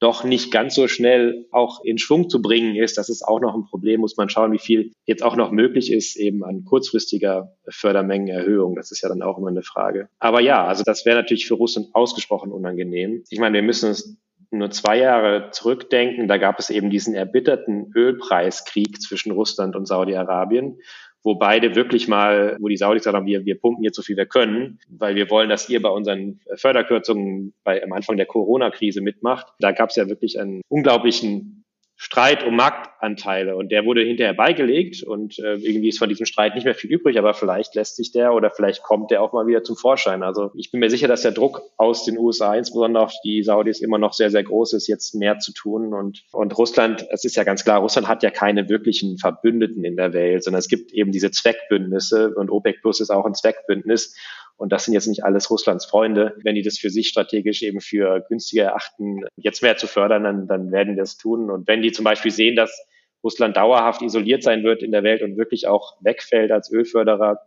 doch 0.00 0.24
nicht 0.24 0.50
ganz 0.50 0.74
so 0.74 0.88
schnell 0.88 1.46
auch 1.52 1.84
in 1.84 1.98
Schwung 1.98 2.30
zu 2.30 2.40
bringen 2.40 2.74
ist. 2.74 2.96
Das 2.96 3.10
ist 3.10 3.22
auch 3.22 3.40
noch 3.40 3.54
ein 3.54 3.64
Problem. 3.64 4.00
Muss 4.00 4.16
man 4.16 4.30
schauen, 4.30 4.52
wie 4.52 4.58
viel 4.58 4.92
jetzt 5.04 5.22
auch 5.22 5.36
noch 5.36 5.52
möglich 5.52 5.92
ist, 5.92 6.16
eben 6.16 6.42
an 6.42 6.64
kurzfristiger 6.64 7.54
Fördermengenerhöhung. 7.68 8.74
Das 8.74 8.90
ist 8.90 9.02
ja 9.02 9.10
dann 9.10 9.22
auch 9.22 9.38
immer 9.38 9.48
eine 9.48 9.62
Frage. 9.62 10.08
Aber 10.18 10.40
ja, 10.40 10.64
also 10.66 10.82
das 10.84 11.04
wäre 11.04 11.18
natürlich 11.18 11.46
für 11.46 11.54
Russland 11.54 11.88
ausgesprochen 11.92 12.50
unangenehm. 12.50 13.24
Ich 13.28 13.38
meine, 13.38 13.54
wir 13.54 13.62
müssen 13.62 13.90
uns 13.90 14.16
nur 14.50 14.70
zwei 14.70 14.98
Jahre 14.98 15.50
zurückdenken. 15.52 16.28
Da 16.28 16.38
gab 16.38 16.58
es 16.58 16.70
eben 16.70 16.90
diesen 16.90 17.14
erbitterten 17.14 17.92
Ölpreiskrieg 17.94 19.00
zwischen 19.00 19.32
Russland 19.32 19.76
und 19.76 19.86
Saudi-Arabien 19.86 20.78
wo 21.22 21.34
beide 21.34 21.74
wirklich 21.74 22.08
mal, 22.08 22.56
wo 22.60 22.68
die 22.68 22.76
Saudis 22.76 23.04
sagen, 23.04 23.26
wir, 23.26 23.44
wir 23.44 23.58
pumpen 23.58 23.84
jetzt 23.84 23.96
so 23.96 24.02
viel 24.02 24.16
wir 24.16 24.26
können, 24.26 24.78
weil 24.88 25.14
wir 25.14 25.30
wollen, 25.30 25.48
dass 25.48 25.68
ihr 25.68 25.82
bei 25.82 25.90
unseren 25.90 26.40
Förderkürzungen 26.56 27.52
bei, 27.64 27.82
am 27.82 27.92
Anfang 27.92 28.16
der 28.16 28.26
Corona-Krise 28.26 29.00
mitmacht. 29.00 29.46
Da 29.58 29.72
gab 29.72 29.90
es 29.90 29.96
ja 29.96 30.08
wirklich 30.08 30.40
einen 30.40 30.62
unglaublichen 30.68 31.59
Streit 32.02 32.46
um 32.46 32.56
Marktanteile. 32.56 33.56
Und 33.56 33.70
der 33.70 33.84
wurde 33.84 34.00
hinterher 34.00 34.32
beigelegt 34.32 35.02
und 35.02 35.38
äh, 35.38 35.56
irgendwie 35.56 35.90
ist 35.90 35.98
von 35.98 36.08
diesem 36.08 36.24
Streit 36.24 36.54
nicht 36.54 36.64
mehr 36.64 36.74
viel 36.74 36.90
übrig, 36.90 37.18
aber 37.18 37.34
vielleicht 37.34 37.74
lässt 37.74 37.96
sich 37.96 38.10
der 38.10 38.32
oder 38.32 38.50
vielleicht 38.50 38.82
kommt 38.82 39.10
der 39.10 39.22
auch 39.22 39.34
mal 39.34 39.46
wieder 39.46 39.62
zum 39.64 39.76
Vorschein. 39.76 40.22
Also 40.22 40.50
ich 40.54 40.70
bin 40.70 40.80
mir 40.80 40.88
sicher, 40.88 41.08
dass 41.08 41.20
der 41.20 41.32
Druck 41.32 41.60
aus 41.76 42.06
den 42.06 42.16
USA, 42.16 42.54
insbesondere 42.54 43.04
auf 43.04 43.12
die 43.22 43.42
Saudis, 43.42 43.82
immer 43.82 43.98
noch 43.98 44.14
sehr, 44.14 44.30
sehr 44.30 44.42
groß 44.42 44.72
ist, 44.72 44.88
jetzt 44.88 45.14
mehr 45.14 45.40
zu 45.40 45.52
tun. 45.52 45.92
Und, 45.92 46.24
und 46.32 46.56
Russland, 46.56 47.06
es 47.10 47.24
ist 47.24 47.36
ja 47.36 47.44
ganz 47.44 47.64
klar, 47.64 47.80
Russland 47.80 48.08
hat 48.08 48.22
ja 48.22 48.30
keine 48.30 48.70
wirklichen 48.70 49.18
Verbündeten 49.18 49.84
in 49.84 49.96
der 49.96 50.14
Welt, 50.14 50.42
sondern 50.42 50.60
es 50.60 50.68
gibt 50.68 50.94
eben 50.94 51.12
diese 51.12 51.30
Zweckbündnisse. 51.30 52.34
Und 52.34 52.48
OPEC 52.48 52.80
Plus 52.80 53.00
ist 53.00 53.10
auch 53.10 53.26
ein 53.26 53.34
Zweckbündnis 53.34 54.16
und 54.60 54.72
das 54.72 54.84
sind 54.84 54.92
jetzt 54.92 55.06
nicht 55.06 55.24
alles 55.24 55.48
Russlands 55.48 55.86
Freunde. 55.86 56.34
Wenn 56.44 56.54
die 56.54 56.60
das 56.60 56.76
für 56.76 56.90
sich 56.90 57.08
strategisch 57.08 57.62
eben 57.62 57.80
für 57.80 58.20
günstiger 58.28 58.64
erachten, 58.64 59.24
jetzt 59.36 59.62
mehr 59.62 59.78
zu 59.78 59.86
fördern, 59.86 60.22
dann, 60.22 60.46
dann 60.48 60.70
werden 60.70 60.90
die 60.90 61.00
das 61.00 61.16
tun. 61.16 61.50
Und 61.50 61.66
wenn 61.66 61.80
die 61.80 61.92
zum 61.92 62.04
Beispiel 62.04 62.30
sehen, 62.30 62.56
dass 62.56 62.86
Russland 63.24 63.56
dauerhaft 63.56 64.02
isoliert 64.02 64.42
sein 64.42 64.62
wird 64.62 64.82
in 64.82 64.92
der 64.92 65.02
Welt 65.02 65.22
und 65.22 65.38
wirklich 65.38 65.66
auch 65.66 65.96
wegfällt 66.02 66.52
als 66.52 66.70
Ölförderer 66.70 67.40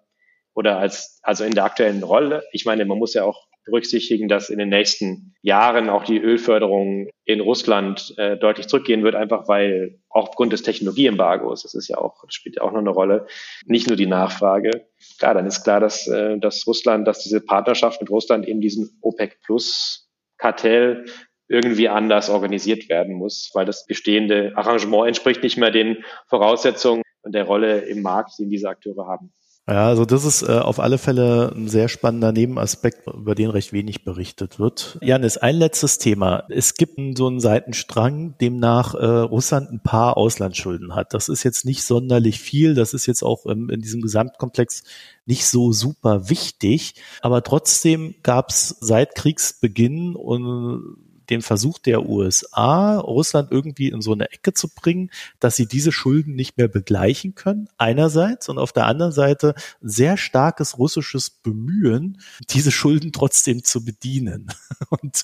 oder 0.56 0.80
als, 0.80 1.19
also 1.21 1.43
in 1.43 1.54
der 1.54 1.65
aktuellen 1.65 2.02
Rolle. 2.02 2.45
Ich 2.52 2.65
meine, 2.65 2.84
man 2.84 2.97
muss 2.97 3.13
ja 3.13 3.26
auch 3.26 3.45
berücksichtigen, 3.65 4.28
dass 4.28 4.49
in 4.49 4.60
den 4.60 4.69
nächsten 4.69 5.36
Jahren 5.41 5.89
auch 5.89 6.04
die 6.04 6.19
Ölförderung 6.19 7.10
in 7.26 7.39
Russland 7.39 8.13
äh, 8.17 8.38
deutlich 8.38 8.67
zurückgehen 8.67 9.04
wird, 9.04 9.15
einfach 9.15 9.47
weil 9.47 9.99
auch 10.10 10.30
aufgrund 10.30 10.54
des 10.54 10.63
Technologieembargos, 10.63 11.63
das 11.63 11.73
ist 11.73 11.88
ja 11.88 11.97
auch, 11.97 12.23
spielt 12.30 12.58
ja 12.58 12.63
auch 12.63 12.71
noch 12.71 12.80
eine 12.80 12.89
Rolle, 12.89 13.28
nicht 13.65 13.88
nur 13.88 13.97
die 13.97 14.06
Nachfrage. 14.06 14.88
Klar, 15.19 15.34
dann 15.34 15.45
ist 15.45 15.63
klar, 15.63 15.80
dass, 15.80 16.08
äh, 16.08 16.38
dass 16.39 16.67
Russland, 16.67 17.08
dass 17.08 17.23
diese 17.23 17.41
Partnerschaft 17.41 18.02
mit 18.02 18.10
Russland 18.10 18.45
in 18.47 18.62
diesem 18.62 18.89
OPEC 19.02 19.39
Plus 19.45 20.10
Kartell 20.38 21.06
irgendwie 21.47 21.89
anders 21.89 22.30
organisiert 22.30 22.89
werden 22.89 23.15
muss, 23.15 23.52
weil 23.54 23.65
das 23.65 23.86
bestehende 23.86 24.54
Arrangement 24.56 25.08
entspricht 25.08 25.43
nicht 25.43 25.58
mehr 25.58 25.71
den 25.71 26.04
Voraussetzungen 26.28 27.04
und 27.21 27.34
der 27.34 27.43
Rolle 27.43 27.80
im 27.82 28.02
Markt, 28.02 28.32
die 28.39 28.47
diese 28.47 28.69
Akteure 28.69 29.08
haben. 29.08 29.34
Ja, 29.65 29.88
also 29.88 30.04
das 30.04 30.26
ist 30.26 30.41
äh, 30.41 30.52
auf 30.52 30.82
alle 30.82 30.97
Fälle 30.97 31.54
ein 31.56 31.69
sehr 31.69 31.88
spannender 31.88 32.34
Nebenaspekt, 32.34 33.08
über 33.08 33.34
den 33.34 33.49
recht 33.49 33.71
wenig 33.71 34.04
berichtet 34.04 34.60
wird. 34.60 34.97
Janis, 35.02 35.38
ein 35.38 35.56
letztes 35.56 35.99
Thema. 35.99 36.43
Es 36.49 36.73
gibt 36.73 36.99
so 37.17 37.28
einen 37.28 37.39
Seitenstrang, 37.39 38.38
demnach 38.39 38.93
äh, 38.93 39.06
Russland 39.06 39.71
ein 39.71 39.82
paar 39.82 40.17
Auslandsschulden 40.17 40.95
hat. 40.95 41.13
Das 41.13 41.30
ist 41.30 41.43
jetzt 41.43 41.63
nicht 41.63 41.86
sonderlich 41.86 42.41
viel. 42.41 42.76
Das 42.76 42.93
ist 42.93 43.06
jetzt 43.06 43.23
auch 43.23 43.45
im, 43.45 43.69
in 43.69 43.80
diesem 43.80 44.02
Gesamtkomplex 44.02 44.84
nicht 45.26 45.45
so 45.45 45.71
super 45.71 46.30
wichtig. 46.30 46.95
Aber 47.21 47.41
trotzdem 47.41 48.15
gab 48.21 48.49
es 48.49 48.76
seit 48.82 49.15
Kriegsbeginn 49.15 50.17
und 50.17 50.97
den 51.34 51.41
Versuch 51.41 51.80
der 51.80 52.08
USA, 52.08 53.00
Russland 53.00 53.52
irgendwie 53.52 53.89
in 53.89 54.02
so 54.02 54.13
eine 54.13 54.32
Ecke 54.32 54.54
zu 54.54 54.69
bringen, 54.69 55.10
dass 55.39 55.56
sie 55.56 55.65
diese 55.65 55.91
Schulden 55.91 56.36
nicht 56.36 56.58
mehr 56.58 56.67
begleichen 56.67 57.36
können, 57.36 57.67
einerseits, 57.78 58.50
und 58.50 58.58
auf 58.58 58.72
der 58.72 58.86
anderen 58.86 59.12
Seite 59.12 59.56
sehr 59.82 60.17
starkes 60.17 60.78
russisches 60.78 61.30
Bemühen, 61.30 62.19
diese 62.50 62.72
Schulden 62.72 63.12
trotzdem 63.12 63.63
zu 63.63 63.84
bedienen. 63.84 64.48
Und 64.89 65.24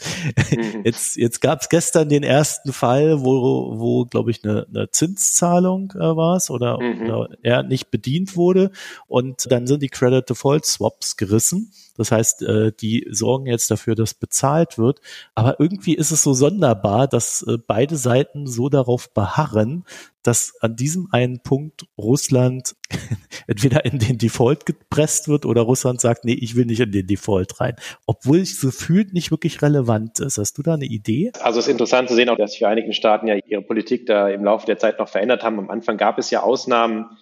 mhm. 0.52 0.82
jetzt, 0.84 1.15
jetzt 1.15 1.41
gab 1.41 1.62
es 1.62 1.69
gestern 1.69 2.10
den 2.10 2.24
ersten 2.24 2.74
Fall, 2.74 3.22
wo, 3.22 3.80
wo 3.80 4.06
glaube 4.06 4.32
ich, 4.32 4.43
eine, 4.43 4.65
eine 4.67 4.89
Zinszahlung 4.91 5.93
äh, 5.95 6.00
war 6.00 6.38
es 6.38 6.50
oder, 6.50 6.80
mhm. 6.80 7.02
oder 7.02 7.30
er 7.43 7.63
nicht 7.63 7.91
bedient 7.91 8.36
wurde. 8.36 8.72
Und 9.08 9.52
dann 9.52 9.67
sind 9.67 9.84
die 9.84 9.89
Credit 9.89 10.28
Default 10.28 10.65
Swaps 10.65 11.17
gerissen. 11.17 11.72
Das 12.00 12.12
heißt, 12.12 12.44
äh, 12.44 12.72
die 12.72 13.06
sorgen 13.12 13.46
jetzt 13.46 13.70
dafür, 13.70 13.94
dass 13.94 14.14
bezahlt 14.14 14.78
wird. 14.78 15.02
Aber 15.36 15.60
irgendwie 15.60 15.96
ist 15.96 16.12
es 16.12 16.24
so 16.24 16.34
sonderbar, 16.34 17.08
dass 17.08 17.44
äh, 17.44 17.58
beide 17.58 17.98
Seiten 17.98 18.48
so 18.48 18.70
darauf 18.70 19.14
beharren, 19.14 19.84
dass 20.24 20.54
an 20.62 20.76
diesem 20.76 21.10
einen 21.12 21.42
Punkt 21.42 21.88
Russland 21.98 22.76
entweder 23.48 23.84
in 23.86 24.00
den 24.00 24.18
Default 24.18 24.66
gepresst 24.66 25.28
wird 25.28 25.46
oder 25.46 25.62
Russland 25.62 26.00
sagt, 26.00 26.24
nee, 26.24 26.34
ich 26.34 26.56
will 26.56 26.66
nicht 26.66 26.80
in 26.80 26.92
den 26.92 27.08
Default 27.08 27.60
rein. 27.60 27.76
Obwohl 28.06 28.40
es 28.40 28.62
gefühlt 28.62 29.14
nicht 29.14 29.32
wirklich 29.32 29.62
relevant 29.62 30.20
ist. 30.20 30.38
Hast 30.38 30.58
du 30.58 30.62
da 30.62 30.76
eine 30.76 30.86
Idee? 30.86 31.32
Also 31.42 31.60
es 31.60 31.66
ist 31.66 31.72
interessant 31.72 32.10
zu 32.10 32.16
sehen, 32.16 32.30
auch 32.30 32.38
dass 32.38 32.54
die 32.54 32.60
Vereinigten 32.60 32.94
Staaten 32.94 33.28
ja 33.28 33.36
ihre 33.36 33.62
Politik 33.62 34.06
da 34.06 34.30
im 34.30 34.44
Laufe 34.44 34.66
der 34.66 34.78
Zeit 34.78 35.00
noch 35.00 35.10
verändert 35.10 35.44
haben. 35.44 35.60
Am 35.60 35.70
Anfang 35.70 35.98
gab 35.98 36.18
es 36.18 36.30
ja 36.30 36.44
Ausnahmen, 36.44 37.18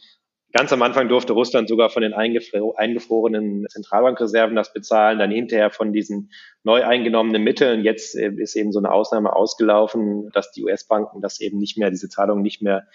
Ganz 0.58 0.74
am 0.74 0.82
Anfang 0.82 1.08
durfte 1.08 1.34
Russland 1.34 1.70
sogar 1.70 1.92
von 1.92 2.02
den 2.02 2.16
eingefrorenen 2.16 3.68
Zentralbankreserven 3.70 4.56
das 4.56 4.74
bezahlen, 4.74 5.20
dann 5.20 5.30
hinterher 5.30 5.70
von 5.70 5.94
diesen 5.94 6.32
neu 6.64 6.84
eingenommenen 6.84 7.44
Mitteln. 7.44 7.84
Jetzt 7.84 8.16
äh, 8.16 8.32
ist 8.38 8.56
eben 8.56 8.72
so 8.72 8.80
eine 8.80 8.92
Ausnahme 8.92 9.36
ausgelaufen, 9.36 10.32
dass 10.34 10.52
die 10.52 10.64
US-Banken 10.64 11.22
das 11.22 11.40
eben 11.42 11.60
nicht 11.60 11.78
mehr, 11.78 11.92
diese 11.92 12.10
Zahlungen 12.10 12.42
nicht 12.42 12.64
mehr 12.64 12.88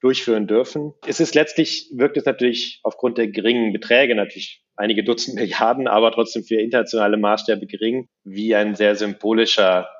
durchführen 0.00 0.46
dürfen. 0.46 0.94
Es 1.06 1.20
ist 1.20 1.34
letztlich, 1.34 1.90
wirkt 1.94 2.16
es 2.16 2.24
natürlich 2.24 2.80
aufgrund 2.84 3.18
der 3.18 3.28
geringen 3.28 3.74
Beträge, 3.74 4.14
natürlich 4.14 4.64
einige 4.76 5.04
Dutzend 5.04 5.34
Milliarden, 5.38 5.88
aber 5.88 6.12
trotzdem 6.12 6.42
für 6.42 6.56
internationale 6.56 7.18
Maßstäbe 7.18 7.66
gering, 7.66 8.08
wie 8.24 8.54
ein 8.54 8.76
sehr 8.76 8.96
symbolischer 8.96 9.90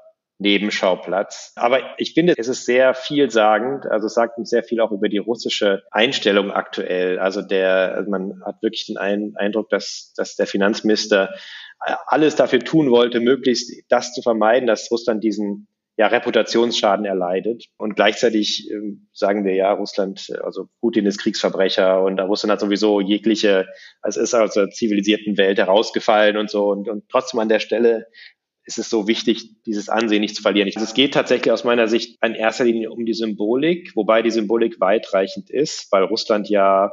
Nebenschauplatz. 0.41 1.53
Aber 1.55 1.81
ich 1.99 2.15
finde, 2.15 2.35
es 2.37 2.49
ist 2.49 2.65
sehr 2.65 2.95
vielsagend. 2.95 3.87
Also 3.87 4.07
es 4.07 4.15
sagt 4.15 4.39
uns 4.39 4.51
sehr 4.51 4.65
viel 4.65 4.81
auch 4.81 4.91
über 4.91 5.09
die 5.09 5.19
russische 5.19 5.83
Einstellung 5.91 6.51
aktuell. 6.51 7.19
Also 7.19 7.43
der, 7.43 7.95
also 7.95 8.11
man 8.11 8.43
hat 8.45 8.63
wirklich 8.63 8.87
den 8.87 8.97
Eindruck, 8.97 9.69
dass, 9.69 10.13
dass 10.17 10.37
der 10.37 10.47
Finanzminister 10.47 11.31
alles 11.79 12.37
dafür 12.37 12.61
tun 12.61 12.91
wollte, 12.91 13.21
möglichst 13.21 13.85
das 13.89 14.13
zu 14.13 14.23
vermeiden, 14.23 14.67
dass 14.67 14.91
Russland 14.91 15.23
diesen 15.23 15.69
ja, 15.97 16.07
Reputationsschaden 16.07 17.05
erleidet. 17.05 17.67
Und 17.77 17.95
gleichzeitig 17.95 18.71
äh, 18.71 18.97
sagen 19.13 19.45
wir 19.45 19.55
ja, 19.55 19.71
Russland, 19.73 20.33
also 20.43 20.69
Putin 20.81 21.05
ist 21.05 21.19
Kriegsverbrecher 21.19 22.03
und 22.03 22.19
Russland 22.19 22.53
hat 22.53 22.61
sowieso 22.61 23.03
jegliche, 23.03 23.67
es 24.03 24.17
ist 24.17 24.33
aus 24.35 24.55
der 24.55 24.71
zivilisierten 24.71 25.37
Welt 25.37 25.59
herausgefallen 25.59 26.39
und 26.39 26.49
so. 26.49 26.69
Und, 26.69 26.89
und 26.89 27.05
trotzdem 27.11 27.41
an 27.41 27.51
der 27.51 27.59
Stelle 27.59 28.07
ist 28.71 28.79
es 28.79 28.89
so 28.89 29.09
wichtig, 29.09 29.63
dieses 29.67 29.89
Ansehen 29.89 30.21
nicht 30.21 30.37
zu 30.37 30.43
verlieren. 30.43 30.71
Also 30.73 30.85
es 30.85 30.95
geht 30.95 31.13
tatsächlich 31.13 31.53
aus 31.53 31.65
meiner 31.65 31.89
Sicht 31.89 32.19
in 32.25 32.35
erster 32.35 32.65
Linie 32.65 32.91
um 32.91 33.05
die 33.05 33.15
Symbolik, 33.15 33.93
wobei 33.97 34.23
die 34.23 34.31
Symbolik 34.31 34.81
weitreichend 34.81 35.51
ist, 35.51 35.89
weil 35.91 36.05
Russland 36.05 36.49
ja 36.49 36.93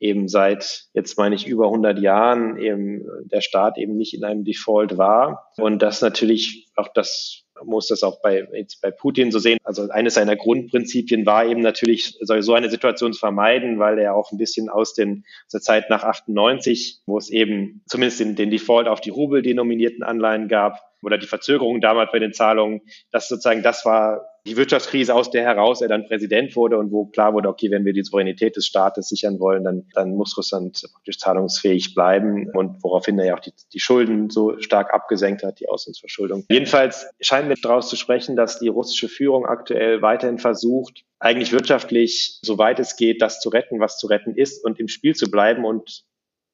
eben 0.00 0.28
seit 0.28 0.86
jetzt 0.94 1.18
meine 1.18 1.34
ich 1.34 1.46
über 1.46 1.66
100 1.66 1.98
Jahren 1.98 2.56
eben 2.56 3.04
der 3.24 3.42
Staat 3.42 3.76
eben 3.78 3.96
nicht 3.96 4.14
in 4.14 4.24
einem 4.24 4.44
Default 4.44 4.96
war 4.96 5.50
und 5.58 5.82
das 5.82 6.00
natürlich 6.00 6.68
auch 6.76 6.88
das 6.94 7.44
muss 7.64 7.88
das 7.88 8.02
auch 8.02 8.20
bei, 8.20 8.46
jetzt 8.52 8.80
bei 8.80 8.90
Putin 8.90 9.30
so 9.30 9.38
sehen. 9.38 9.58
Also 9.64 9.88
eines 9.90 10.14
seiner 10.14 10.36
Grundprinzipien 10.36 11.26
war 11.26 11.46
eben 11.46 11.60
natürlich, 11.60 12.16
so 12.20 12.52
eine 12.54 12.70
Situation 12.70 13.12
zu 13.12 13.18
vermeiden, 13.18 13.78
weil 13.78 13.98
er 13.98 14.14
auch 14.14 14.32
ein 14.32 14.38
bisschen 14.38 14.68
aus, 14.68 14.94
den, 14.94 15.24
aus 15.46 15.52
der 15.52 15.60
Zeit 15.60 15.90
nach 15.90 16.04
98, 16.04 17.00
wo 17.06 17.18
es 17.18 17.30
eben 17.30 17.82
zumindest 17.86 18.20
den, 18.20 18.36
den 18.36 18.50
Default 18.50 18.88
auf 18.88 19.00
die 19.00 19.10
Rubel 19.10 19.42
denominierten 19.42 20.02
Anleihen 20.02 20.48
gab, 20.48 20.88
oder 21.02 21.18
die 21.18 21.26
Verzögerung 21.26 21.80
damals 21.80 22.10
bei 22.12 22.18
den 22.18 22.32
Zahlungen, 22.32 22.80
das 23.10 23.28
sozusagen, 23.28 23.62
das 23.62 23.84
war 23.84 24.26
die 24.48 24.56
Wirtschaftskrise, 24.56 25.14
aus 25.14 25.30
der 25.30 25.44
heraus 25.44 25.80
er 25.80 25.88
dann 25.88 26.06
Präsident 26.06 26.56
wurde 26.56 26.78
und 26.78 26.90
wo 26.90 27.06
klar 27.06 27.34
wurde, 27.34 27.48
okay, 27.48 27.70
wenn 27.70 27.84
wir 27.84 27.92
die 27.92 28.02
Souveränität 28.02 28.56
des 28.56 28.66
Staates 28.66 29.08
sichern 29.08 29.38
wollen, 29.38 29.64
dann, 29.64 29.86
dann 29.94 30.14
muss 30.14 30.36
Russland 30.36 30.82
praktisch 30.92 31.18
zahlungsfähig 31.18 31.94
bleiben 31.94 32.50
und 32.54 32.82
woraufhin 32.82 33.18
er 33.18 33.26
ja 33.26 33.36
auch 33.36 33.40
die, 33.40 33.52
die 33.72 33.80
Schulden 33.80 34.30
so 34.30 34.58
stark 34.58 34.92
abgesenkt 34.94 35.42
hat, 35.42 35.60
die 35.60 35.68
Auslandsverschuldung. 35.68 36.44
Jedenfalls 36.48 37.06
scheint 37.20 37.48
mir 37.48 37.56
daraus 37.62 37.88
zu 37.88 37.96
sprechen, 37.96 38.36
dass 38.36 38.58
die 38.58 38.68
russische 38.68 39.08
Führung 39.08 39.46
aktuell 39.46 40.02
weiterhin 40.02 40.38
versucht, 40.38 41.04
eigentlich 41.20 41.52
wirtschaftlich, 41.52 42.38
soweit 42.42 42.78
es 42.78 42.96
geht, 42.96 43.20
das 43.22 43.40
zu 43.40 43.48
retten, 43.48 43.80
was 43.80 43.98
zu 43.98 44.06
retten 44.06 44.34
ist 44.34 44.64
und 44.64 44.78
im 44.78 44.88
Spiel 44.88 45.14
zu 45.14 45.30
bleiben 45.30 45.64
und 45.64 46.04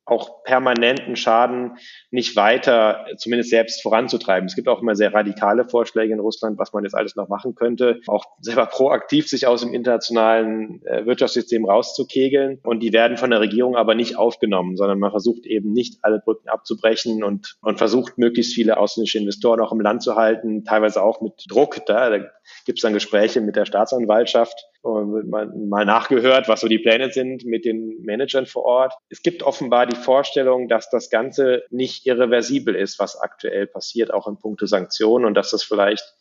auch 0.06 0.42
permanenten 0.44 1.16
Schaden 1.16 1.76
nicht 2.10 2.36
weiter, 2.36 3.06
zumindest 3.16 3.50
selbst 3.50 3.82
voranzutreiben. 3.82 4.46
Es 4.46 4.54
gibt 4.54 4.68
auch 4.68 4.82
immer 4.82 4.94
sehr 4.94 5.14
radikale 5.14 5.64
Vorschläge 5.64 6.12
in 6.12 6.20
Russland, 6.20 6.58
was 6.58 6.72
man 6.72 6.84
jetzt 6.84 6.94
alles 6.94 7.16
noch 7.16 7.28
machen 7.28 7.54
könnte. 7.54 8.00
Auch 8.06 8.24
selber 8.40 8.66
proaktiv 8.66 9.28
sich 9.28 9.46
aus 9.46 9.62
dem 9.62 9.72
internationalen 9.72 10.84
äh, 10.84 11.06
Wirtschaftssystem 11.06 11.64
rauszukegeln. 11.64 12.60
Und 12.62 12.80
die 12.80 12.92
werden 12.92 13.16
von 13.16 13.30
der 13.30 13.40
Regierung 13.40 13.76
aber 13.76 13.94
nicht 13.94 14.16
aufgenommen, 14.16 14.76
sondern 14.76 14.98
man 14.98 15.10
versucht 15.10 15.46
eben 15.46 15.72
nicht 15.72 15.98
alle 16.02 16.20
Brücken 16.20 16.48
abzubrechen 16.48 17.24
und, 17.24 17.56
und 17.62 17.78
versucht 17.78 18.18
möglichst 18.18 18.54
viele 18.54 18.76
ausländische 18.76 19.18
Investoren 19.18 19.60
auch 19.60 19.72
im 19.72 19.80
Land 19.80 20.02
zu 20.02 20.16
halten, 20.16 20.64
teilweise 20.64 21.02
auch 21.02 21.22
mit 21.22 21.44
Druck. 21.48 21.84
Da, 21.86 22.10
da 22.10 22.18
gibt 22.66 22.78
es 22.78 22.82
dann 22.82 22.92
Gespräche 22.92 23.40
mit 23.40 23.56
der 23.56 23.64
Staatsanwaltschaft 23.64 24.68
und 24.84 25.30
mal, 25.30 25.84
nachgehört, 25.86 26.46
was 26.46 26.60
so 26.60 26.68
die 26.68 26.78
Pläne 26.78 27.10
sind 27.10 27.44
mit 27.46 27.64
den 27.64 28.02
Managern 28.02 28.44
vor 28.44 28.64
Ort. 28.64 28.92
Es 29.08 29.22
gibt 29.22 29.42
offenbar 29.42 29.86
die 29.86 29.96
Vorstellung, 29.96 30.68
dass 30.68 30.90
das 30.90 31.08
Ganze 31.08 31.64
nicht 31.70 32.06
irreversibel 32.06 32.74
ist, 32.74 32.98
was 32.98 33.18
aktuell 33.18 33.66
passiert, 33.66 34.12
auch 34.12 34.28
in 34.28 34.36
puncto 34.36 34.66
Sanktionen 34.66 35.24
und 35.24 35.34
dass 35.34 35.50
das 35.50 35.62
vielleicht 35.62 36.14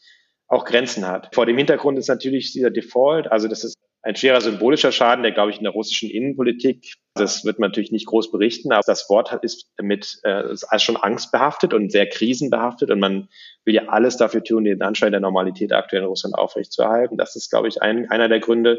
auch 0.47 0.63
Grenzen 0.63 1.06
hat. 1.06 1.34
Vor 1.36 1.45
dem 1.45 1.58
Hintergrund 1.58 1.97
ist 1.97 2.08
natürlich 2.08 2.54
dieser 2.54 2.71
Default, 2.71 3.30
also 3.30 3.49
das 3.49 3.65
ist 3.65 3.76
ein 4.04 4.18
schwerer 4.18 4.42
symbolischer 4.42 4.92
Schaden, 4.92 5.24
der, 5.24 5.32
glaube 5.32 5.52
ich, 5.52 5.58
in 5.58 5.63
der 5.63 5.72
russischen 5.72 6.10
Innenpolitik, 6.10 6.96
das 7.16 7.46
wird 7.46 7.58
man 7.58 7.70
natürlich 7.70 7.92
nicht 7.92 8.06
groß 8.06 8.32
berichten, 8.32 8.74
aber 8.74 8.84
das 8.86 9.10
Wort 9.10 9.32
ist 9.44 9.72
mit 9.82 10.20
äh, 10.24 10.52
ist 10.52 10.68
schon 10.80 10.98
angstbehaftet 10.98 11.74
und 11.74 11.92
sehr 11.92 12.08
krisenbehaftet 12.08 12.92
und 12.92 13.00
man 13.00 13.30
will 13.63 13.76
ja 13.76 13.88
alles 13.88 14.18
dafür 14.18 14.44
tun, 14.44 14.66
den 14.66 14.82
Anschein 14.82 15.12
der 15.13 15.22
Normalität 15.22 15.72
aktuell 15.72 16.02
in 16.02 16.10
Russland 16.10 16.36
aufrechtzuerhalten. 16.36 17.18
Das 17.18 17.38
ist, 17.38 17.50
glaube 17.50 17.70
ich, 17.70 17.82
ein, 17.82 18.10
einer 18.10 18.28
der 18.28 18.42
Gründe. 18.42 18.78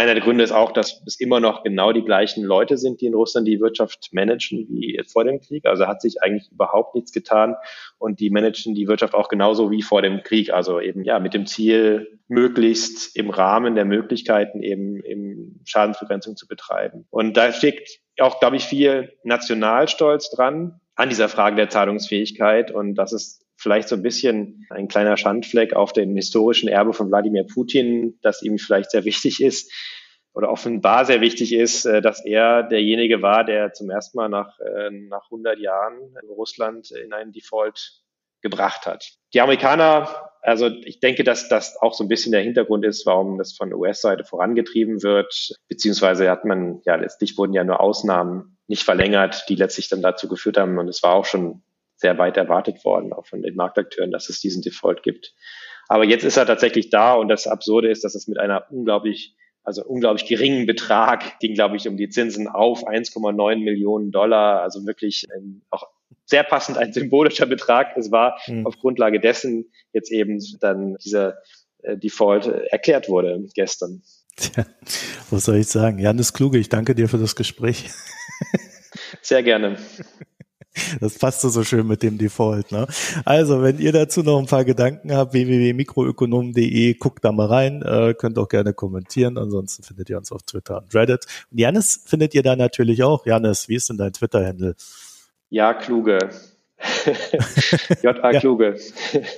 Einer 0.00 0.14
der 0.14 0.22
Gründe 0.22 0.42
ist 0.42 0.52
auch, 0.52 0.72
dass 0.72 1.02
es 1.04 1.20
immer 1.20 1.40
noch 1.40 1.62
genau 1.62 1.92
die 1.92 2.02
gleichen 2.02 2.42
Leute 2.42 2.78
sind, 2.78 3.02
die 3.02 3.06
in 3.06 3.12
Russland 3.12 3.46
die 3.46 3.60
Wirtschaft 3.60 4.08
managen 4.12 4.66
wie 4.70 4.98
vor 5.06 5.24
dem 5.24 5.42
Krieg. 5.42 5.66
Also 5.66 5.86
hat 5.86 6.00
sich 6.00 6.22
eigentlich 6.22 6.50
überhaupt 6.50 6.94
nichts 6.94 7.12
getan 7.12 7.54
und 7.98 8.18
die 8.18 8.30
managen 8.30 8.74
die 8.74 8.88
Wirtschaft 8.88 9.12
auch 9.12 9.28
genauso 9.28 9.70
wie 9.70 9.82
vor 9.82 10.00
dem 10.00 10.22
Krieg. 10.22 10.54
Also 10.54 10.80
eben 10.80 11.04
ja 11.04 11.18
mit 11.18 11.34
dem 11.34 11.44
Ziel, 11.44 12.18
möglichst 12.28 13.14
im 13.14 13.28
Rahmen 13.28 13.74
der 13.74 13.84
Möglichkeiten 13.84 14.62
eben, 14.62 15.04
eben 15.04 15.60
Schadensbegrenzung 15.66 16.34
zu 16.34 16.48
betreiben. 16.48 17.06
Und 17.10 17.36
da 17.36 17.52
steckt 17.52 18.00
auch, 18.20 18.40
glaube 18.40 18.56
ich, 18.56 18.64
viel 18.64 19.12
Nationalstolz 19.22 20.30
dran 20.30 20.80
an 20.94 21.10
dieser 21.10 21.28
Frage 21.28 21.56
der 21.56 21.68
Zahlungsfähigkeit. 21.68 22.70
Und 22.70 22.94
das 22.94 23.12
ist 23.12 23.44
vielleicht 23.60 23.88
so 23.88 23.96
ein 23.96 24.02
bisschen 24.02 24.66
ein 24.70 24.88
kleiner 24.88 25.16
Schandfleck 25.16 25.74
auf 25.74 25.92
dem 25.92 26.16
historischen 26.16 26.68
Erbe 26.68 26.94
von 26.94 27.10
Wladimir 27.10 27.44
Putin, 27.44 28.18
das 28.22 28.42
ihm 28.42 28.58
vielleicht 28.58 28.90
sehr 28.90 29.04
wichtig 29.04 29.42
ist 29.42 29.70
oder 30.32 30.50
offenbar 30.50 31.04
sehr 31.04 31.20
wichtig 31.20 31.52
ist, 31.52 31.84
äh, 31.84 32.00
dass 32.00 32.24
er 32.24 32.62
derjenige 32.62 33.20
war, 33.20 33.44
der 33.44 33.72
zum 33.72 33.90
ersten 33.90 34.16
Mal 34.16 34.28
nach, 34.28 34.58
äh, 34.60 34.90
nach 34.90 35.26
100 35.30 35.58
Jahren 35.58 36.16
Russland 36.28 36.90
in 36.90 37.12
einen 37.12 37.32
Default 37.32 38.02
gebracht 38.40 38.86
hat. 38.86 39.10
Die 39.34 39.40
Amerikaner, 39.42 40.30
also 40.40 40.68
ich 40.68 41.00
denke, 41.00 41.24
dass 41.24 41.50
das 41.50 41.76
auch 41.76 41.92
so 41.92 42.02
ein 42.04 42.08
bisschen 42.08 42.32
der 42.32 42.40
Hintergrund 42.40 42.86
ist, 42.86 43.04
warum 43.04 43.36
das 43.36 43.52
von 43.52 43.74
US-Seite 43.74 44.24
vorangetrieben 44.24 45.02
wird, 45.02 45.52
beziehungsweise 45.68 46.30
hat 46.30 46.46
man, 46.46 46.80
ja, 46.86 46.94
letztlich 46.94 47.36
wurden 47.36 47.52
ja 47.52 47.64
nur 47.64 47.80
Ausnahmen 47.80 48.56
nicht 48.66 48.84
verlängert, 48.84 49.44
die 49.50 49.56
letztlich 49.56 49.90
dann 49.90 50.00
dazu 50.00 50.28
geführt 50.28 50.56
haben 50.56 50.78
und 50.78 50.88
es 50.88 51.02
war 51.02 51.12
auch 51.12 51.26
schon 51.26 51.62
sehr 52.00 52.18
weit 52.18 52.36
erwartet 52.36 52.84
worden, 52.84 53.12
auch 53.12 53.26
von 53.26 53.42
den 53.42 53.54
Marktakteuren, 53.54 54.10
dass 54.10 54.28
es 54.28 54.40
diesen 54.40 54.62
Default 54.62 55.02
gibt. 55.02 55.34
Aber 55.88 56.04
jetzt 56.04 56.24
ist 56.24 56.36
er 56.36 56.46
tatsächlich 56.46 56.90
da 56.90 57.14
und 57.14 57.28
das 57.28 57.46
Absurde 57.46 57.90
ist, 57.90 58.04
dass 58.04 58.14
es 58.14 58.26
mit 58.26 58.38
einer 58.38 58.66
unglaublich 58.70 59.36
also 59.62 59.84
unglaublich 59.84 60.26
geringen 60.26 60.66
Betrag, 60.66 61.38
ging, 61.38 61.54
glaube 61.54 61.76
ich, 61.76 61.86
um 61.86 61.96
die 61.96 62.08
Zinsen 62.08 62.48
auf 62.48 62.88
1,9 62.88 63.56
Millionen 63.62 64.10
Dollar, 64.10 64.62
also 64.62 64.86
wirklich 64.86 65.26
ein, 65.34 65.62
auch 65.68 65.86
sehr 66.24 66.44
passend 66.44 66.78
ein 66.78 66.92
symbolischer 66.92 67.46
Betrag. 67.46 67.96
Es 67.96 68.10
war 68.10 68.38
mhm. 68.46 68.66
auf 68.66 68.78
Grundlage 68.78 69.20
dessen 69.20 69.70
jetzt 69.92 70.10
eben 70.10 70.40
dann 70.60 70.96
dieser 71.04 71.38
äh, 71.82 71.96
Default 71.96 72.46
erklärt 72.46 73.08
wurde 73.08 73.44
gestern. 73.54 74.02
Tja, 74.36 74.64
was 75.30 75.44
soll 75.44 75.56
ich 75.56 75.66
sagen? 75.66 75.98
Janis 75.98 76.32
Kluge, 76.32 76.58
ich 76.58 76.68
danke 76.68 76.94
dir 76.94 77.08
für 77.08 77.18
das 77.18 77.36
Gespräch. 77.36 77.90
Sehr 79.20 79.42
gerne. 79.42 79.76
Das 81.00 81.18
passt 81.18 81.40
so 81.40 81.64
schön 81.64 81.86
mit 81.86 82.02
dem 82.02 82.16
Default. 82.16 82.70
Ne? 82.70 82.86
Also, 83.24 83.62
wenn 83.62 83.78
ihr 83.78 83.92
dazu 83.92 84.22
noch 84.22 84.38
ein 84.38 84.46
paar 84.46 84.64
Gedanken 84.64 85.12
habt, 85.12 85.32
www.mikroökonom.de, 85.32 86.94
guckt 86.94 87.24
da 87.24 87.32
mal 87.32 87.46
rein, 87.46 87.82
äh, 87.82 88.14
könnt 88.14 88.38
auch 88.38 88.48
gerne 88.48 88.72
kommentieren. 88.72 89.36
Ansonsten 89.36 89.82
findet 89.82 90.10
ihr 90.10 90.18
uns 90.18 90.30
auf 90.30 90.42
Twitter 90.42 90.78
und 90.78 90.94
Reddit. 90.94 91.26
Und 91.50 91.58
Janis 91.58 92.04
findet 92.06 92.34
ihr 92.34 92.42
da 92.42 92.54
natürlich 92.54 93.02
auch. 93.02 93.26
Janis, 93.26 93.68
wie 93.68 93.74
ist 93.74 93.88
denn 93.88 93.98
dein 93.98 94.12
Twitter-Handle? 94.12 94.76
Ja, 95.48 95.74
kluge. 95.74 96.18
J.A. 98.02 98.30
Kluge. 98.38 98.76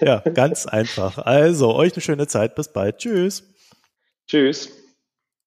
ja, 0.01 0.21
ganz 0.21 0.67
einfach. 0.67 1.19
Also, 1.19 1.75
euch 1.75 1.95
eine 1.95 2.03
schöne 2.03 2.27
Zeit. 2.27 2.55
Bis 2.55 2.69
bald. 2.69 2.99
Tschüss. 2.99 3.43
Tschüss. 4.27 4.71